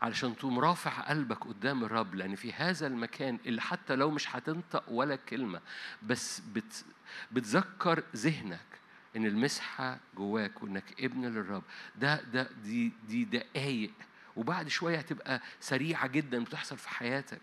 علشان 0.00 0.36
تقوم 0.36 0.58
رافع 0.58 0.90
قلبك 1.00 1.44
قدام 1.44 1.84
الرب 1.84 2.14
لأن 2.14 2.34
في 2.34 2.52
هذا 2.52 2.86
المكان 2.86 3.38
اللي 3.46 3.60
حتى 3.60 3.96
لو 3.96 4.10
مش 4.10 4.36
هتنطق 4.36 4.84
ولا 4.88 5.16
كلمة 5.16 5.60
بس 6.02 6.40
بت 6.54 6.84
بتذكر 7.32 8.02
ذهنك 8.16 8.60
إن 9.16 9.26
المسحة 9.26 9.98
جواك 10.16 10.62
وإنك 10.62 10.84
ابن 11.00 11.24
للرب. 11.26 11.62
ده 11.96 12.20
ده 12.22 12.48
دي 12.64 12.92
دي 13.08 13.24
دقايق. 13.24 13.90
وبعد 14.36 14.68
شوية 14.68 14.98
هتبقى 14.98 15.40
سريعة 15.60 16.06
جدا 16.06 16.44
بتحصل 16.44 16.76
في 16.78 16.88
حياتك. 16.88 17.40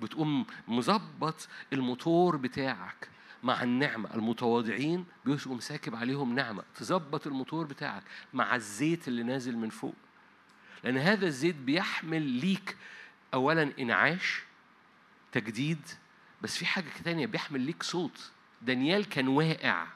بتقوم 0.00 0.46
مظبط 0.68 1.48
الموتور 1.72 2.36
بتاعك. 2.36 3.08
مع 3.44 3.62
النعمة. 3.62 4.14
المتواضعين 4.14 5.04
بيبقوا 5.24 5.54
مساكب 5.54 5.94
عليهم 5.94 6.34
نعمة. 6.34 6.62
تظبط 6.76 7.26
الموتور 7.26 7.66
بتاعك 7.66 8.02
مع 8.32 8.54
الزيت 8.54 9.08
اللي 9.08 9.22
نازل 9.22 9.56
من 9.56 9.70
فوق. 9.70 9.94
لأن 10.84 10.96
هذا 10.98 11.26
الزيت 11.26 11.56
بيحمل 11.56 12.22
ليك 12.22 12.76
أولا 13.34 13.72
إنعاش 13.78 14.42
تجديد 15.32 15.78
بس 16.42 16.56
في 16.56 16.66
حاجة 16.66 16.88
تانية 17.04 17.26
بيحمل 17.26 17.60
ليك 17.60 17.82
صوت. 17.82 18.30
دانيال 18.62 19.08
كان 19.08 19.28
واقع. 19.28 19.86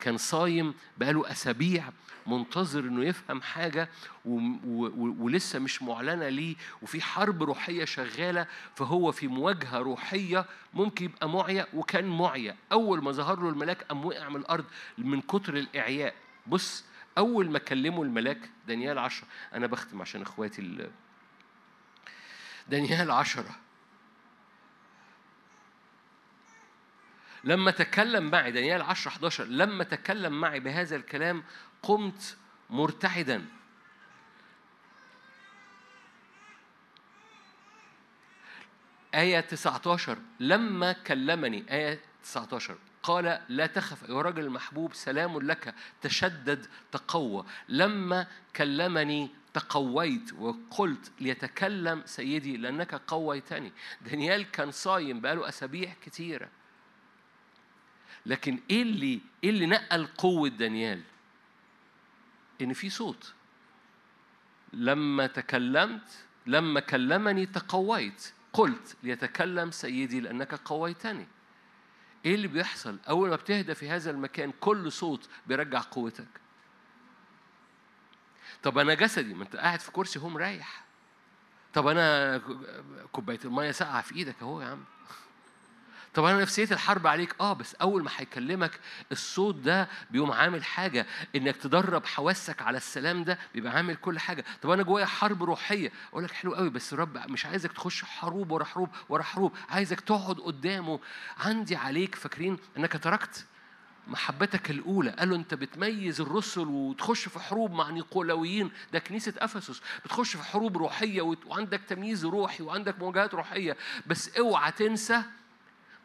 كان 0.00 0.16
صايم 0.16 0.74
بقاله 0.98 1.30
أسابيع 1.30 1.84
منتظر 2.26 2.80
إنه 2.80 3.04
يفهم 3.04 3.42
حاجة 3.42 3.88
و... 4.24 4.38
و... 4.66 5.14
ولسه 5.18 5.58
مش 5.58 5.82
معلنة 5.82 6.28
ليه 6.28 6.56
وفي 6.82 7.00
حرب 7.00 7.42
روحية 7.42 7.84
شغالة 7.84 8.46
فهو 8.74 9.12
في 9.12 9.26
مواجهة 9.28 9.78
روحية 9.78 10.44
ممكن 10.74 11.04
يبقى 11.04 11.28
معيا 11.28 11.66
وكان 11.74 12.04
معيا. 12.18 12.56
أول 12.72 13.02
ما 13.02 13.12
ظهر 13.12 13.40
له 13.40 13.48
الملاك 13.48 13.82
قام 13.82 14.04
وقع 14.04 14.28
من 14.28 14.36
الأرض 14.36 14.64
من 14.98 15.20
كتر 15.20 15.56
الإعياء. 15.56 16.14
بص 16.46 16.84
أول 17.18 17.50
ما 17.50 17.58
كلمه 17.58 18.02
الملاك 18.02 18.50
دانيال 18.66 18.98
عشرة 18.98 19.26
أنا 19.54 19.66
بختم 19.66 20.00
عشان 20.02 20.22
إخواتي 20.22 20.62
ال... 20.62 20.90
دانيال 22.68 23.10
عشرة. 23.10 23.56
لما 27.44 27.70
تكلم 27.70 28.30
معي 28.30 28.52
دانيال 28.52 28.82
10 28.82 29.10
11 29.10 29.44
لما 29.44 29.84
تكلم 29.84 30.40
معي 30.40 30.60
بهذا 30.60 30.96
الكلام 30.96 31.44
قمت 31.82 32.36
مرتعدا. 32.70 33.44
آية 39.14 39.40
19 39.40 40.18
لما 40.40 40.92
كلمني 40.92 41.64
آية 41.70 42.00
19 42.22 42.78
قال 43.02 43.40
لا 43.48 43.66
تخف 43.66 44.02
يا 44.08 44.20
رجل 44.20 44.44
المحبوب 44.44 44.94
سلام 44.94 45.38
لك 45.38 45.74
تشدد 46.00 46.66
تقوى. 46.92 47.44
لما 47.68 48.26
كلمني 48.56 49.30
تقويت 49.54 50.32
وقلت 50.32 51.12
ليتكلم 51.20 52.02
سيدي 52.06 52.56
لأنك 52.56 52.94
قويتني. 52.94 53.72
دانيال 54.00 54.50
كان 54.50 54.70
صايم 54.70 55.20
بقاله 55.20 55.48
أسابيع 55.48 55.94
كتيرة. 56.02 56.48
لكن 58.26 58.58
إيه 58.70 58.82
اللي 58.82 59.20
إيه 59.44 59.50
اللي 59.50 59.66
نقل 59.66 60.06
قوة 60.06 60.48
دانيال؟ 60.48 61.02
إن 62.60 62.72
في 62.72 62.90
صوت. 62.90 63.34
لما 64.72 65.26
تكلمت 65.26 66.24
لما 66.46 66.80
كلمني 66.80 67.46
تقويت. 67.46 68.32
قلت 68.52 68.96
ليتكلم 69.02 69.70
سيدي 69.70 70.20
لأنك 70.20 70.54
قويتني. 70.54 71.26
إيه 72.24 72.34
اللي 72.34 72.48
بيحصل؟ 72.48 72.98
أول 73.08 73.28
ما 73.28 73.36
بتهدى 73.36 73.74
في 73.74 73.88
هذا 73.90 74.10
المكان 74.10 74.52
كل 74.60 74.92
صوت 74.92 75.28
بيرجع 75.46 75.80
قوتك. 75.80 76.28
طب 78.62 78.78
أنا 78.78 78.94
جسدي 78.94 79.34
ما 79.34 79.44
أنت 79.44 79.56
قاعد 79.56 79.80
في 79.80 79.90
كرسي 79.90 80.18
هو 80.18 80.28
مريح 80.28 80.84
طب 81.74 81.86
أنا 81.86 82.38
كوباية 83.12 83.38
المية 83.44 83.70
ساقعة 83.70 84.02
في 84.02 84.16
إيدك 84.16 84.34
أهو 84.42 84.60
يا 84.60 84.66
عم. 84.66 84.84
طب 86.18 86.24
أنا 86.24 86.40
نفسيه 86.40 86.68
الحرب 86.72 87.06
عليك. 87.06 87.34
آه 87.40 87.52
بس 87.52 87.74
أول 87.74 88.04
ما 88.04 88.10
هيكلمك 88.16 88.80
الصوت 89.12 89.54
ده 89.54 89.88
بيقوم 90.10 90.30
عامل 90.32 90.64
حاجة 90.64 91.06
إنك 91.36 91.56
تدرب 91.56 92.06
حواسك 92.06 92.62
على 92.62 92.76
السلام 92.76 93.24
ده 93.24 93.38
بيبقى 93.54 93.72
عامل 93.72 93.96
كل 93.96 94.18
حاجة. 94.18 94.44
طب 94.62 94.70
أنا 94.70 94.82
جوايا 94.82 95.06
حرب 95.06 95.42
روحية. 95.42 95.92
أقول 96.12 96.24
لك 96.24 96.30
حلو 96.30 96.54
قوي 96.54 96.70
بس 96.70 96.92
الرب 96.92 97.18
مش 97.30 97.46
عايزك 97.46 97.72
تخش 97.72 98.04
حروب 98.04 98.50
ورا 98.50 98.64
حروب 98.64 98.88
ورا 99.08 99.22
حروب 99.22 99.52
عايزك 99.68 100.00
تقعد 100.00 100.40
قدامه. 100.40 101.00
عندي 101.38 101.76
عليك 101.76 102.14
فاكرين 102.14 102.56
إنك 102.76 102.92
تركت 102.92 103.46
محبتك 104.06 104.70
الأولى. 104.70 105.10
قال 105.10 105.30
له 105.30 105.36
أنت 105.36 105.54
بتميز 105.54 106.20
الرسل 106.20 106.66
وتخش 106.68 107.28
في 107.28 107.38
حروب 107.40 107.72
مع 107.72 107.90
نيقولويين 107.90 108.70
ده 108.92 108.98
كنيسة 108.98 109.34
أفسس. 109.38 109.80
بتخش 110.04 110.36
في 110.36 110.42
حروب 110.42 110.76
روحية 110.76 111.22
وعندك 111.46 111.80
تمييز 111.88 112.24
روحي 112.26 112.62
وعندك 112.62 112.98
مواجهات 112.98 113.34
روحية. 113.34 113.76
بس 114.06 114.36
اوعى 114.36 114.72
تنسى 114.72 115.22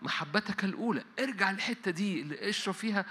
محبتك 0.04 0.64
الأولى. 0.64 1.04
ارجع 1.20 1.52
الحتة 1.52 1.92
دي 1.92 2.22
اللي 2.22 2.50
اشرب 2.50 2.74
فيها. 2.74 3.06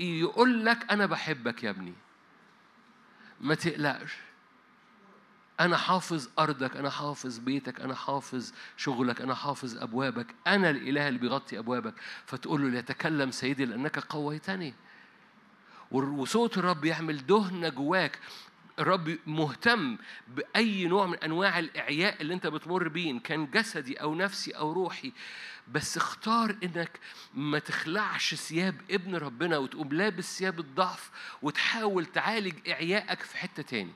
يقول 0.00 0.66
لك 0.66 0.92
أنا 0.92 1.06
بحبك 1.06 1.64
يا 1.64 1.70
ابني. 1.70 1.94
ما 3.40 3.54
تقلقش. 3.54 4.16
أنا 5.60 5.76
حافظ 5.76 6.28
أرضك 6.38 6.76
أنا 6.76 6.90
حافظ 6.90 7.38
بيتك 7.38 7.80
أنا 7.80 7.94
حافظ 7.94 8.52
شغلك 8.76 9.20
أنا 9.20 9.34
حافظ 9.34 9.76
أبوابك. 9.76 10.26
أنا 10.46 10.70
الإله 10.70 11.08
اللي 11.08 11.18
بيغطي 11.18 11.58
أبوابك. 11.58 11.94
فتقول 12.26 12.62
له 12.62 12.68
ليتكلم 12.68 13.30
سيدي 13.30 13.64
لأنك 13.64 13.98
قويتني. 13.98 14.74
وصوت 15.90 16.58
الرب 16.58 16.84
يعمل 16.84 17.26
دهنة 17.26 17.68
جواك. 17.68 18.18
الرب 18.78 19.18
مهتم 19.26 19.98
بأي 20.28 20.84
نوع 20.86 21.06
من 21.06 21.18
أنواع 21.18 21.58
الإعياء 21.58 22.22
اللي 22.22 22.34
أنت 22.34 22.46
بتمر 22.46 22.88
بيه 22.88 23.10
إن 23.10 23.18
كان 23.18 23.50
جسدي 23.50 24.00
أو 24.00 24.14
نفسي 24.14 24.50
أو 24.50 24.72
روحي. 24.72 25.12
بس 25.72 25.96
اختار 25.96 26.56
إنك 26.62 27.00
ما 27.34 27.58
تخلعش 27.58 28.34
ثياب 28.34 28.74
ابن 28.90 29.16
ربنا 29.16 29.58
وتقوم 29.58 29.92
لابس 29.92 30.38
ثياب 30.38 30.60
الضعف 30.60 31.10
وتحاول 31.42 32.06
تعالج 32.06 32.68
إعيائك 32.70 33.20
في 33.22 33.36
حتة 33.38 33.62
تاني. 33.62 33.92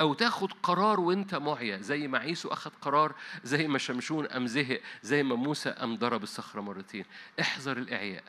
أو 0.00 0.14
تاخد 0.14 0.52
قرار 0.62 1.00
وأنت 1.00 1.34
معيا 1.34 1.78
زي 1.78 2.08
ما 2.08 2.18
عيسو 2.18 2.48
أخذ 2.48 2.70
قرار 2.82 3.14
زي 3.44 3.68
ما 3.68 3.78
شمشون 3.78 4.26
أم 4.26 4.46
زهق 4.46 4.80
زي 5.02 5.22
ما 5.22 5.34
موسى 5.34 5.68
أم 5.68 5.96
ضرب 5.96 6.22
الصخرة 6.22 6.60
مرتين. 6.60 7.04
احذر 7.40 7.76
الإعياء. 7.76 8.24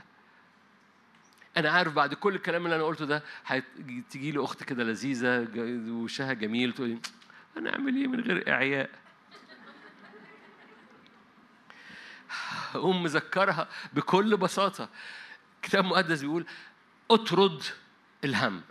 أنا 1.58 1.70
عارف 1.72 1.94
بعد 1.94 2.14
كل 2.14 2.36
الكلام 2.36 2.66
اللي 2.66 2.76
أنا 2.76 2.84
قلته 2.84 3.06
ده 3.06 3.24
هتيجي 3.46 4.32
لي 4.32 4.44
أخت 4.44 4.64
كده 4.64 4.84
لذيذة 4.84 5.48
وشها 5.90 6.34
جميل 6.34 6.74
تقول 6.74 6.90
لي 6.90 7.00
هنعمل 7.58 7.96
إيه 7.96 8.08
من 8.08 8.20
غير 8.20 8.52
إعياء؟ 8.54 8.90
أقوم 12.76 13.04
مذكرها 13.04 13.68
بكل 13.94 14.38
بساطة. 14.38 14.90
كتاب 15.62 15.86
مقدس 15.86 16.22
بيقول 16.22 16.46
أطرد 17.12 17.64
الهم. 18.24 18.62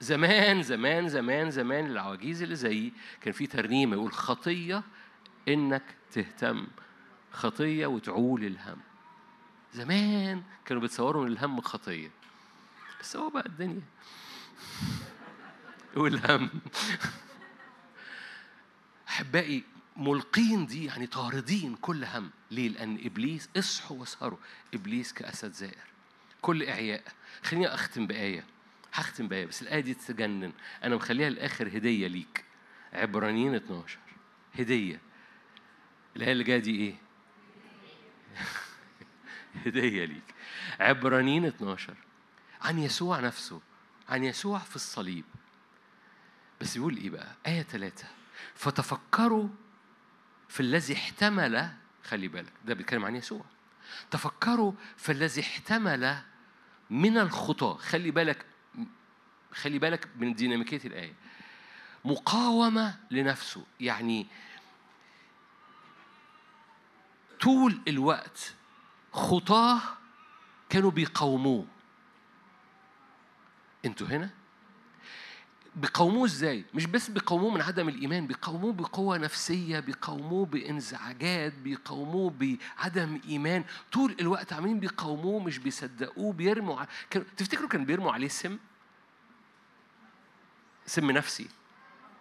زمان 0.00 0.62
زمان 0.62 1.08
زمان 1.08 1.50
زمان 1.50 1.86
العواجيز 1.86 2.42
اللي 2.42 2.54
زيي 2.56 2.92
كان 3.20 3.32
في 3.32 3.46
ترنيمة 3.46 3.96
يقول 3.96 4.12
خطية 4.12 4.82
إنك 5.48 5.82
تهتم 6.12 6.66
خطية 7.32 7.86
وتعول 7.86 8.44
الهم. 8.44 8.78
زمان 9.74 10.42
كانوا 10.64 10.82
بيتصوروا 10.82 11.26
إن 11.26 11.32
الهم 11.32 11.60
خطية. 11.60 12.10
بس 13.00 13.16
هو 13.16 13.30
بقى 13.30 13.46
الدنيا. 13.46 13.82
والهم. 15.96 16.50
أحبائي 19.08 19.64
ملقين 19.96 20.66
دي 20.66 20.84
يعني 20.84 21.06
طاردين 21.06 21.74
كل 21.76 22.04
هم. 22.04 22.30
ليه؟ 22.50 22.68
لأن 22.68 22.98
إبليس 23.04 23.48
اصحوا 23.56 23.96
واسهروا. 24.00 24.38
إبليس 24.74 25.12
كأسد 25.12 25.52
زائر. 25.52 25.84
كل 26.42 26.62
إعياء. 26.62 27.02
خليني 27.42 27.66
أختم 27.74 28.06
بآية. 28.06 28.44
هختم 28.92 29.28
بآية 29.28 29.46
بس 29.46 29.62
الآية 29.62 29.80
دي 29.80 29.94
تجنن 29.94 30.52
أنا 30.84 30.96
مخليها 30.96 31.28
الآخر 31.28 31.68
هدية 31.68 32.06
ليك. 32.06 32.44
عبرانيين 32.92 33.54
12 33.54 33.98
هدية. 34.58 35.00
الآية 36.16 36.32
اللي 36.32 36.44
جاية 36.44 36.58
دي 36.58 36.76
إيه؟ 36.76 36.94
هدية 39.66 40.04
ليك. 40.04 40.34
عبرانيين 40.80 41.44
12 41.44 41.94
عن 42.62 42.78
يسوع 42.78 43.20
نفسه. 43.20 43.60
عن 44.08 44.24
يسوع 44.24 44.58
في 44.58 44.76
الصليب. 44.76 45.24
بس 46.60 46.76
يقول 46.76 46.96
إيه 46.96 47.10
بقى؟ 47.10 47.36
آية 47.46 47.62
ثلاثة 47.62 48.08
فتفكروا 48.54 49.48
في 50.50 50.60
الذي 50.60 50.94
احتمل 50.94 51.70
خلي 52.04 52.28
بالك 52.28 52.52
ده 52.64 52.74
بيتكلم 52.74 53.04
عن 53.04 53.16
يسوع. 53.16 53.44
تفكروا 54.10 54.72
في 54.96 55.12
الذي 55.12 55.40
احتمل 55.40 56.18
من 56.90 57.18
الخطاة. 57.18 57.76
خلي 57.76 58.10
بالك 58.10 58.46
خلي 59.52 59.78
بالك 59.78 60.08
من 60.16 60.34
ديناميكية 60.34 60.80
الآية. 60.84 61.14
مقاومة 62.04 62.98
لنفسه 63.10 63.66
يعني 63.80 64.26
طول 67.40 67.80
الوقت 67.88 68.54
خطاة 69.12 69.80
كانوا 70.68 70.90
بيقاوموه. 70.90 71.66
أنتوا 73.84 74.06
هنا؟ 74.06 74.30
بيقاوموه 75.76 76.24
إزاي؟ 76.24 76.64
مش 76.74 76.86
بس 76.86 77.10
بيقاوموه 77.10 77.50
من 77.50 77.60
عدم 77.60 77.88
الإيمان، 77.88 78.26
بيقاوموه 78.26 78.72
بقوة 78.72 79.18
نفسية، 79.18 79.80
بيقاوموه 79.80 80.46
بإنزعاجات، 80.46 81.52
بيقاوموه 81.54 82.30
بعدم 82.30 83.20
إيمان، 83.28 83.64
طول 83.92 84.16
الوقت 84.20 84.52
عاملين 84.52 84.80
بيقاوموه 84.80 85.40
مش 85.40 85.58
بيصدقوه، 85.58 86.32
بيرموا. 86.32 86.84
كان... 87.10 87.24
تفتكروا 87.36 87.68
كان 87.68 87.84
بيرموا 87.84 88.12
عليه 88.12 88.28
سم؟ 88.28 88.58
سم 90.86 91.10
نفسي. 91.10 91.48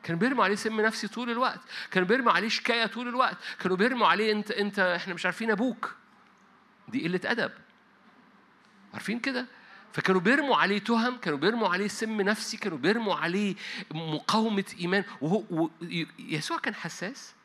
كانوا 0.03 0.19
بيرموا 0.19 0.43
عليه 0.43 0.55
سم 0.55 0.81
نفسي 0.81 1.07
طول 1.07 1.29
الوقت، 1.29 1.59
كانوا 1.91 2.07
بيرموا 2.07 2.31
عليه 2.31 2.49
شكاية 2.49 2.85
طول 2.85 3.07
الوقت، 3.07 3.37
كانوا 3.59 3.77
بيرموا 3.77 4.07
عليه 4.07 4.31
انت 4.31 4.51
انت 4.51 4.79
إحنا 4.79 5.13
مش 5.13 5.25
عارفين 5.25 5.51
أبوك. 5.51 5.95
دي 6.87 7.07
قلة 7.07 7.21
أدب 7.25 7.51
عارفين 8.93 9.19
كده 9.19 9.45
فكانوا 9.93 10.21
بيرموا 10.21 10.55
عليه 10.55 10.79
تهم 10.79 11.17
كانوا 11.17 11.39
بيرموا 11.39 11.69
عليه 11.69 11.87
سم 11.87 12.21
نفسي 12.21 12.57
كانوا 12.57 12.77
بيرموا 12.77 13.15
عليه 13.15 13.55
مقاومة 13.91 14.65
إيمان. 14.79 15.03
وهو 15.21 15.43
و... 15.49 15.69
يسوع 16.19 16.57
كان 16.57 16.75
حساس؟ 16.75 17.35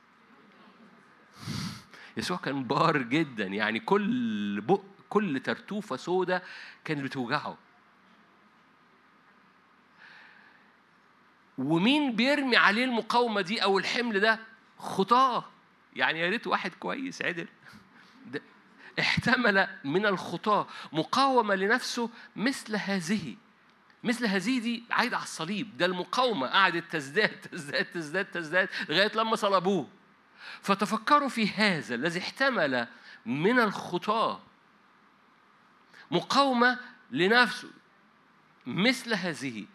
يسوع 2.17 2.37
كان 2.37 2.65
بار 2.65 2.99
جدا. 2.99 3.45
يعني 3.47 3.81
كل 3.81 4.61
بق 4.61 4.83
كل 5.09 5.41
ترتوفة 5.41 5.97
سودة 5.97 6.43
كانت 6.85 7.01
بتوجعه. 7.01 7.59
ومين 11.59 12.17
بيرمي 12.17 12.57
عليه 12.57 12.85
المقاومة 12.85 13.41
دي 13.41 13.63
أو 13.63 13.79
الحمل 13.79 14.21
ده؟ 14.21 14.41
خطاه. 14.79 15.45
يعني 15.97 16.21
يا 16.21 16.31
ريت 16.31 16.47
واحد 16.47 16.75
كويس 16.75 17.23
عدل. 17.23 17.49
احتمل 18.99 19.69
من 19.85 20.07
الخطاة 20.07 20.67
مقاومة 20.93 21.55
لنفسه 21.55 22.11
مثل 22.37 22.77
هذه. 22.77 23.37
مثل 24.05 24.27
هذه 24.27 24.61
دي 24.61 24.85
عايدة 24.91 25.17
على 25.17 25.25
الصليب. 25.25 25.77
ده 25.77 25.87
المقاومة. 25.87 26.47
قعدت 26.47 26.93
تزداد 26.93 27.41
تزداد 27.53 27.85
تزداد 27.85 28.25
تزداد 28.25 28.69
لغاية 28.89 29.13
لما 29.15 29.37
صلبوه. 29.37 29.89
فتفكروا 30.63 31.29
في 31.29 31.49
هذا 31.49 31.95
الذي 31.95 32.21
احتمل 32.21 32.89
من 33.27 33.61
الخطاة 33.61 34.41
مقاومة 36.11 36.79
لنفسه 37.11 37.71
مثل 38.67 39.15
هذه. 39.15 39.67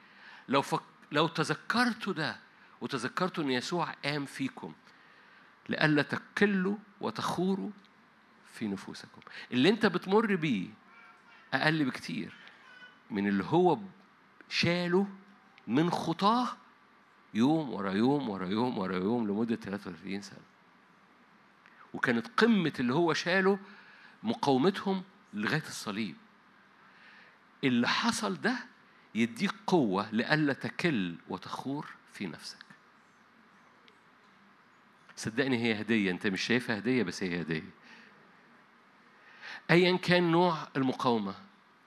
لو 0.47 0.61
فك... 0.61 0.81
لو 1.11 1.27
تذكرتوا 1.27 2.13
ده 2.13 2.39
وتذكرتوا 2.81 3.43
إن 3.43 3.51
يسوع 3.51 3.93
قام 4.05 4.25
فيكم 4.25 4.73
لئلا 5.69 6.01
تكلوا 6.01 6.77
وتخوروا 7.01 7.69
في 8.59 8.67
نفوسكم. 8.67 9.21
اللي 9.51 9.69
انت 9.69 9.85
بتمر 9.85 10.35
بيه 10.35 10.67
أقل 11.53 11.85
بكتير 11.85 12.33
من 13.11 13.27
اللي 13.27 13.43
هو 13.43 13.77
شاله 14.49 15.07
من 15.67 15.91
خطاه 15.91 16.47
يوم 17.33 17.73
ورا 17.73 17.91
يوم 17.91 18.29
ورا 18.29 18.47
يوم 18.47 18.77
ورا 18.77 18.95
يوم 18.95 19.27
لمدة 19.27 19.55
33 19.55 20.21
سنة. 20.21 20.39
وكانت 21.93 22.27
قمة 22.27 22.73
اللي 22.79 22.93
هو 22.93 23.13
شاله 23.13 23.59
مقاومتهم 24.23 25.03
لغاية 25.33 25.67
الصليب. 25.67 26.15
اللي 27.63 27.87
حصل 27.87 28.41
ده 28.41 28.55
يديك 29.15 29.51
قوة 29.67 30.11
لئلا 30.11 30.53
تكل 30.53 31.15
وتخور 31.29 31.87
في 32.13 32.27
نفسك. 32.27 32.65
صدقني 35.15 35.57
هي 35.57 35.81
هدية 35.81 36.11
أنت 36.11 36.27
مش 36.27 36.41
شايفها 36.41 36.77
هدية 36.77 37.03
بس 37.03 37.23
هي 37.23 37.41
هدية. 37.41 37.78
أيا 39.71 39.97
كان 39.97 40.31
نوع 40.31 40.57
المقاومة 40.77 41.35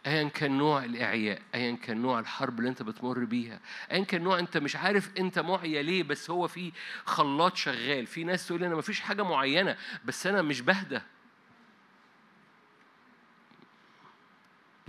ايا 0.07 0.29
كان 0.29 0.59
نوع 0.59 0.85
الإعياء 0.85 1.43
ايا 1.55 1.77
كان 1.77 2.03
نوع 2.03 2.19
الحرب 2.19 2.59
اللي 2.59 2.71
أنت 2.71 2.83
بتمر 2.83 3.25
بيها 3.25 3.61
ايا 3.93 4.05
كان 4.05 4.23
نوع 4.23 4.39
أنت 4.39 4.57
مش 4.57 4.77
عارف 4.77 5.11
أنت 5.19 5.39
معيا 5.39 5.83
ليه 5.83 6.03
بس 6.03 6.31
هو 6.31 6.49
في 6.49 6.73
خلاط 7.05 7.57
شغال. 7.57 8.07
في 8.07 8.25
ناس 8.25 8.47
تقول 8.47 8.65
أنا 8.65 8.75
مفيش 8.75 9.01
حاجة 9.01 9.23
معينة 9.23 9.77
بس 10.05 10.27
أنا 10.27 10.43
مش 10.43 10.61
بهدى. 10.61 11.01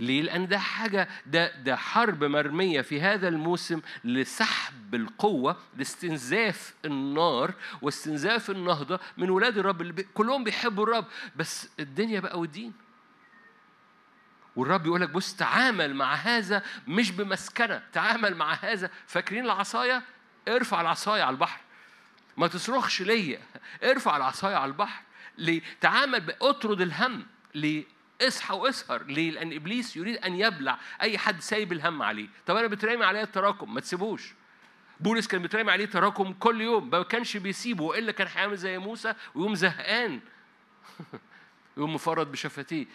ليه؟ 0.00 0.22
لأن 0.22 0.48
ده 0.48 0.58
حاجة 0.58 1.08
ده 1.26 1.56
ده 1.62 1.76
حرب 1.76 2.24
مرمية 2.24 2.80
في 2.80 3.00
هذا 3.00 3.28
الموسم 3.28 3.80
لسحب 4.04 4.94
القوة 4.94 5.56
لاستنزاف 5.76 6.74
النار 6.84 7.54
واستنزاف 7.82 8.50
النهضة 8.50 9.00
من 9.16 9.30
ولاد 9.30 9.58
الرب 9.58 9.80
اللي 9.80 10.02
كلهم 10.02 10.44
بيحبوا 10.44 10.84
الرب 10.84 11.04
بس 11.36 11.68
الدنيا 11.80 12.20
بقى 12.20 12.40
والدين. 12.40 12.83
والرب 14.56 14.86
يقول 14.86 15.00
لك 15.00 15.10
بص 15.10 15.34
تعامل 15.34 15.94
مع 15.94 16.14
هذا 16.14 16.62
مش 16.86 17.10
بمسكنة 17.10 17.82
تعامل 17.92 18.34
مع 18.34 18.52
هذا. 18.52 18.90
فاكرين 19.06 19.44
العصاية؟ 19.44 20.02
ارفع 20.48 20.80
العصاية 20.80 21.22
على 21.22 21.34
البحر. 21.34 21.60
ما 22.36 22.46
تصرخش 22.46 23.02
ليا. 23.02 23.40
ارفع 23.84 24.16
العصاية 24.16 24.54
على 24.56 24.68
البحر. 24.68 25.02
ليه؟ 25.38 25.62
تعامل 25.80 26.34
اطرد 26.42 26.80
الهم 26.80 27.26
ليه 27.54 27.84
اصحى 28.22 28.54
وإسهر 28.54 29.02
ليه؟ 29.02 29.30
لأن 29.30 29.52
إبليس 29.52 29.96
يريد 29.96 30.16
أن 30.16 30.34
يبلع 30.34 30.78
أي 31.02 31.18
حد 31.18 31.40
سايب 31.40 31.72
الهم 31.72 32.02
عليه. 32.02 32.28
طب 32.46 32.56
أنا 32.56 32.66
بترمي 32.66 33.04
عليه 33.04 33.22
التراكم؟ 33.22 33.74
ما 33.74 33.80
تسيبوش. 33.80 34.34
بولس 35.00 35.26
كان 35.26 35.42
بيترمي 35.42 35.72
عليه 35.72 35.86
تراكم 35.86 36.32
كل 36.32 36.60
يوم. 36.60 36.90
ما 36.90 37.02
كانش 37.02 37.36
بيسيبه 37.36 37.84
وإلا 37.84 38.12
كان 38.12 38.26
هيعمل 38.34 38.56
زي 38.56 38.78
موسى 38.78 39.14
ويقوم 39.34 39.54
زهقان. 39.54 40.20
يقوم 41.76 41.94
مفرد 41.94 42.32
بشفتيه. 42.32 42.86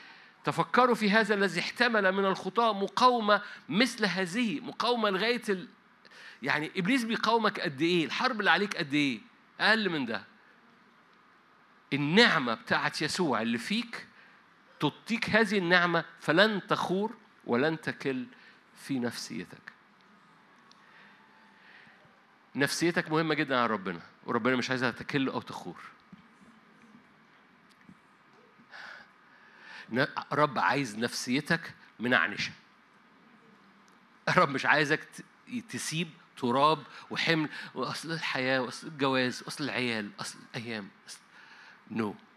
تفكروا 0.44 0.96
في 0.96 1.12
هذا 1.12 1.36
الذي 1.36 1.60
احتمل 1.60 2.12
من 2.12 2.26
الخطاة 2.26 2.74
مقاومة 2.74 3.42
مثل 3.70 4.06
هذه 4.06 4.60
مقاومة 4.60 5.10
لغاية 5.10 5.42
ال... 5.50 5.68
يعني 6.44 6.72
إبليس 6.78 7.04
بيقاومك 7.04 7.60
قد 7.60 7.82
إيه؟ 7.82 8.06
الحرب 8.06 8.40
اللي 8.40 8.52
عليك 8.52 8.78
قد 8.78 8.94
إيه؟ 8.94 9.20
أقل 9.60 9.90
من 9.90 10.06
ده. 10.06 10.24
النعمة 11.94 12.54
بتاعت 12.54 13.02
يسوع 13.02 13.42
اللي 13.42 13.58
فيك 13.58 14.08
تعطيك 14.80 15.30
هذه 15.30 15.58
النعمة 15.58 16.06
فلن 16.20 16.68
تخور 16.68 17.16
ولن 17.46 17.82
تكل 17.82 18.26
في 18.76 19.00
نفسيتك. 19.00 19.74
نفسيتك 22.56 23.12
مهمة 23.12 23.34
جدا 23.36 23.58
على 23.58 23.68
ربنا 23.68 24.02
وربنا 24.26 24.56
مش 24.56 24.70
عايزها 24.70 24.92
تكل 24.92 25.30
أو 25.30 25.42
تخور. 25.42 25.80
رب 30.32 30.60
عايز 30.60 30.98
نفسيتك 30.98 31.74
منعنشة 32.00 32.52
رب 34.38 34.50
مش 34.50 34.66
عايزك 34.66 35.08
تسيب 35.70 36.10
تراب 36.38 36.84
وحمل 37.10 37.50
واصل 37.76 38.12
الحياة 38.12 38.62
واصل 38.62 38.88
الجواز 38.88 39.44
واصل 39.44 39.64
العيال 39.64 40.12
أصل 40.20 40.40
الأيام 40.56 40.90
نو 41.92 42.14
no. 42.14 42.30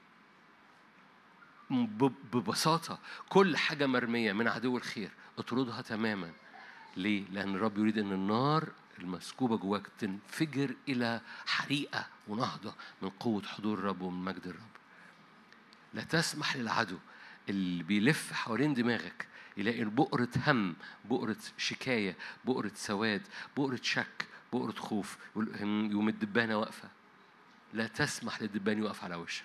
ببساطة 2.32 2.98
كل 3.28 3.56
حاجة 3.56 3.86
مرمية 3.86 4.32
من 4.32 4.48
عدو 4.48 4.76
الخير 4.76 5.10
اطردها 5.38 5.82
تماما 5.82 6.32
ليه؟ 6.96 7.24
لأن 7.30 7.54
الرب 7.54 7.78
يريد 7.78 7.98
أن 7.98 8.12
النار 8.12 8.68
المسكوبة 8.98 9.56
جواك 9.56 9.86
تنفجر 9.98 10.74
إلى 10.88 11.20
حريقة 11.46 12.06
ونهضة 12.28 12.74
من 13.02 13.08
قوة 13.08 13.42
حضور 13.42 13.78
الرب 13.78 14.00
ومن 14.00 14.24
مجد 14.24 14.46
الرب. 14.46 14.72
لا 15.94 16.02
تسمح 16.02 16.56
للعدو 16.56 16.98
اللي 17.48 17.82
بيلف 17.82 18.32
حوالين 18.32 18.74
دماغك 18.74 19.28
يلاقي 19.56 19.84
بؤرة 19.84 20.28
هم 20.46 20.76
بؤرة 21.04 21.36
شكاية 21.58 22.16
بؤرة 22.44 22.72
سواد 22.74 23.22
بؤرة 23.56 23.80
شك 23.82 24.26
بؤرة 24.52 24.72
خوف 24.72 25.18
يوم 25.36 26.08
الدبانة 26.08 26.58
واقفة. 26.58 26.88
لا 27.72 27.86
تسمح 27.86 28.42
للدبان 28.42 28.82
يقف 28.82 29.04
على 29.04 29.14
وشك. 29.14 29.44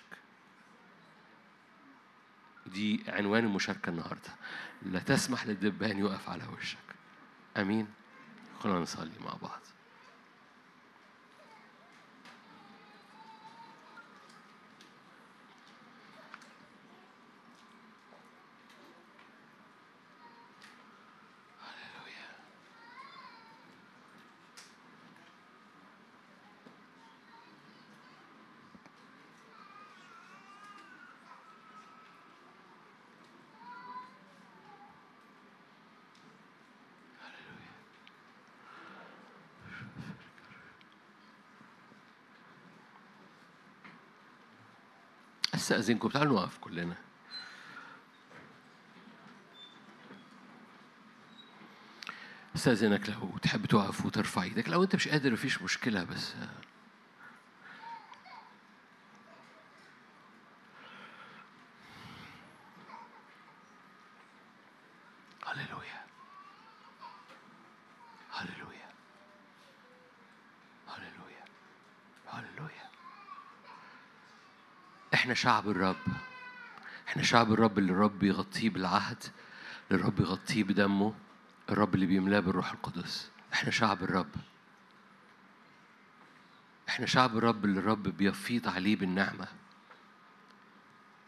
دي 2.66 3.04
عنوان 3.08 3.44
المشاركة 3.44 3.90
النهاردة. 3.90 4.34
لا 4.82 4.98
تسمح 4.98 5.46
للدبان 5.46 5.98
يقف 5.98 6.28
على 6.28 6.44
وشك. 6.46 6.78
أمين. 7.56 7.86
خلونا 8.60 8.80
نصلي 8.80 9.18
مع 9.20 9.34
بعض. 9.42 9.60
استأذنكم 45.68 46.08
تعالوا 46.08 46.40
نقف 46.40 46.58
كلنا. 46.58 46.96
استأذنك 52.56 53.08
لو 53.10 53.38
تحب 53.42 53.66
تقف 53.66 54.06
وترفع 54.06 54.42
إيدك. 54.42 54.68
لو 54.68 54.82
انت 54.82 54.94
مش 54.94 55.08
قادر 55.08 55.32
مفيش 55.32 55.62
مشكلة 55.62 56.04
بس 56.04 56.34
هللويا 65.46 66.04
هللويا 68.32 68.88
هللويا 70.88 71.44
هللويا 72.26 72.88
إحنا 75.18 75.34
شعب 75.34 75.68
الرب. 75.68 75.96
إحنا 77.08 77.22
شعب 77.22 77.52
الرب 77.52 77.78
اللي 77.78 77.92
الرب 77.92 78.22
يغطيه 78.22 78.70
بالعهد 78.70 79.22
اللي 79.90 80.02
الرب 80.02 80.20
يغطيه 80.20 80.64
بدمه 80.64 81.14
الرب 81.70 81.94
اللي 81.94 82.06
بيملاه 82.06 82.40
بالروح 82.40 82.72
القدس. 82.72 83.30
إحنا 83.52 83.70
شعب 83.70 84.02
الرب. 84.02 84.30
إحنا 86.88 87.06
شعب 87.06 87.36
الرب 87.36 87.64
اللي 87.64 87.80
الرب 87.80 88.02
بيفيض 88.02 88.68
عليه 88.68 88.96
بالنعمة. 88.96 89.48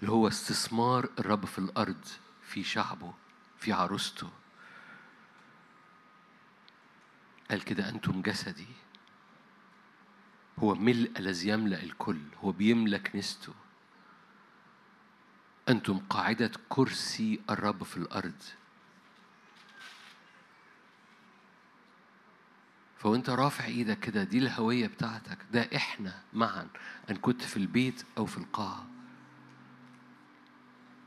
اللي 0.00 0.12
هو 0.12 0.28
استثمار 0.28 1.08
الرب 1.18 1.46
في 1.46 1.58
الأرض 1.58 2.04
في 2.42 2.64
شعبه 2.64 3.14
في 3.58 3.72
عروسته. 3.72 4.30
قال 7.50 7.64
كده 7.64 7.88
أنتم 7.88 8.22
جسدي. 8.22 8.68
هو 10.58 10.74
ملء 10.74 11.12
الذي 11.18 11.48
يملا 11.48 11.82
الكل. 11.82 12.20
هو 12.44 12.52
بيملأ 12.52 12.98
كنيسته. 12.98 13.52
أنتم 15.70 15.98
قاعدة 15.98 16.50
كرسي 16.68 17.40
الرب 17.50 17.82
في 17.82 17.96
الأرض. 17.96 18.42
فوانت 22.98 23.30
رافع 23.30 23.64
إيدك 23.64 23.98
كده 23.98 24.24
دي 24.24 24.38
الهوية 24.38 24.86
بتاعتك. 24.86 25.38
ده 25.52 25.68
إحنا 25.76 26.14
معا 26.32 26.68
أن 27.10 27.16
كنت 27.16 27.42
في 27.42 27.56
البيت 27.56 28.02
أو 28.18 28.26
في 28.26 28.38
القاعة. 28.38 28.86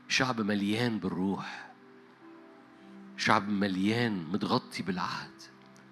شعب 0.08 0.40
مليان 0.40 0.98
بالروح. 0.98 1.70
شعب 3.16 3.48
مليان 3.48 4.24
متغطي 4.32 4.82
بالعهد. 4.82 5.42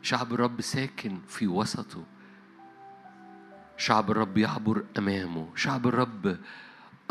شعب 0.03 0.33
الرب 0.35 0.61
ساكن 0.61 1.21
في 1.29 1.47
وسطه. 1.47 2.05
شعب 3.77 4.11
الرب 4.11 4.39
يعبر 4.39 4.85
أمامه. 4.99 5.49
شعب 5.57 5.87
الرب 5.87 6.39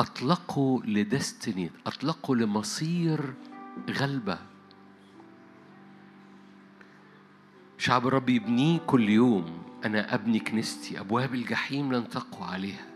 اطلقوا 0.02 0.82
لدستني 0.84 1.72
اطلقوا 1.86 2.36
لمصير 2.36 3.34
غلبة. 3.90 4.40
شعب 7.78 8.08
الرب 8.08 8.30
يبنيه 8.30 8.80
كل 8.80 9.10
يوم. 9.10 9.64
أنا 9.86 10.14
أبني 10.14 10.40
كنيستي 10.40 11.00
أبواب 11.00 11.34
الجحيم 11.34 11.94
لن 11.94 12.10
تقوى 12.10 12.48
عليها. 12.48 12.91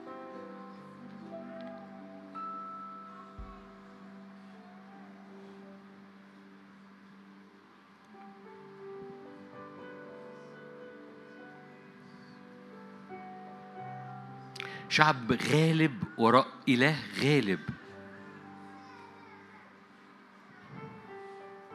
شعب 14.95 15.31
غالب 15.51 16.03
وراء 16.17 16.47
إله 16.69 16.95
غالب. 17.23 17.59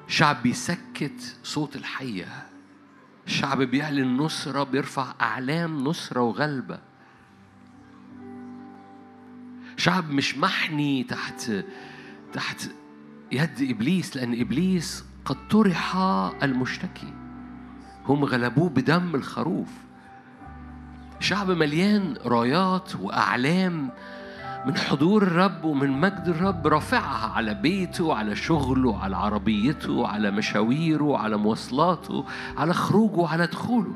شعب 0.07 0.43
بيسكت 0.43 1.37
صوت 1.43 1.77
الحية. 1.77 2.47
شعب 3.27 3.63
بيعلن 3.63 4.17
نصرة 4.17 4.63
بيرفع 4.63 5.15
أعلام 5.21 5.85
نصرة 5.85 6.21
وغلبة. 6.21 6.81
شعب 9.77 10.11
مش 10.11 10.39
محني 10.39 11.05
تحت 11.05 11.53
تحت 12.33 12.71
يد 13.33 13.71
إبليس 13.71 14.17
لأن 14.17 14.41
إبليس 14.41 15.05
قد 15.25 15.49
طرح 15.49 15.97
المشتكي. 16.43 17.15
هم 18.05 18.25
غلبوه 18.25 18.69
بدم 18.69 19.15
الخروف. 19.15 19.90
شعب 21.21 21.51
مليان 21.51 22.15
رايات 22.27 22.97
وأعلام 23.01 23.91
من 24.67 24.77
حضور 24.77 25.23
الرب 25.23 25.65
ومن 25.65 25.91
مجد 25.91 26.25
الرب 26.27 26.67
رافعها 26.67 27.33
على 27.33 27.55
بيته 27.55 28.15
على 28.15 28.37
شغله 28.37 29.03
على 29.03 29.17
عربيته 29.17 30.07
على 30.09 30.31
مشاويره 30.31 31.19
على 31.19 31.37
مواصلاته 31.37 32.25
على 32.57 32.75
خروجه 32.75 33.29
على 33.29 33.47
دخوله. 33.47 33.93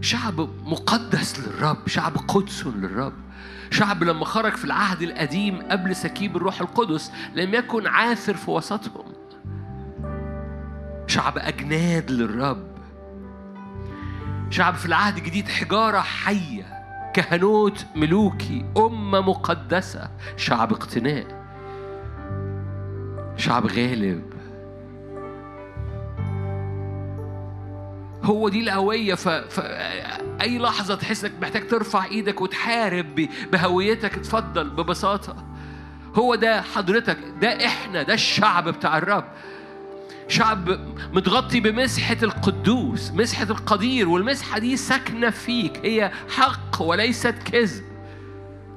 شعب 0.00 0.48
مقدس 0.64 1.40
للرب 1.40 1.88
شعب 1.88 2.16
قدس 2.28 2.66
للرب. 2.66 3.12
شعب 3.70 4.04
لما 4.04 4.24
خرج 4.24 4.52
في 4.52 4.64
العهد 4.64 5.02
القديم 5.02 5.62
قبل 5.70 5.96
سكيب 5.96 6.36
الروح 6.36 6.60
القدس 6.60 7.12
لم 7.34 7.54
يكن 7.54 7.86
عاثر 7.86 8.34
في 8.34 8.50
وسطهم. 8.50 9.04
شعب 11.06 11.38
أجناد 11.38 12.10
للرب. 12.10 12.75
شعب 14.50 14.74
في 14.74 14.86
العهد 14.86 15.16
الجديد 15.16 15.48
حجارة 15.48 16.00
حية 16.00 16.76
كهنوت 17.14 17.86
ملوكي 17.96 18.64
أمة 18.76 19.20
مقدسة 19.20 20.08
شعب 20.36 20.72
اقتناء 20.72 21.46
شعب 23.36 23.66
غالب 23.66 24.32
هو 28.24 28.48
دي 28.48 28.60
الهوية 28.60 29.14
ف... 29.14 29.28
ف... 29.28 29.60
أي 30.40 30.58
لحظة 30.58 30.94
تحس 30.94 31.24
إنك 31.24 31.32
محتاج 31.42 31.66
ترفع 31.68 32.04
إيدك 32.04 32.40
وتحارب. 32.40 33.28
بهويتك 33.52 34.14
اتفضل 34.14 34.70
ببساطة 34.70 35.36
هو 36.14 36.34
ده 36.34 36.62
حضرتك 36.62 37.16
ده 37.40 37.66
إحنا 37.66 38.02
ده 38.02 38.14
الشعب 38.14 38.68
بتاع 38.68 38.98
الرب 38.98 39.24
شعب 40.28 40.78
متغطي 41.12 41.60
بمسحة 41.60 42.16
القدوس 42.22 43.10
مسحة 43.10 43.44
القدير 43.50 44.08
والمسحة 44.08 44.58
دي 44.58 44.76
ساكنة 44.76 45.30
فيك 45.30 45.80
هي 45.84 46.10
حق 46.28 46.82
وليست 46.82 47.34
كذب. 47.44 47.84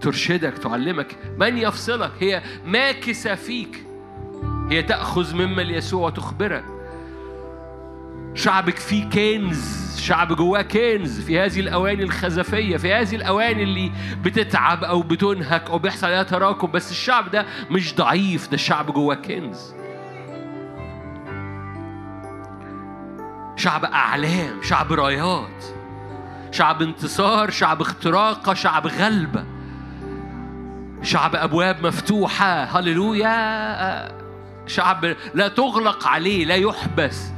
ترشدك 0.02 0.58
تعلمك 0.58 1.16
من 1.38 1.58
يفصلك 1.58 2.12
هي 2.20 2.44
ماكسة 2.66 3.36
فيك. 3.36 3.86
هي 4.72 4.84
تأخذ 4.84 5.36
مما 5.36 5.62
ليسوع 5.62 6.08
وتخبرك. 6.08 6.66
شعبك 8.36 8.78
فيه 8.78 9.10
كنز 9.10 9.90
شعب 10.02 10.34
جواه 10.36 10.62
كنز 10.62 11.20
في 11.22 11.40
هذه 11.40 11.60
الأواني 11.60 12.04
الخزفية 12.04 12.78
في 12.78 12.94
هذه 12.94 13.16
الأواني 13.16 13.64
اللي 13.64 13.92
بتتعب 14.24 14.84
أو 14.84 15.02
بتنهك 15.02 15.70
أو 15.70 15.80
بيحصل 15.80 16.08
عليها 16.08 16.24
تراكم 16.24 16.72
بس 16.72 16.92
الشعب 16.92 17.32
ده 17.32 17.46
مش 17.72 17.96
ضعيف 17.96 18.48
ده 18.48 18.54
الشعب 18.54 18.94
جواه 18.94 19.16
كنز. 19.16 19.79
شعب 23.60 23.86
أعلام 23.86 24.64
شعب 24.64 24.94
رايات 24.94 25.66
شعب 26.52 26.82
انتصار 26.82 27.50
شعب 27.50 27.82
اختراقة 27.82 28.54
شعب 28.54 28.88
غلبة 28.88 29.44
شعب 31.02 31.36
أبواب 31.36 31.86
مفتوحة 31.86 32.64
هللويا. 32.64 34.20
شعب 34.68 35.16
لا 35.34 35.48
تغلق 35.48 36.08
عليه 36.08 36.46
لا 36.46 36.56
يحبس. 36.56 37.32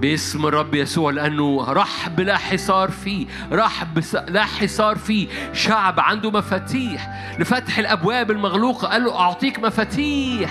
باسم 0.00 0.46
الرب 0.46 0.74
يسوع 0.74 1.10
لأنه 1.10 1.72
رحب 1.72 2.20
لا 2.20 2.36
حصار 2.36 2.90
فيه 2.90 3.26
رحب 3.52 4.04
لا 4.28 4.44
حصار 4.44 4.98
فيه. 4.98 5.28
شعب 5.52 6.00
عنده 6.00 6.30
مفاتيح. 6.30 7.34
لفتح 7.38 7.78
الأبواب 7.78 8.30
المغلوقة 8.30 8.88
قال 8.88 9.04
له 9.04 9.20
أعطيك 9.20 9.58
مفاتيح 9.58 10.50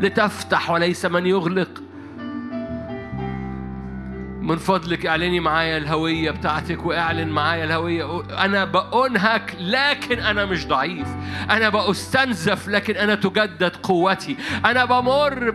لتفتح 0.00 0.70
وليس 0.70 1.04
من 1.04 1.26
يغلق. 1.26 1.68
من 4.42 4.56
فضلك 4.56 5.06
اعلني 5.06 5.40
معايا 5.40 5.76
الهوية 5.76 6.30
بتاعتك 6.30 6.86
واعلن 6.86 7.28
معايا 7.28 7.64
الهوية. 7.64 8.22
أنا 8.44 8.64
بأنهك 8.64 9.56
لكن 9.60 10.18
أنا 10.18 10.44
مش 10.44 10.66
ضعيف. 10.66 11.06
أنا 11.50 11.68
بأستنزف 11.68 12.68
لكن 12.68 12.96
أنا 12.96 13.14
تجدد 13.14 13.76
قوتي. 13.76 14.36
أنا 14.64 14.84
بمر 14.84 15.50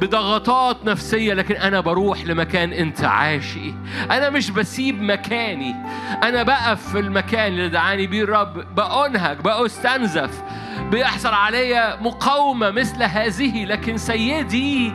بضغطات 0.00 0.84
نفسية 0.84 1.34
لكن 1.34 1.54
أنا 1.54 1.80
بروح 1.80 2.24
لمكان 2.24 2.72
أنت 2.72 3.04
عاشي. 3.04 3.74
أنا 4.10 4.30
مش 4.30 4.50
بسيب 4.50 5.02
مكاني. 5.02 5.74
أنا 6.22 6.42
بقف 6.42 6.92
في 6.92 6.98
المكان 6.98 7.52
اللي 7.52 7.68
دعاني 7.68 8.06
بيه 8.06 8.22
الرب. 8.22 8.74
بأنهك 8.74 9.42
بأستنزف. 9.42 10.42
بيحصل 10.90 11.34
عليا 11.34 12.02
مقاومة 12.02 12.70
مثل 12.70 13.02
هذه 13.02 13.64
لكن 13.64 13.96
سيدي 13.96 14.92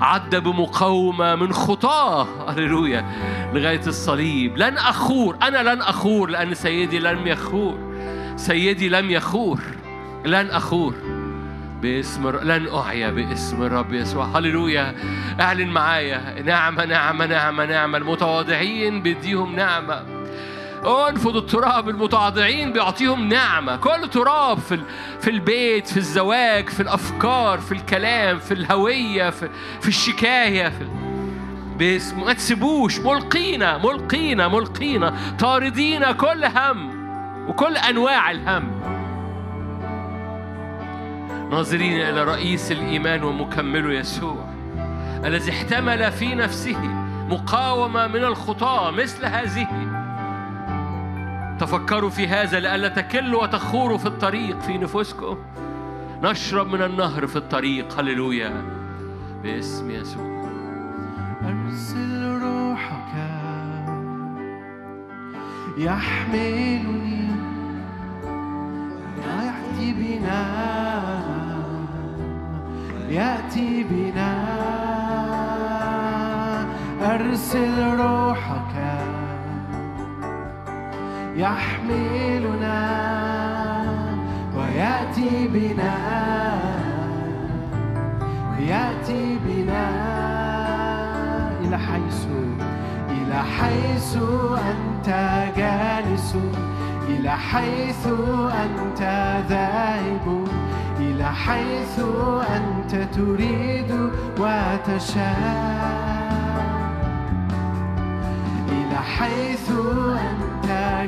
عدى 0.00 0.40
بمقاومة 0.40 1.34
من 1.34 1.52
خطاه. 1.52 2.50
هللويا. 2.50 3.04
لغاية 3.52 3.86
الصليب. 3.86 4.56
لن 4.58 4.78
أخور. 4.78 5.36
أنا 5.42 5.74
لن 5.74 5.82
أخور 5.82 6.30
لأن 6.30 6.54
سيدي 6.54 6.98
لم 6.98 7.26
يخور. 7.26 7.78
سيدي 8.36 8.88
لم 8.88 9.10
يخور. 9.10 9.60
لن 10.24 10.50
أخور. 10.50 10.94
باسم 11.82 12.28
لن 12.28 12.68
أعيا 12.74 13.10
باسم 13.10 13.62
الرب 13.62 13.92
يسوع. 13.92 14.24
هللويا. 14.24 14.94
أعلن 15.40 15.68
معايا. 15.68 16.42
نعمة 16.42 16.84
نعمة 16.84 17.26
نعمة 17.26 17.64
نعمة 17.64 17.98
المتواضعين 17.98 19.02
بديهم 19.02 19.56
نعمة. 19.56 20.13
انفض 20.86 21.36
التراب 21.36 21.88
المتواضعين 21.88 22.72
بيعطيهم 22.72 23.28
نعمة. 23.28 23.76
كل 23.76 24.10
تراب 24.10 24.58
في 24.58 24.80
في 25.20 25.30
البيت 25.30 25.86
في 25.86 25.96
الزواج 25.96 26.68
في 26.68 26.80
الأفكار 26.80 27.58
في 27.58 27.72
الكلام 27.72 28.38
في 28.38 28.54
الهوية 28.54 29.30
في, 29.30 29.48
في 29.80 29.88
الشكاية 29.88 30.68
في 30.68 30.86
باسم 31.78 32.24
ما 32.24 32.32
تسيبوش. 32.32 32.98
ملقينا 32.98 33.78
ملقينا 33.78 34.48
ملقينا 34.48 35.14
طاردين 35.38 36.12
كل 36.12 36.44
هم 36.44 37.04
وكل 37.48 37.76
أنواع 37.76 38.30
الهم. 38.30 38.80
ناظرين 41.50 42.00
إلى 42.00 42.24
رئيس 42.24 42.72
الإيمان 42.72 43.22
ومكمله 43.22 43.92
يسوع 43.92 44.48
الذي 45.24 45.50
احتمل 45.50 46.12
في 46.12 46.34
نفسه 46.34 46.78
مقاومة 47.28 48.06
من 48.06 48.24
الخطاة 48.24 48.90
مثل 48.90 49.26
هذه. 49.26 50.03
تفكروا 51.60 52.10
في 52.10 52.28
هذا 52.28 52.60
لئلا 52.60 52.88
تكلوا 52.88 53.42
وتخوروا 53.42 53.98
في 53.98 54.06
الطريق 54.06 54.60
في 54.60 54.78
نفوسكم. 54.78 55.38
نشرب 56.22 56.66
من 56.66 56.82
النهر 56.82 57.26
في 57.26 57.36
الطريق. 57.36 58.00
هللويا. 58.00 58.62
باسم 59.42 59.90
يسوع. 59.90 60.44
أرسل 61.44 62.38
روحك. 62.42 63.14
يحملني. 65.78 67.28
يأتي 69.26 69.92
بنا. 69.92 70.44
يأتي 73.08 73.86
بنا. 73.90 74.44
أرسل 77.02 77.96
روحك. 77.96 78.63
يحملنا 81.36 82.80
ويأتي 84.56 85.48
بنا 85.48 85.94
يأتي 88.58 89.38
بنا 89.46 89.88
إلى 91.60 91.78
حيث 91.78 92.26
إلى 93.10 93.42
حيث 93.58 94.16
أنت 94.70 95.08
جالس 95.56 96.36
إلى 97.08 97.30
حيث 97.30 98.06
أنت 98.64 99.00
ذاهب 99.48 100.44
إلى 101.00 101.24
حيث 101.26 102.00
أنت 102.56 102.94
تريد 103.14 104.10
وتشاء 104.38 105.74
إلى 108.68 108.98
حيث 109.18 109.70
أنت 110.08 110.53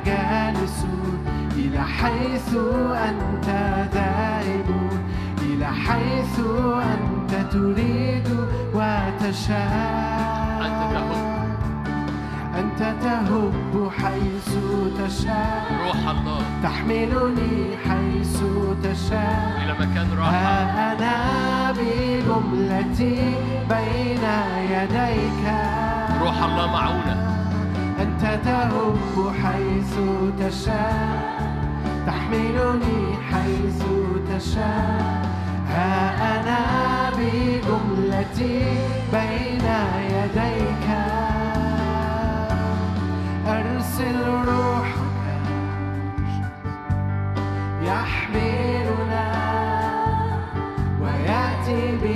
جالس 0.07 0.87
إلى 1.57 1.81
حيث 1.81 2.57
أنت 3.09 3.49
ذاهب 3.95 4.69
إلى 5.43 5.67
حيث 5.67 6.41
أنت 6.95 7.53
تريد 7.53 8.29
وتشاء. 8.75 10.61
أنت 10.67 10.81
تهب. 10.95 11.11
أنت 12.59 12.81
تهب 13.03 13.91
حيث 13.99 14.51
تشاء. 14.99 15.67
روح 15.87 16.09
الله. 16.09 16.41
تحملني 16.63 17.77
حيث 17.89 18.37
تشاء. 18.83 19.63
إلى 19.65 19.73
مكان 19.73 20.09
راحة. 20.19 20.31
ها 20.31 20.93
أنا 20.93 21.73
بجملتي 21.73 23.35
بين 23.69 24.25
يديك؟ 24.71 25.45
روح 26.23 26.43
الله 26.43 26.67
معونة. 26.67 27.13
أنت 27.13 27.36
تهب 28.45 29.33
حيث 29.43 29.95
تشاء 30.41 31.37
تحملني 32.07 32.99
حيث 33.31 33.81
تشاء. 34.31 35.27
ها 35.69 35.95
أنا 36.35 36.61
بجملتي 37.17 38.59
بين 39.13 39.67
يديك. 40.15 40.87
أرسل 43.49 44.19
روحك 44.49 44.97
يحملنا 47.83 49.29
ويأتي 51.03 51.83
بنا 52.03 52.16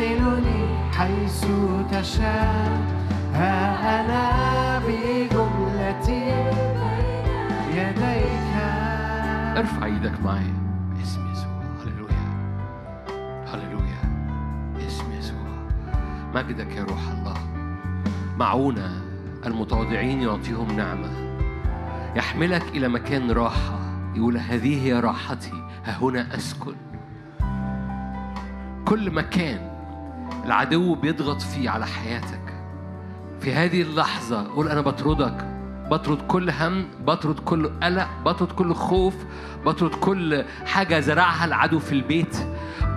تحملني 0.00 0.90
حيث 0.92 1.46
تشاء 1.92 2.80
ها 3.34 4.00
أنا 4.00 4.78
بجملتي 4.78 6.28
يديك. 7.74 8.40
ارفع 9.56 9.84
إيدك 9.84 10.20
معايا 10.24 10.54
باسم 10.96 11.32
يسوع. 11.32 11.62
هللويا. 11.84 12.24
هللويا. 13.52 14.00
باسم 14.76 15.12
يسوع. 15.12 15.68
مجدك 16.34 16.76
يا 16.76 16.84
روح 16.84 17.08
الله. 17.08 17.36
معونة. 18.38 18.90
المتواضعين 19.46 20.22
يعطيهم 20.22 20.76
نعمة. 20.76 21.10
يحملك 22.16 22.62
إلى 22.62 22.88
مكان 22.88 23.30
راحة. 23.30 23.78
يقول 24.14 24.36
هذه 24.38 24.86
هي 24.86 25.00
راحتي. 25.00 25.64
ها 25.84 25.98
هنا 26.02 26.34
أسكن. 26.34 26.74
كل 28.84 29.10
مكان. 29.10 29.69
العدو 30.44 30.94
بيضغط 30.94 31.42
فيه 31.42 31.70
على 31.70 31.86
حياتك. 31.86 32.40
في 33.40 33.54
هذه 33.54 33.82
اللحظة 33.82 34.54
قول 34.54 34.68
أنا 34.68 34.80
بطردك. 34.80 35.46
بطرد 35.90 36.18
كل 36.28 36.50
هم 36.50 36.86
بطرد 37.00 37.38
كل 37.38 37.70
قلق 37.82 38.08
بطرد 38.24 38.52
كل 38.52 38.74
خوف 38.74 39.14
بطرد 39.66 39.90
كل 39.90 40.44
حاجة 40.66 41.00
زرعها 41.00 41.44
العدو 41.44 41.78
في 41.78 41.92
البيت. 41.92 42.36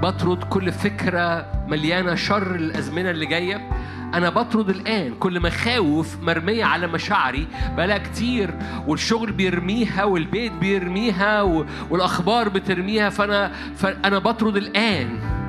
بطرد 0.01 0.43
كل 0.43 0.71
فكرة 0.71 1.45
مليانة 1.67 2.15
شر 2.15 2.55
الأزمنة 2.55 3.09
اللي 3.09 3.25
جاية. 3.25 3.69
أنا 4.13 4.29
بطرد 4.29 4.69
الآن 4.69 5.13
كل 5.19 5.39
مخاوف 5.39 6.17
مرمية 6.21 6.65
على 6.65 6.87
مشاعري. 6.87 7.47
بقالها 7.77 7.97
كتير 7.97 8.53
والشغل 8.87 9.31
بيرميها 9.31 10.03
والبيت 10.03 10.51
بيرميها 10.51 11.41
والأخبار 11.89 12.49
بترميها. 12.49 13.09
فأنا 13.09 13.51
فأنا 13.75 14.19
بطرد 14.19 14.57
الآن. 14.57 15.42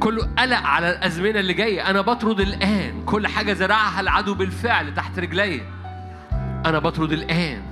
كل 0.00 0.20
قلق 0.20 0.56
على 0.56 0.90
الأزمنة 0.90 1.40
اللي 1.40 1.54
جاية. 1.54 1.90
أنا 1.90 2.00
بطرد 2.00 2.40
الآن. 2.40 3.04
كل 3.06 3.26
حاجة 3.26 3.52
زرعها 3.52 4.00
العدو 4.00 4.34
بالفعل 4.34 4.94
تحت 4.94 5.18
رجلي. 5.18 5.60
أنا 6.66 6.78
بطرد 6.78 7.12
الآن. 7.12 7.62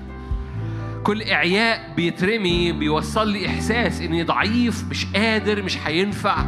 كل 1.05 1.23
إعياء 1.23 1.95
بيترمي 1.97 2.73
بيوصل 2.73 3.29
لي 3.29 3.47
إحساس 3.47 4.01
إني 4.01 4.23
ضعيف 4.23 4.85
مش 4.91 5.07
قادر 5.15 5.63
مش 5.63 5.79
هينفع. 5.87 6.45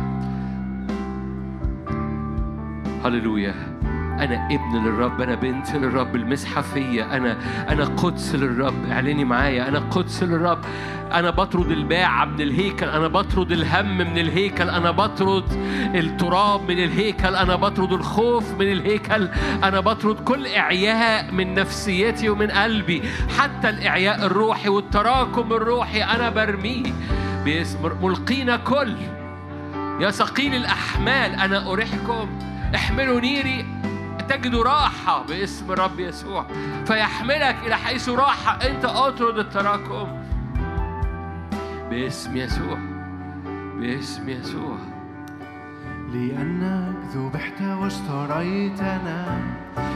هللويا. 3.05 3.70
أنا 4.25 4.47
ابن 4.47 4.85
للرب 4.85 5.21
أنا 5.21 5.35
بنت 5.35 5.75
للرب 5.75 6.17
المسحة 6.17 6.63
فيا 6.63 7.17
أنا 7.17 7.37
أنا 7.69 7.85
قدس 7.85 8.35
للرب. 8.35 8.91
إعلني 8.91 9.25
معايا 9.25 9.69
أنا 9.69 9.79
قدس 9.79 10.23
للرب. 10.23 10.59
أنا 11.13 11.31
بطرد 11.31 11.71
الباعة 11.71 12.25
من 12.25 12.41
الهيكل 12.41 12.89
أنا 12.89 13.09
بطرد 13.09 13.53
الهم 13.53 13.99
من 13.99 14.19
الهيكل 14.19 14.71
أنا 14.71 14.91
بطرد 14.91 15.45
التراب 15.95 16.71
من 16.71 16.85
الهيكل 16.85 17.35
أنا 17.35 17.57
بطرد 17.57 17.93
الخوف 17.93 18.55
من 18.55 18.73
الهيكل 18.73 19.29
أنا 19.65 19.81
بطرد 19.81 20.25
كل 20.25 20.47
إعياء 20.47 21.33
من 21.33 21.55
نفسيتي 21.55 22.29
ومن 22.29 22.51
قلبي. 22.51 23.03
حتى 23.39 23.69
الإعياء 23.69 24.27
الروحي 24.27 24.69
والتراكم 24.69 25.53
الروحي 25.53 26.03
أنا 26.03 26.31
برميه. 26.31 26.93
باسم 27.45 27.91
ملقينا 28.03 28.57
كل. 28.57 28.97
يا 30.01 30.11
ثقيل 30.11 30.55
الأحمال 30.55 31.35
أنا 31.35 31.73
أريحكم. 31.73 32.29
احملوا 32.75 33.21
نيري. 33.21 33.80
تجدوا 34.31 34.65
راحة 34.65 35.23
باسم 35.29 35.73
الرب 35.73 36.01
يسوع. 36.01 36.47
فيحملك 36.87 37.57
إلى 37.67 37.77
حيث 37.77 38.09
راحة. 38.09 38.59
أنت 38.67 38.85
أطرد 38.85 39.39
التراكم. 39.39 40.09
باسم 41.91 42.37
يسوع. 42.37 42.79
باسم 43.81 44.29
يسوع. 44.29 44.79
لأنك 46.13 46.97
ذبحت 47.15 47.63
واشتريتنا 47.63 49.41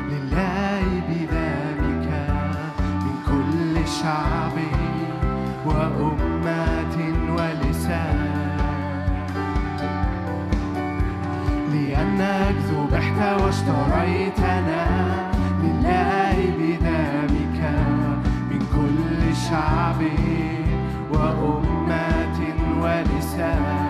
لله 0.08 1.02
بدمك 1.08 2.08
من 2.80 3.16
كل 3.26 3.88
شعب 3.88 4.58
وأمة. 5.66 6.73
لأنك 11.94 12.56
ذبحت 12.70 13.40
واشتريتنا 13.40 14.86
لله 15.62 16.36
بدمك 16.58 17.60
من 18.50 18.58
كل 18.74 19.36
شعب 19.36 20.02
وأمة 21.12 22.38
ولسان. 22.82 23.83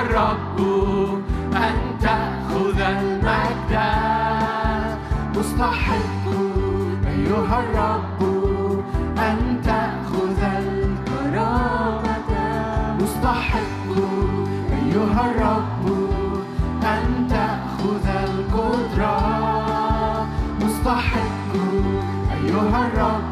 الرب 0.00 0.58
أن 1.54 1.76
تأخذ 2.00 2.80
المجد. 2.80 3.72
مستحق 5.36 6.24
أيها 7.06 7.56
الرب 7.64 8.20
أن 9.18 9.38
تأخذ 9.64 10.40
الكرامة. 10.58 12.30
مستحق 13.00 13.88
أيها 14.78 15.22
الرب 15.30 15.86
أن 16.82 17.02
تأخذ 17.30 18.06
القدرة. 18.28 19.16
مستحق 20.62 21.52
أيها 22.36 22.80
الرب 22.86 23.27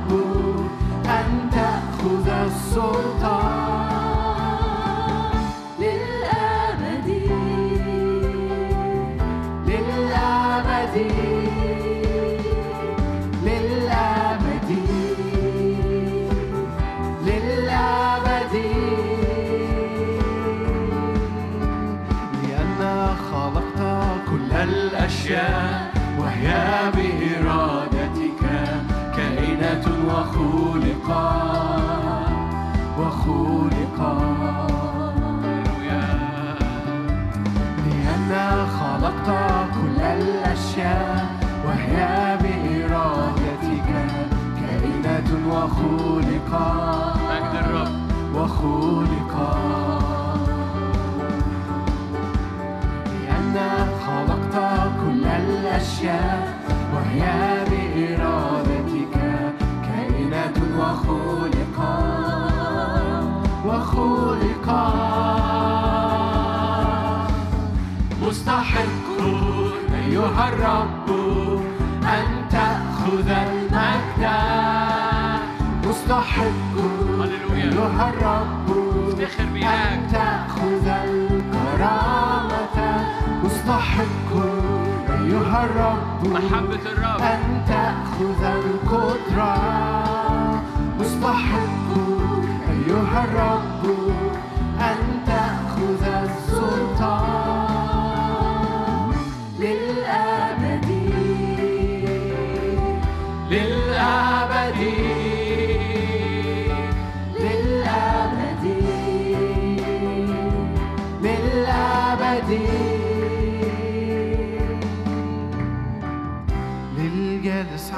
مستحق 68.26 69.20
أيها 69.94 70.48
الرب 70.48 71.08
أن 72.02 72.48
تأخذ 72.50 73.28
المجد 73.28 74.26
مستحق. 75.88 76.76
أيها 77.54 78.10
الرب 78.10 78.68
أن. 79.62 80.08
تأخذ 80.12 80.86
الكرامة 80.88 82.78
مستحق 83.44 84.15
أيها 85.36 85.64
الرب 85.64 86.32
محبة 86.32 86.90
الرب. 86.92 87.20
أن 87.20 87.64
تأخذ 87.68 88.44
القدرة. 88.44 89.56
مستحق 91.00 91.90
أيها 92.70 93.24
الرب. 93.24 94.25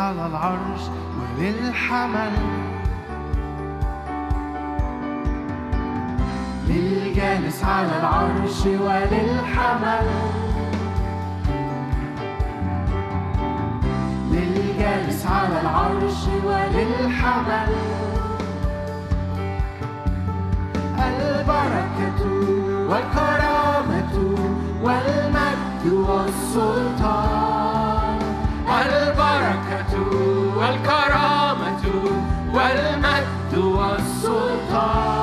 على 0.08 0.26
العرش 0.26 0.80
وللحمل 1.18 2.32
للجالس 6.68 7.64
على 7.64 7.98
العرش 8.00 8.66
وللحمل. 8.66 10.06
للجالس 14.32 15.26
على 15.26 15.60
العرش 15.60 16.20
وللحمل. 16.44 17.72
البركة 20.98 22.20
والكرامة 22.88 24.14
والمجد 24.82 25.92
والسلطان. 25.92 27.37
Soltar. 34.22 35.17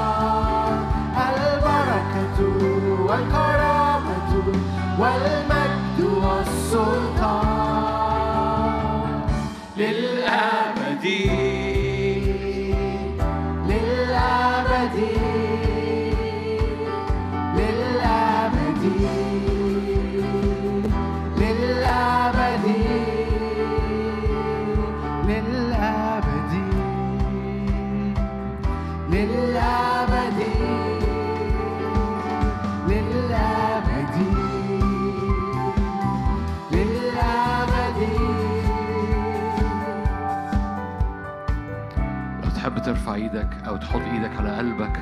أو 43.76 43.82
تحط 43.82 44.02
إيدك 44.02 44.32
على 44.40 44.58
قلبك. 44.58 45.00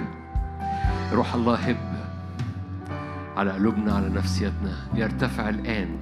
روح 1.11 1.33
الله 1.33 1.55
هب 1.55 1.77
على 3.37 3.51
قلوبنا 3.51 3.93
على 3.93 4.09
نفسيتنا 4.09 4.75
ليرتفع 4.93 5.49
الآن. 5.49 5.97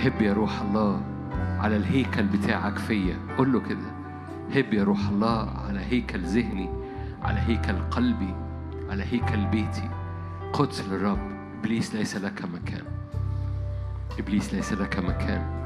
هب 0.00 0.22
يا 0.22 0.32
روح 0.32 0.60
الله 0.60 1.02
على 1.36 1.76
الهيكل 1.76 2.22
بتاعك 2.22 2.78
فيا. 2.78 3.16
قول 3.38 3.52
له 3.52 3.60
كده. 3.60 3.90
هب 4.54 4.74
يا 4.74 4.84
روح 4.84 5.08
الله 5.08 5.50
على 5.68 5.80
هيكل 5.80 6.20
ذهني 6.20 6.68
على 7.22 7.40
هيكل 7.40 7.78
قلبي 7.90 8.34
على 8.90 9.02
هيكل 9.02 9.46
بيتي. 9.46 9.90
قدس 10.52 10.88
للرب. 10.88 11.32
إبليس 11.58 11.94
ليس 11.94 12.16
لك 12.16 12.42
مكان. 12.44 12.84
إبليس 14.18 14.54
ليس 14.54 14.72
لك 14.72 14.98
مكان. 14.98 15.61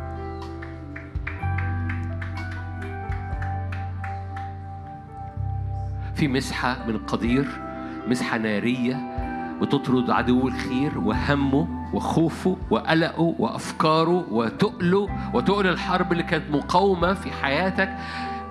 في 6.17 6.29
مسحة 6.29 6.85
من 6.89 6.99
قدير 6.99 7.47
مسحة 8.07 8.39
نارية 8.39 8.97
بتطرد 9.63 10.11
عدو 10.11 10.49
الخير 10.49 10.99
وهمه 10.99 11.91
وخوفه 11.95 12.57
وقلقه 12.71 13.35
وأفكاره 13.39 14.27
وتقله 14.33 15.09
وتقل 15.35 15.67
الحرب 15.67 16.13
اللي 16.13 16.23
كانت 16.23 16.51
مقاومة 16.51 17.15
في 17.15 17.31
حياتك 17.31 17.97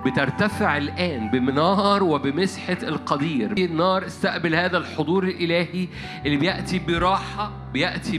بترتفع 0.06 0.76
الآن 0.76 1.30
بمنار 1.30 2.02
وبمسحة 2.02 2.76
القدير. 2.82 3.52
النار 3.52 4.06
استقبل 4.06 4.54
هذا 4.54 4.78
الحضور 4.78 5.24
الإلهي 5.24 5.88
اللي 6.26 6.36
بيأتي 6.36 6.78
براحة 6.78 7.50
بيأتي 7.72 8.18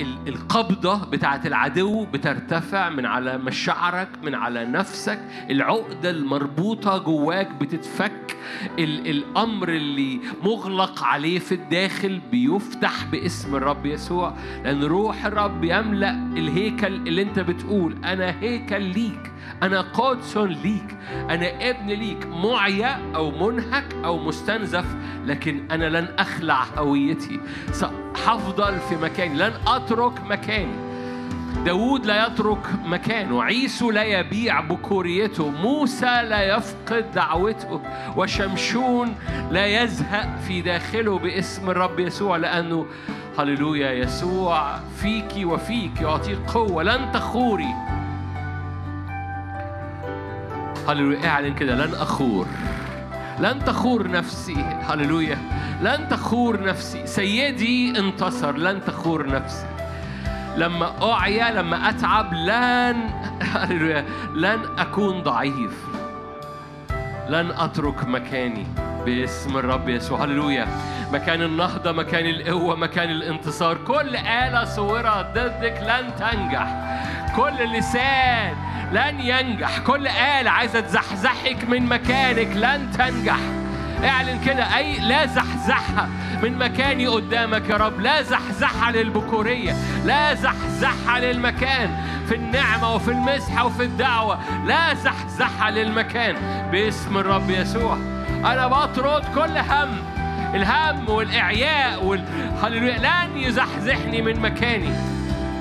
القبضة 0.00 1.04
بتاعت 1.04 1.46
العدو 1.46 2.04
بترتفع 2.04 2.90
من 2.90 3.06
على 3.06 3.38
مشاعرك 3.38 4.08
من 4.22 4.34
على 4.34 4.64
نفسك. 4.64 5.20
العقدة 5.50 6.10
المربوطة 6.10 6.98
جواك 6.98 7.50
بتتفك. 7.60 8.36
ال- 8.78 9.10
الأمر 9.10 9.68
اللي 9.68 10.20
مغلق 10.44 11.04
عليه 11.04 11.38
في 11.38 11.52
الداخل 11.54 12.20
بيفتح 12.32 13.04
باسم 13.04 13.54
الرب 13.56 13.86
يسوع. 13.86 14.34
لأن 14.64 14.82
روح 14.84 15.26
الرب 15.26 15.64
يملأ 15.64 16.10
الهيكل 16.36 16.94
اللي 16.94 17.22
أنت 17.22 17.38
بتقول 17.38 17.96
أنا 18.04 18.34
هيكل 18.40 18.82
ليك. 18.82 19.32
أنا 19.62 19.80
قدس 19.80 20.36
ليك. 20.36 20.96
أنا 21.30 21.70
ابن 21.70 21.86
ليك. 21.86 22.26
معيا 22.26 22.98
أو 23.14 23.30
منهك 23.30 23.84
أو 24.04 24.18
مستنزف 24.18 24.84
لكن 25.26 25.70
أنا 25.70 26.00
لن 26.00 26.08
أخلع 26.18 26.64
هويتي. 26.78 27.40
هفضل 28.26 28.78
في 28.88 28.96
مكاني. 28.96 29.34
لن 29.34 29.52
أترك 29.66 30.22
مكاني. 30.24 30.90
داود 31.64 32.06
لا 32.06 32.26
يترك 32.26 32.66
مكانه. 32.84 33.42
عيسو 33.42 33.90
لا 33.90 34.02
يبيع 34.02 34.60
بكوريته. 34.60 35.50
موسى 35.50 36.22
لا 36.22 36.56
يفقد 36.56 37.12
دعوته. 37.14 37.80
وشمشون 38.16 39.14
لا 39.50 39.82
يزهق 39.82 40.38
في 40.46 40.60
داخله 40.60 41.18
باسم 41.18 41.70
الرب 41.70 42.00
يسوع 42.00 42.36
لأنه 42.36 42.86
هللويا 43.38 43.92
يسوع 43.92 44.76
فيك 44.96 45.46
وفيك 45.46 46.00
يعطيك 46.00 46.38
قوة. 46.38 46.82
لن 46.82 47.12
تخوري. 47.12 47.99
هللويا. 50.92 51.28
اعلن 51.28 51.54
كده 51.54 51.74
لن 51.74 51.94
أخور. 51.94 52.46
لن 53.38 53.64
تخور 53.64 54.10
نفسي. 54.10 54.64
هللويا. 54.88 55.38
لن 55.82 56.08
تخور 56.08 56.62
نفسي. 56.62 57.06
سيدي 57.06 57.98
انتصر. 57.98 58.56
لن 58.56 58.84
تخور 58.84 59.26
نفسي. 59.26 59.66
لما 60.56 61.12
أعيا 61.12 61.50
لما 61.50 61.88
أتعب 61.88 62.34
لن 62.34 62.96
هللويا. 63.54 64.04
لن 64.34 64.60
أكون 64.78 65.22
ضعيف. 65.22 65.84
لن 67.28 67.50
أترك 67.58 68.04
مكاني. 68.04 68.66
باسم 69.06 69.56
الرب 69.56 69.88
يسوع. 69.88 70.24
هللويا. 70.24 70.66
مكان 71.12 71.42
النهضة 71.42 71.92
مكان 71.92 72.26
القوة 72.26 72.76
مكان 72.76 73.10
الانتصار. 73.10 73.78
كل 73.86 74.16
آلة 74.16 74.64
صورة 74.64 75.22
ضدك 75.22 75.80
لن 75.82 76.14
تنجح. 76.18 76.76
كل 77.36 77.78
لسان 77.78 78.69
لن 78.92 79.20
ينجح. 79.20 79.78
كل 79.78 80.08
آلة 80.08 80.50
عايزة 80.50 80.80
تزحزحك 80.80 81.68
من 81.68 81.82
مكانك 81.82 82.56
لن 82.56 82.90
تنجح. 82.98 83.38
اعلن 84.04 84.40
كده 84.46 84.76
أي 84.76 84.98
لا 84.98 85.26
زحزحها 85.26 86.08
من 86.42 86.58
مكاني 86.58 87.06
قدامك 87.06 87.68
يا 87.70 87.76
رب. 87.76 88.00
لا 88.00 88.22
زحزحها 88.22 88.92
للبكورية 88.92 89.74
لا 90.04 90.34
زحزحها 90.34 91.20
للمكان. 91.20 91.90
في 92.28 92.34
النعمة 92.34 92.94
وفي 92.94 93.10
المسحة 93.10 93.66
وفي 93.66 93.82
الدعوة 93.82 94.38
لا 94.66 94.94
زحزحها 94.94 95.70
للمكان. 95.70 96.36
باسم 96.72 97.18
الرب 97.18 97.50
يسوع. 97.50 97.96
أنا 98.44 98.66
بطرد 98.66 99.24
كل 99.34 99.56
هم 99.56 99.98
الهم 100.54 101.08
والإعياء 101.08 102.04
وال... 102.04 102.24
لن 103.02 103.36
يزحزحني 103.36 104.22
من 104.22 104.40
مكاني. 104.40 104.90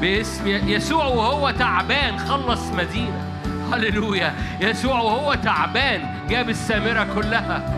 باسم 0.01 0.47
يسوع 0.47 1.05
وهو 1.05 1.51
تعبان 1.51 2.19
خلص 2.19 2.67
مدينة. 2.67 3.25
هللويا. 3.73 4.33
يسوع 4.61 4.99
وهو 4.99 5.33
تعبان 5.33 6.01
جاب 6.29 6.49
السامرة 6.49 7.07
كلها. 7.15 7.75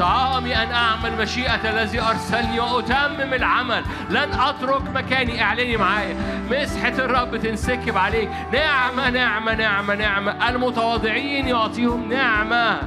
طعامي 0.00 0.56
أن 0.56 0.72
أعمل 0.72 1.16
مشيئة 1.16 1.70
الذي 1.70 2.00
أرسلني 2.00 2.60
وأتمم 2.60 3.34
العمل. 3.34 3.82
لن 4.10 4.32
أترك 4.32 4.82
مكاني. 4.94 5.42
اعلني 5.42 5.76
معايا. 5.76 6.16
مسحة 6.50 6.88
الرب 6.88 7.36
تنسكب 7.36 7.98
عليك. 7.98 8.30
نعمة 8.52 9.10
نعمة 9.10 9.54
نعمة 9.54 9.94
نعمة. 9.94 10.48
المتواضعين 10.48 11.48
يعطيهم 11.48 12.12
نعمة. 12.12 12.80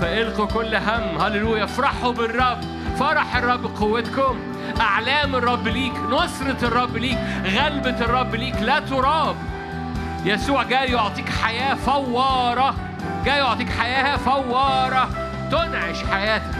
فإلقوا 0.00 0.46
كل 0.46 0.74
هم. 0.74 1.20
هللويا. 1.20 1.64
افرحوا 1.64 2.12
بالرب. 2.12 2.81
فرح 2.98 3.36
الرب 3.36 3.64
قوتكم 3.64 4.38
أعلام 4.80 5.34
الرب 5.34 5.68
ليك 5.68 5.96
نصرة 6.10 6.56
الرب 6.62 6.96
ليك 6.96 7.18
غلبة 7.44 8.00
الرب 8.04 8.34
ليك 8.34 8.56
لا 8.62 8.80
تراب. 8.80 9.36
يسوع 10.24 10.62
جاي 10.62 10.92
يعطيك 10.92 11.28
حياة 11.28 11.74
فوارة 11.74 12.74
جاي 13.24 13.38
يعطيك 13.38 13.70
حياة 13.70 14.16
فوارة 14.16 15.08
تنعش 15.50 16.04
حياتك. 16.04 16.54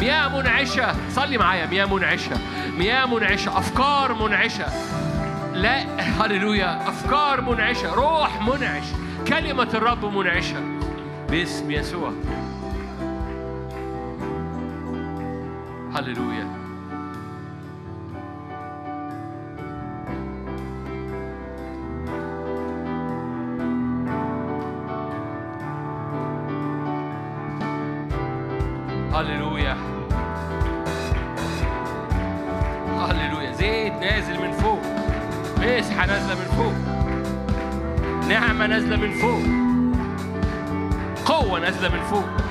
مياه 0.00 0.28
منعشة 0.28 0.94
صلي 1.10 1.38
معايا 1.38 1.66
مياه 1.66 1.86
منعشة 1.86 2.36
مياه 2.78 3.06
منعشة 3.06 3.58
أفكار 3.58 4.14
منعشة. 4.14 4.66
لا 5.54 6.00
هللويا 6.00 6.88
أفكار 6.88 7.40
منعشة 7.40 7.94
روح 7.94 8.42
منعش 8.42 8.84
كلمة 9.28 9.68
الرب 9.74 10.04
منعشة. 10.04 10.60
باسم 11.30 11.70
يسوع. 11.70 12.12
هللويا 15.94 16.46
هللويا 29.12 29.76
هللويا 32.98 33.52
زيت 33.52 33.92
نازل 33.92 34.42
من 34.42 34.52
فوق. 34.52 34.80
مسحة 35.58 36.06
نازلة 36.06 36.34
من 36.34 36.48
فوق. 36.56 36.74
نعمة 38.28 38.66
نازلة 38.66 38.96
من 38.96 39.12
فوق. 39.12 39.42
قوة 41.26 41.60
نازلة 41.60 41.88
من 41.88 42.02
فوق. 42.02 42.43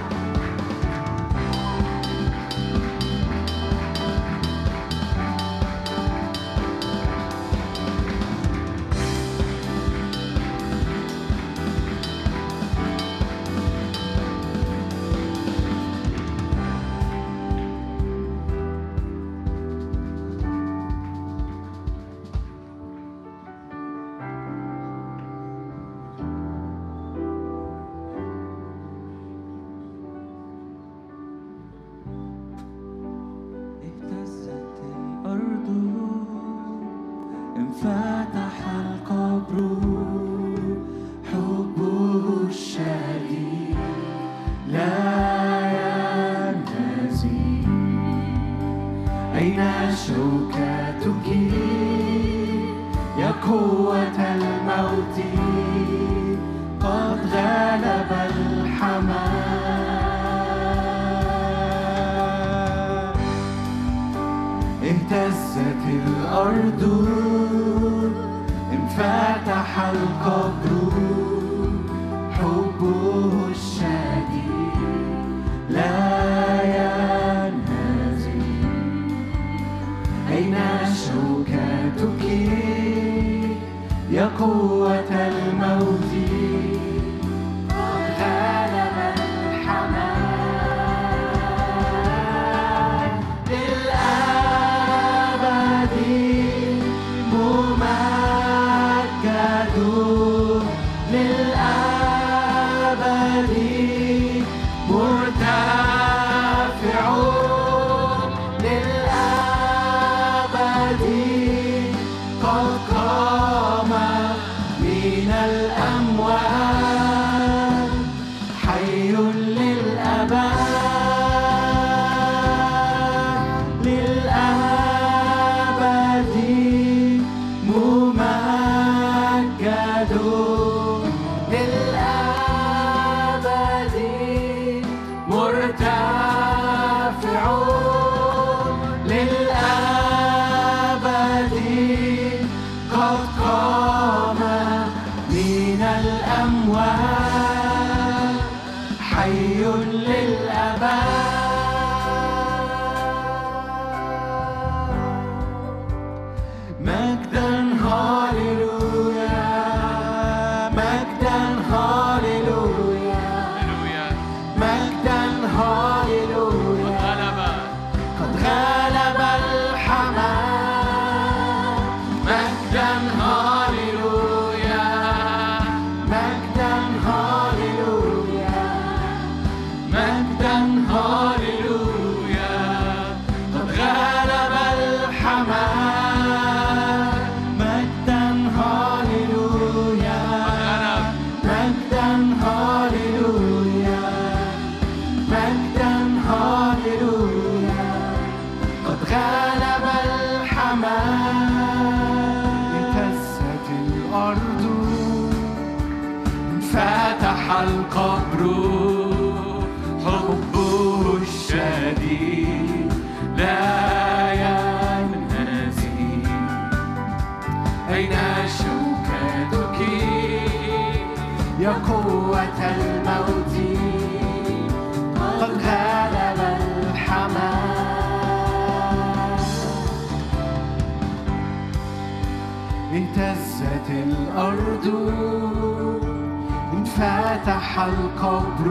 فتح 236.98 237.80
القبر 237.80 238.68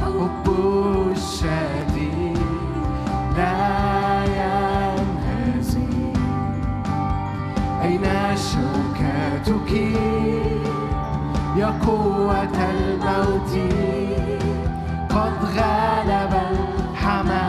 حبه 0.00 1.12
الشديد 1.12 2.38
لا 3.36 4.24
ينهزم 4.24 6.12
أين 7.82 8.04
شوكتك؟ 8.36 9.72
يا 11.56 11.70
قوة 11.86 12.58
الموت 12.74 13.54
قد 15.10 15.38
غلب 15.56 16.32
الحمام. 16.50 17.41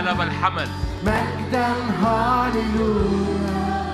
هاليلويا 0.00 0.12
غلب 0.12 0.20
الحمل 0.20 0.68
مجدا 1.04 1.68
هاليلويا 2.02 3.92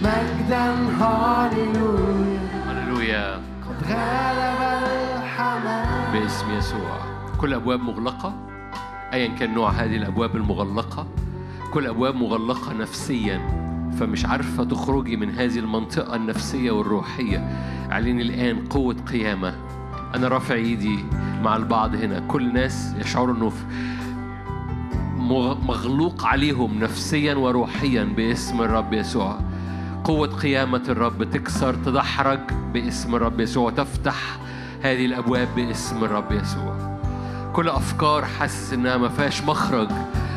مجدا 0.00 0.74
هاليلويا 1.00 2.40
هللويا 2.66 3.34
قد 3.34 3.86
غلب 3.86 4.84
الحمام 5.22 6.12
باسم 6.12 6.50
يسوع. 6.58 6.98
كل 7.40 7.54
أبواب 7.54 7.80
مغلقة؟ 7.80 8.34
أيا 9.12 9.28
كان 9.28 9.54
نوع 9.54 9.70
هذه 9.70 9.96
الأبواب 9.96 10.36
المغلقة؟ 10.36 11.06
كل 11.72 11.86
أبواب 11.86 12.14
مغلقة 12.14 12.72
نفسيا. 12.72 13.40
فمش 14.00 14.26
عارفة 14.26 14.64
تخرجي 14.64 15.16
من 15.16 15.30
هذه 15.30 15.58
المنطقة 15.58 16.16
النفسية 16.16 16.70
والروحية. 16.70 17.38
أعلني 17.92 18.22
الآن 18.22 18.66
قوة 18.66 18.96
قيامة. 19.12 19.54
أنا 20.14 20.28
رافع 20.28 20.54
إيدي 20.54 21.04
مع 21.42 21.56
البعض 21.56 21.94
هنا. 21.94 22.20
كل 22.28 22.52
ناس 22.52 22.94
يشعروا 22.98 23.34
مغ- 23.34 23.93
مغلوق 25.24 26.26
عليهم 26.26 26.78
نفسيا 26.78 27.34
وروحيا 27.34 28.04
باسم 28.04 28.62
الرب 28.62 28.92
يسوع. 28.92 29.38
قوة 30.04 30.28
قيامة 30.28 30.82
الرب 30.88 31.30
تكسر 31.30 31.74
تدحرج 31.74 32.40
باسم 32.72 33.14
الرب 33.14 33.40
يسوع 33.40 33.70
تفتح 33.70 34.16
هذه 34.82 35.06
الأبواب 35.06 35.48
باسم 35.56 36.04
الرب 36.04 36.32
يسوع. 36.32 36.98
كل 37.52 37.68
أفكار 37.68 38.24
حاسس 38.24 38.72
إنها 38.72 38.96
ما 38.96 39.08
فيهاش 39.08 39.42
مخرج. 39.42 39.88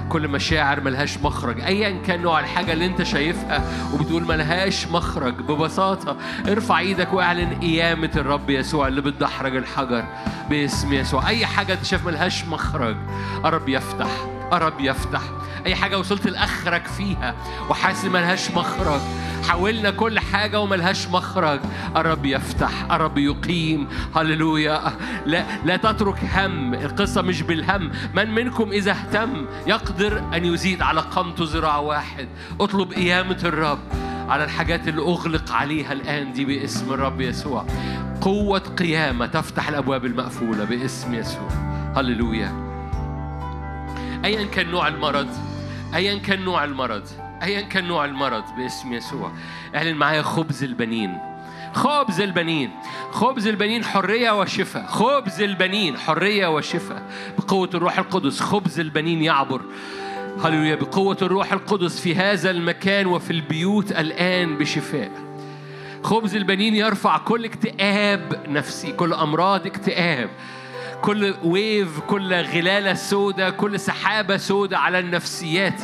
كل 0.09 0.27
مشاعر 0.27 0.81
ملهاش 0.81 1.17
مخرج. 1.17 1.61
أيا 1.61 2.01
كان 2.01 2.21
نوع 2.21 2.39
الحاجة 2.39 2.73
اللي 2.73 2.85
أنت 2.85 3.03
شايفها 3.03 3.63
وبتقول 3.93 4.23
ملهاش 4.23 4.87
مخرج 4.87 5.33
ببساطة 5.33 6.17
ارفع 6.47 6.79
إيدك 6.79 7.13
واعلن 7.13 7.59
قيامة 7.59 8.11
الرب 8.15 8.49
يسوع 8.49 8.87
اللي 8.87 9.01
بتدحرج 9.01 9.55
الحجر 9.55 10.03
باسم 10.49 10.93
يسوع. 10.93 11.27
أي 11.27 11.45
حاجة 11.45 11.73
أنت 11.73 11.83
شايف 11.83 12.05
ملهاش 12.05 12.45
مخرج 12.45 12.95
الرب 13.45 13.69
يفتح. 13.69 14.36
الرب 14.53 14.79
يفتح. 14.79 15.21
أي 15.65 15.75
حاجة 15.75 15.99
وصلت 15.99 16.27
لآخرك 16.27 16.87
فيها 16.87 17.35
وحاسس 17.69 18.05
ملهاش 18.05 18.51
مخرج. 18.51 19.01
حاولنا 19.47 19.91
كل 19.91 20.19
حاجة 20.19 20.59
وملهاش 20.59 21.07
مخرج. 21.07 21.59
الرب 21.95 22.25
يفتح 22.25 22.91
الرب 22.91 23.17
يقيم. 23.17 23.87
هللويا. 24.15 24.81
لا, 25.25 25.45
لا 25.65 25.77
تترك 25.77 26.23
هم. 26.35 26.73
القصة 26.73 27.21
مش 27.21 27.41
بالهم. 27.41 27.91
من 28.13 28.31
منكم 28.31 28.71
إذا 28.71 28.91
اهتم 28.91 29.45
يقدر 29.67 30.23
أن 30.35 30.45
يزيد 30.45 30.81
على 30.81 31.01
قامته 31.01 31.43
ذراع 31.47 31.77
واحد. 31.77 32.27
اطلب 32.59 32.93
قيامة 32.93 33.39
الرب 33.43 33.79
على 34.29 34.43
الحاجات 34.43 34.87
اللي 34.87 35.01
أغلق 35.01 35.51
عليها 35.51 35.93
الآن 35.93 36.33
دي 36.33 36.45
باسم 36.45 36.93
الرب 36.93 37.21
يسوع. 37.21 37.65
قوة 38.21 38.59
قيامة 38.59 39.25
تفتح 39.25 39.69
الأبواب 39.69 40.05
المقفولة 40.05 40.63
باسم 40.63 41.13
يسوع. 41.13 41.49
هللويا. 41.95 42.66
أيا 44.25 44.45
كان 44.45 44.71
نوع 44.71 44.87
المرض 44.87 45.27
أيا 45.95 46.17
كان 46.17 46.41
نوع 46.41 46.63
المرض 46.63 47.03
أيا 47.43 47.61
كان 47.61 47.87
نوع 47.87 48.05
المرض 48.05 48.43
باسم 48.57 48.93
يسوع. 48.93 49.31
اعلن 49.75 49.95
معايا 49.95 50.21
خبز 50.21 50.63
البنين. 50.63 51.17
خبز 51.73 52.21
البنين. 52.21 52.71
خبز 53.11 53.47
البنين 53.47 53.83
حرية 53.83 54.39
وشفاء. 54.39 54.85
خبز 54.85 55.41
البنين 55.41 55.97
حرية 55.97 56.47
وشفاء. 56.47 57.01
بقوة 57.37 57.69
الروح 57.73 57.99
القدس 57.99 58.39
خبز 58.39 58.79
البنين 58.79 59.21
يعبر. 59.21 59.61
هللويا. 60.43 60.75
بقوة 60.75 61.17
الروح 61.21 61.53
القدس 61.53 61.99
في 61.99 62.15
هذا 62.15 62.51
المكان 62.51 63.05
وفي 63.05 63.31
البيوت 63.31 63.91
الآن 63.91 64.57
بشفاء. 64.57 65.11
خبز 66.03 66.35
البنين 66.35 66.75
يرفع 66.75 67.17
كل 67.17 67.45
اكتئاب 67.45 68.43
نفسي 68.47 68.91
كل 68.91 69.13
أمراض 69.13 69.65
اكتئاب. 69.65 70.29
كل 71.01 71.35
ويف 71.43 71.99
كل 71.99 72.33
غلالة 72.33 72.93
سودة 72.93 73.49
كل 73.49 73.79
سحابة 73.79 74.37
سودة 74.37 74.77
على 74.77 74.99
النفسيات. 74.99 75.81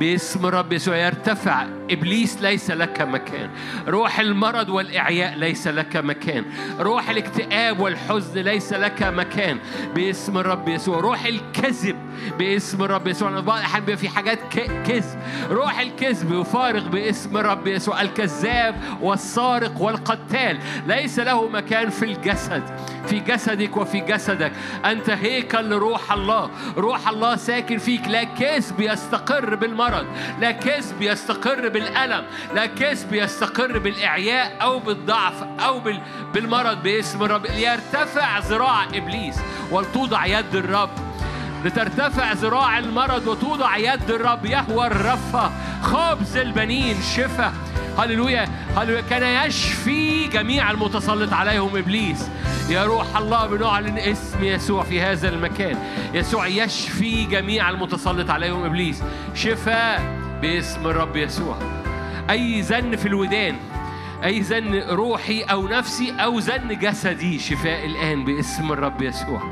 باسم 0.00 0.46
رب 0.46 0.72
يسوع 0.72 0.96
يرتفع 0.96 1.66
إبليس 1.90 2.42
ليس 2.42 2.70
لك 2.70 3.02
مكان. 3.02 3.50
روح 3.88 4.20
المرض 4.20 4.68
والإعياء 4.68 5.34
ليس 5.38 5.68
لك 5.68 5.96
مكان. 5.96 6.44
روح 6.80 7.10
الاكتئاب 7.10 7.80
والحزن 7.80 8.40
ليس 8.40 8.72
لك 8.72 9.02
مكان. 9.02 9.58
باسم 9.94 10.38
الرب 10.38 10.68
يسوع. 10.68 11.00
روح 11.00 11.24
الكذب 11.24 11.96
باسم 12.38 12.82
الرب 12.82 13.06
يسوع. 13.06 13.30
بعض 13.40 13.58
الأحيان 13.58 13.84
بيبقى 13.84 13.96
في 13.96 14.08
حاجات 14.08 14.38
كذب. 14.86 15.18
روح 15.50 15.80
الكذب 15.80 16.32
يفارق 16.32 16.82
باسم 16.82 17.36
الرب 17.36 17.66
يسوع. 17.66 18.02
الكذاب 18.02 18.74
والسارق 19.00 19.80
والقتال 19.80 20.58
ليس 20.86 21.18
له 21.18 21.48
مكان 21.48 21.90
في 21.90 22.04
الجسد 22.04 22.62
في 23.06 23.20
جسدك 23.20 23.76
وفي 23.76 24.00
جسدك. 24.00 24.52
أنت 24.84 25.10
هيكل 25.10 25.70
لروح 25.70 26.12
الله. 26.12 26.50
روح 26.76 27.08
الله 27.08 27.36
ساكن 27.36 27.78
فيك. 27.78 28.08
لا 28.08 28.24
كذب 28.24 28.80
يستقر 28.80 29.54
بالمرض. 29.54 29.83
لا 30.40 30.50
كذب 30.50 31.02
يستقر 31.02 31.68
بالألم 31.68 32.24
لا 32.54 32.66
كذب 32.66 33.12
يستقر 33.12 33.78
بالإعياء 33.78 34.56
أو 34.62 34.78
بالضعف 34.78 35.42
أو 35.60 35.78
بال- 35.80 36.00
بالمرض 36.34 36.82
باسم 36.82 37.22
الرب. 37.22 37.46
ليرتفع 37.46 38.38
ذراع 38.38 38.84
إبليس 38.84 39.36
ولتوضع 39.70 40.26
يد 40.26 40.54
الرب. 40.54 40.90
لترتفع 41.64 42.32
ذراع 42.32 42.78
المرض 42.78 43.26
وتوضع 43.26 43.76
يد 43.76 44.10
الرب 44.10 44.44
يهوى 44.46 44.86
الرفة 44.86 45.50
خبز 45.82 46.36
البنين 46.36 46.96
شفاء 47.16 47.52
هللويا 47.98 48.48
هللويا. 48.76 49.00
كان 49.00 49.46
يشفي 49.46 50.26
جميع 50.28 50.70
المتسلط 50.70 51.32
عليهم 51.32 51.76
إبليس. 51.76 52.28
يا 52.70 52.84
روح 52.84 53.16
الله 53.16 53.46
بنعلن 53.46 53.98
اسم 53.98 54.44
يسوع 54.44 54.82
في 54.82 55.00
هذا 55.00 55.28
المكان. 55.28 55.78
يسوع 56.14 56.46
يشفي 56.46 57.24
جميع 57.24 57.70
المتسلط 57.70 58.30
عليهم 58.30 58.64
إبليس. 58.64 59.02
شفاء 59.34 60.18
باسم 60.42 60.86
الرب 60.86 61.16
يسوع. 61.16 61.58
أي 62.30 62.62
زن 62.62 62.96
في 62.96 63.06
الودان 63.08 63.56
أي 64.24 64.42
زن 64.42 64.74
روحي 64.74 65.42
أو 65.42 65.68
نفسي 65.68 66.12
أو 66.12 66.40
زن 66.40 66.78
جسدي 66.78 67.38
شفاء 67.38 67.86
الآن 67.86 68.24
باسم 68.24 68.72
الرب 68.72 69.02
يسوع. 69.02 69.42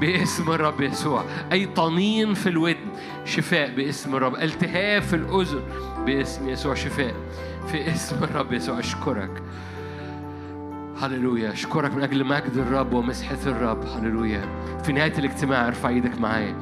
باسم 0.00 0.50
الرب 0.50 0.80
يسوع. 0.80 1.24
أي 1.52 1.66
طنين 1.66 2.34
في 2.34 2.48
الودن 2.48 2.90
شفاء 3.24 3.70
باسم 3.70 4.16
الرب. 4.16 4.34
التهاب 4.34 5.02
في 5.02 5.16
الأذن 5.16 5.62
باسم 6.06 6.48
يسوع 6.48 6.74
شفاء. 6.74 7.14
في 7.70 7.92
اسم 7.92 8.24
الرب 8.24 8.52
يسوع 8.52 8.78
أشكرك. 8.78 9.42
هللويا. 11.00 11.52
أشكرك 11.52 11.94
من 11.94 12.02
أجل 12.02 12.24
مجد 12.24 12.52
الرب 12.56 12.92
ومسحة 12.92 13.38
الرب. 13.46 13.84
هللويا. 13.86 14.42
في 14.82 14.92
نهاية 14.92 15.18
الاجتماع 15.18 15.68
ارفع 15.68 15.88
إيدك 15.88 16.20
معايا. 16.20 16.54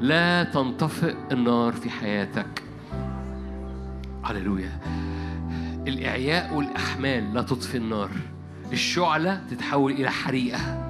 لا 0.00 0.44
تنطفئ 0.44 1.14
النار 1.32 1.72
في 1.72 1.90
حياتك. 1.90 2.62
هللويا. 4.24 4.78
الإعياء 5.88 6.54
والإحمال 6.54 7.34
لا 7.34 7.42
تطفي 7.42 7.76
النار. 7.76 8.10
الشعلة 8.72 9.40
تتحول 9.50 9.92
إلى 9.92 10.10
حريقة. 10.10 10.89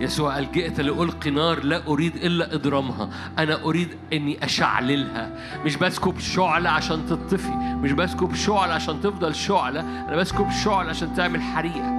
يسوع 0.00 0.34
قال 0.34 0.52
جئت 0.52 0.80
لألقي 0.80 1.30
نار 1.30 1.64
لا 1.64 1.86
أريد 1.86 2.16
إلا 2.16 2.54
إضرامها. 2.54 3.10
أنا 3.38 3.62
أريد 3.62 3.88
أني 4.12 4.44
أشعللها. 4.44 5.30
مش 5.64 5.76
بسكب 5.76 6.18
شعلة 6.18 6.70
عشان 6.70 7.06
تطفي 7.06 7.50
مش 7.82 7.92
بسكب 7.92 8.34
شعلة 8.34 8.74
عشان 8.74 9.00
تفضل 9.00 9.34
شعلة 9.34 9.80
أنا 9.80 10.16
بسكب 10.16 10.50
شعلة 10.64 10.90
عشان 10.90 11.14
تعمل 11.14 11.42
حريقة. 11.42 11.98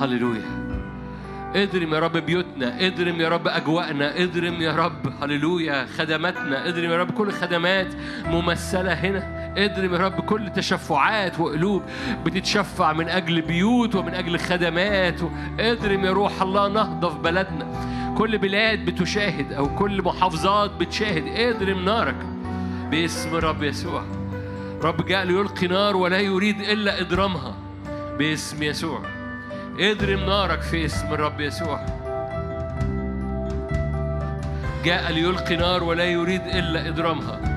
هللويا. 0.00 0.62
اضرم 1.54 1.94
يا 1.94 2.00
رب 2.00 2.16
بيوتنا 2.16 2.86
اضرم 2.86 3.20
يا 3.20 3.28
رب 3.28 3.48
أجواءنا 3.48 4.22
اضرم 4.22 4.54
يا 4.54 4.72
رب 4.72 5.12
هللويا 5.22 5.86
خدماتنا 5.86 6.68
اضرم 6.68 6.90
يا 6.90 6.96
رب 6.96 7.10
كل 7.10 7.32
خدمات 7.32 7.88
ممثلة 8.26 8.92
هنا. 8.92 9.41
اضرم 9.56 9.94
يا 9.94 9.98
رب 9.98 10.20
كل 10.20 10.52
تشفعات 10.52 11.40
وقلوب 11.40 11.82
بتتشفع 12.24 12.92
من 12.92 13.08
أجل 13.08 13.42
بيوت 13.42 13.94
ومن 13.94 14.14
أجل 14.14 14.38
خدمات. 14.38 15.20
اضرم 15.60 16.04
يا 16.04 16.10
روح 16.10 16.42
الله 16.42 16.68
نهضة 16.68 17.08
في 17.08 17.18
بلدنا. 17.18 17.66
كل 18.18 18.38
بلاد 18.38 18.84
بتشاهد 18.84 19.52
أو 19.52 19.76
كل 19.76 20.02
محافظات 20.02 20.70
بتشاهد. 20.70 21.24
اضرم 21.26 21.84
نارك 21.84 22.16
باسم 22.90 23.36
الرب 23.36 23.62
يسوع. 23.62 24.02
رب 24.82 25.06
جاء 25.06 25.24
ليلقي 25.24 25.66
نار 25.66 25.96
ولا 25.96 26.18
يريد 26.18 26.60
إلا 26.60 27.00
إضرامها 27.00 27.54
باسم 28.18 28.62
يسوع. 28.62 29.00
اضرم 29.80 30.20
نارك 30.20 30.62
في 30.62 30.84
اسم 30.84 31.14
الرب 31.14 31.40
يسوع. 31.40 31.86
جاء 34.84 35.12
ليلقي 35.12 35.56
نار 35.56 35.84
ولا 35.84 36.04
يريد 36.04 36.42
إلا 36.46 36.88
إضرامها 36.88 37.51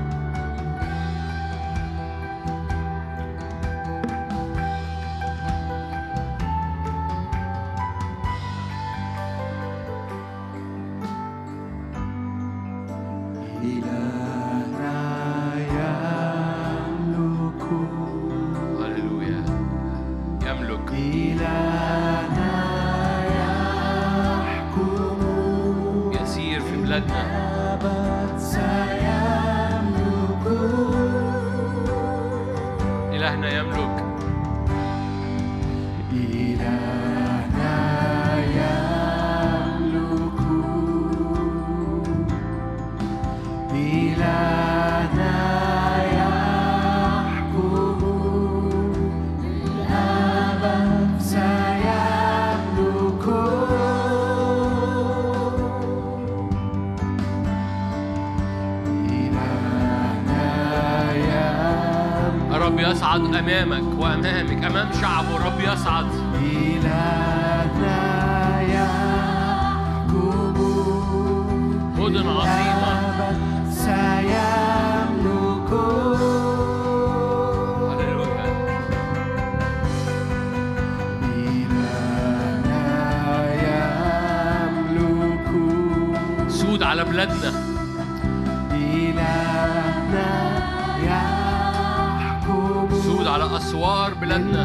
يصعد 63.16 63.34
أمامك 63.34 63.98
وأمامك 63.98 64.64
أمام 64.64 64.88
شعبه 65.00 65.36
الرب 65.36 65.60
يصعد 65.60 66.06
إلهنا 66.42 68.00
يحكم. 68.60 70.54
مدن 71.98 72.28
عظيمة. 72.28 72.46
الأبد 72.46 73.38
سيملك 73.70 75.70
هللويا. 77.88 78.50
إلهنا 81.46 82.84
يملك 84.76 85.48
سود 86.48 86.82
على 86.82 87.04
بلادنا. 87.04 87.65
بلادنا. 94.26 94.62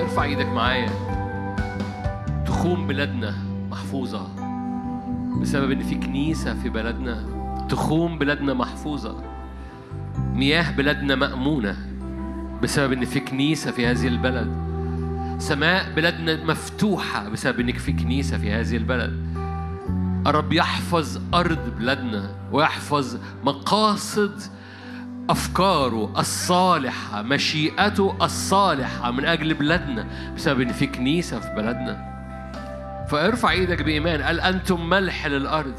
ارفع 0.00 0.22
إيدك 0.22 0.46
معايا. 0.46 0.90
تخوم 2.46 2.86
بلادنا 2.86 3.34
محفوظة 3.70 4.28
بسبب 5.40 5.70
إن 5.70 5.82
في 5.82 5.94
كنيسة 5.94 6.54
في 6.54 6.68
بلدنا. 6.68 7.24
تخوم 7.68 8.18
بلادنا 8.18 8.54
محفوظة. 8.54 9.16
مياه 10.34 10.70
بلادنا 10.76 11.14
مأمونة 11.14 11.76
بسبب 12.62 12.92
إن 12.92 13.04
في 13.04 13.20
كنيسة 13.20 13.70
في 13.70 13.86
هذه 13.86 14.08
البلد. 14.08 14.52
سماء 15.38 15.92
بلادنا 15.96 16.44
مفتوحة 16.44 17.28
بسبب 17.28 17.60
إنك 17.60 17.78
في 17.78 17.92
كنيسة 17.92 18.38
في 18.38 18.52
هذه 18.52 18.76
البلد. 18.76 19.27
الرب 20.30 20.52
يحفظ 20.52 21.20
أرض 21.34 21.58
بلادنا 21.78 22.30
ويحفظ 22.52 23.18
مقاصد 23.44 24.40
أفكاره 25.30 26.12
الصالحة 26.18 27.22
مشيئته 27.22 28.16
الصالحة 28.22 29.10
من 29.10 29.24
أجل 29.24 29.54
بلادنا 29.54 30.06
بسبب 30.36 30.60
إن 30.60 30.72
في 30.72 30.86
كنيسة 30.86 31.40
في 31.40 31.54
بلدنا 31.54 32.08
فارفع 33.10 33.50
إيدك 33.50 33.82
بإيمان. 33.82 34.22
قال 34.22 34.40
أنتم 34.40 34.88
ملح 34.88 35.26
للأرض 35.26 35.78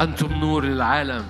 أنتم 0.00 0.32
نور 0.32 0.64
للعالم. 0.64 1.24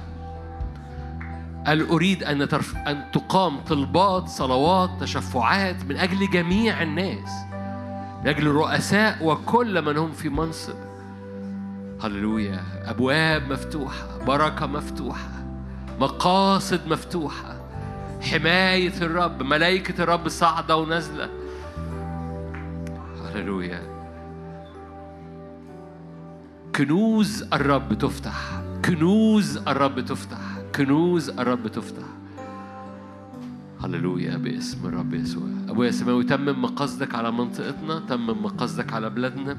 قال 1.67 1.89
أريد 1.89 2.25
أن 2.25 2.49
ترف... 2.49 2.77
أن 2.77 3.05
تقام 3.13 3.61
طلبات 3.61 4.29
صلوات 4.29 4.91
تشفعات 5.01 5.85
من 5.85 5.97
أجل 5.97 6.31
جميع 6.31 6.83
الناس 6.83 7.31
من 8.23 8.29
أجل 8.29 8.47
الرؤساء 8.47 9.25
وكل 9.25 9.83
من 9.83 9.97
هم 9.97 10.13
في 10.13 10.29
منصب. 10.29 10.90
هللويا. 12.03 12.65
أبواب 12.85 13.53
مفتوحة 13.53 14.25
بركة 14.27 14.67
مفتوحة 14.67 15.45
مقاصد 16.01 16.81
مفتوحة 16.87 17.61
حماية 18.21 18.93
الرب 19.03 19.43
ملائكة 19.43 20.03
الرب 20.03 20.29
صاعدة 20.29 20.77
ونازلة. 20.77 21.31
هللويا. 23.25 23.83
كنوز 26.77 27.43
الرب 27.53 27.95
تفتح 27.95 28.63
كنوز 28.85 29.57
الرب 29.57 30.01
تفتح 30.01 30.39
كنوز 30.75 31.31
الرب 31.31 31.69
تفتح. 31.69 32.20
هللويا 33.85 34.37
باسم 34.37 34.87
الرب 34.87 35.15
يسوع. 35.15 35.49
أبويا 35.69 35.89
السماوي 35.89 36.25
تمم 36.25 36.63
مقاصدك 36.63 37.15
على 37.15 37.33
منطقتنا 37.33 37.99
تمم 38.09 38.43
مقاصدك 38.43 38.93
على 38.93 39.11
بلادنا 39.11 39.57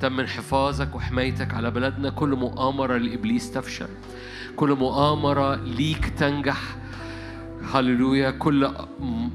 تمم 0.00 0.26
حفاظك 0.26 0.94
وحمايتك 0.94 1.54
على 1.54 1.70
بلادنا. 1.70 2.10
كل 2.10 2.28
مؤامرة 2.28 2.96
لإبليس 2.96 3.52
تفشل. 3.52 3.88
كل 4.56 4.74
مؤامرة 4.74 5.54
ليك 5.54 6.06
تنجح. 6.06 6.76
هللويا. 7.74 8.30
كل 8.30 8.70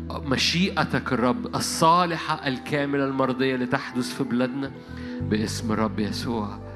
مشيئتك 0.09 1.14
الرب 1.14 1.55
الصالحة 1.55 2.47
الكاملة 2.47 3.05
المرضية 3.05 3.55
لتحدث 3.55 4.14
في 4.14 4.23
بلادنا 4.23 4.72
باسم 5.22 5.72
الرب 5.72 5.99
يسوع. 5.99 6.66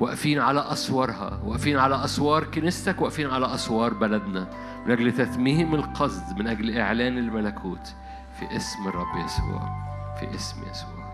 واقفين 0.00 0.38
على 0.38 0.72
أسوارها 0.72 1.40
واقفين 1.44 1.78
على 1.78 2.04
أسوار 2.04 2.44
كنيستك 2.44 3.00
واقفين 3.02 3.30
على 3.30 3.54
أسوار 3.54 3.94
بلدنا. 3.94 4.48
من 4.86 4.92
أجل 4.92 5.12
تتميم 5.12 5.74
القصد 5.74 6.38
من 6.38 6.46
أجل 6.46 6.78
إعلان 6.78 7.18
الملكوت. 7.18 7.94
في 8.40 8.56
اسم 8.56 8.88
الرب 8.88 9.24
يسوع 9.24 9.84
في 10.20 10.34
اسم 10.34 10.56
يسوع. 10.70 11.04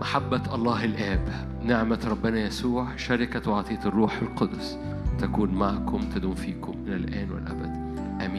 محبة 0.00 0.54
الله 0.54 0.84
الآب 0.84 1.46
نعمة 1.62 2.00
ربنا 2.06 2.40
يسوع 2.40 2.96
شركة 2.96 3.50
وعطية 3.50 3.80
الروح 3.86 4.18
القدس 4.22 4.78
تكون 5.18 5.50
معكم 5.54 6.00
تدوم 6.00 6.34
فيكم 6.34 6.78
من 6.78 6.92
الآن 6.92 7.30
والأبد. 7.30 7.72
آمين. 8.24 8.36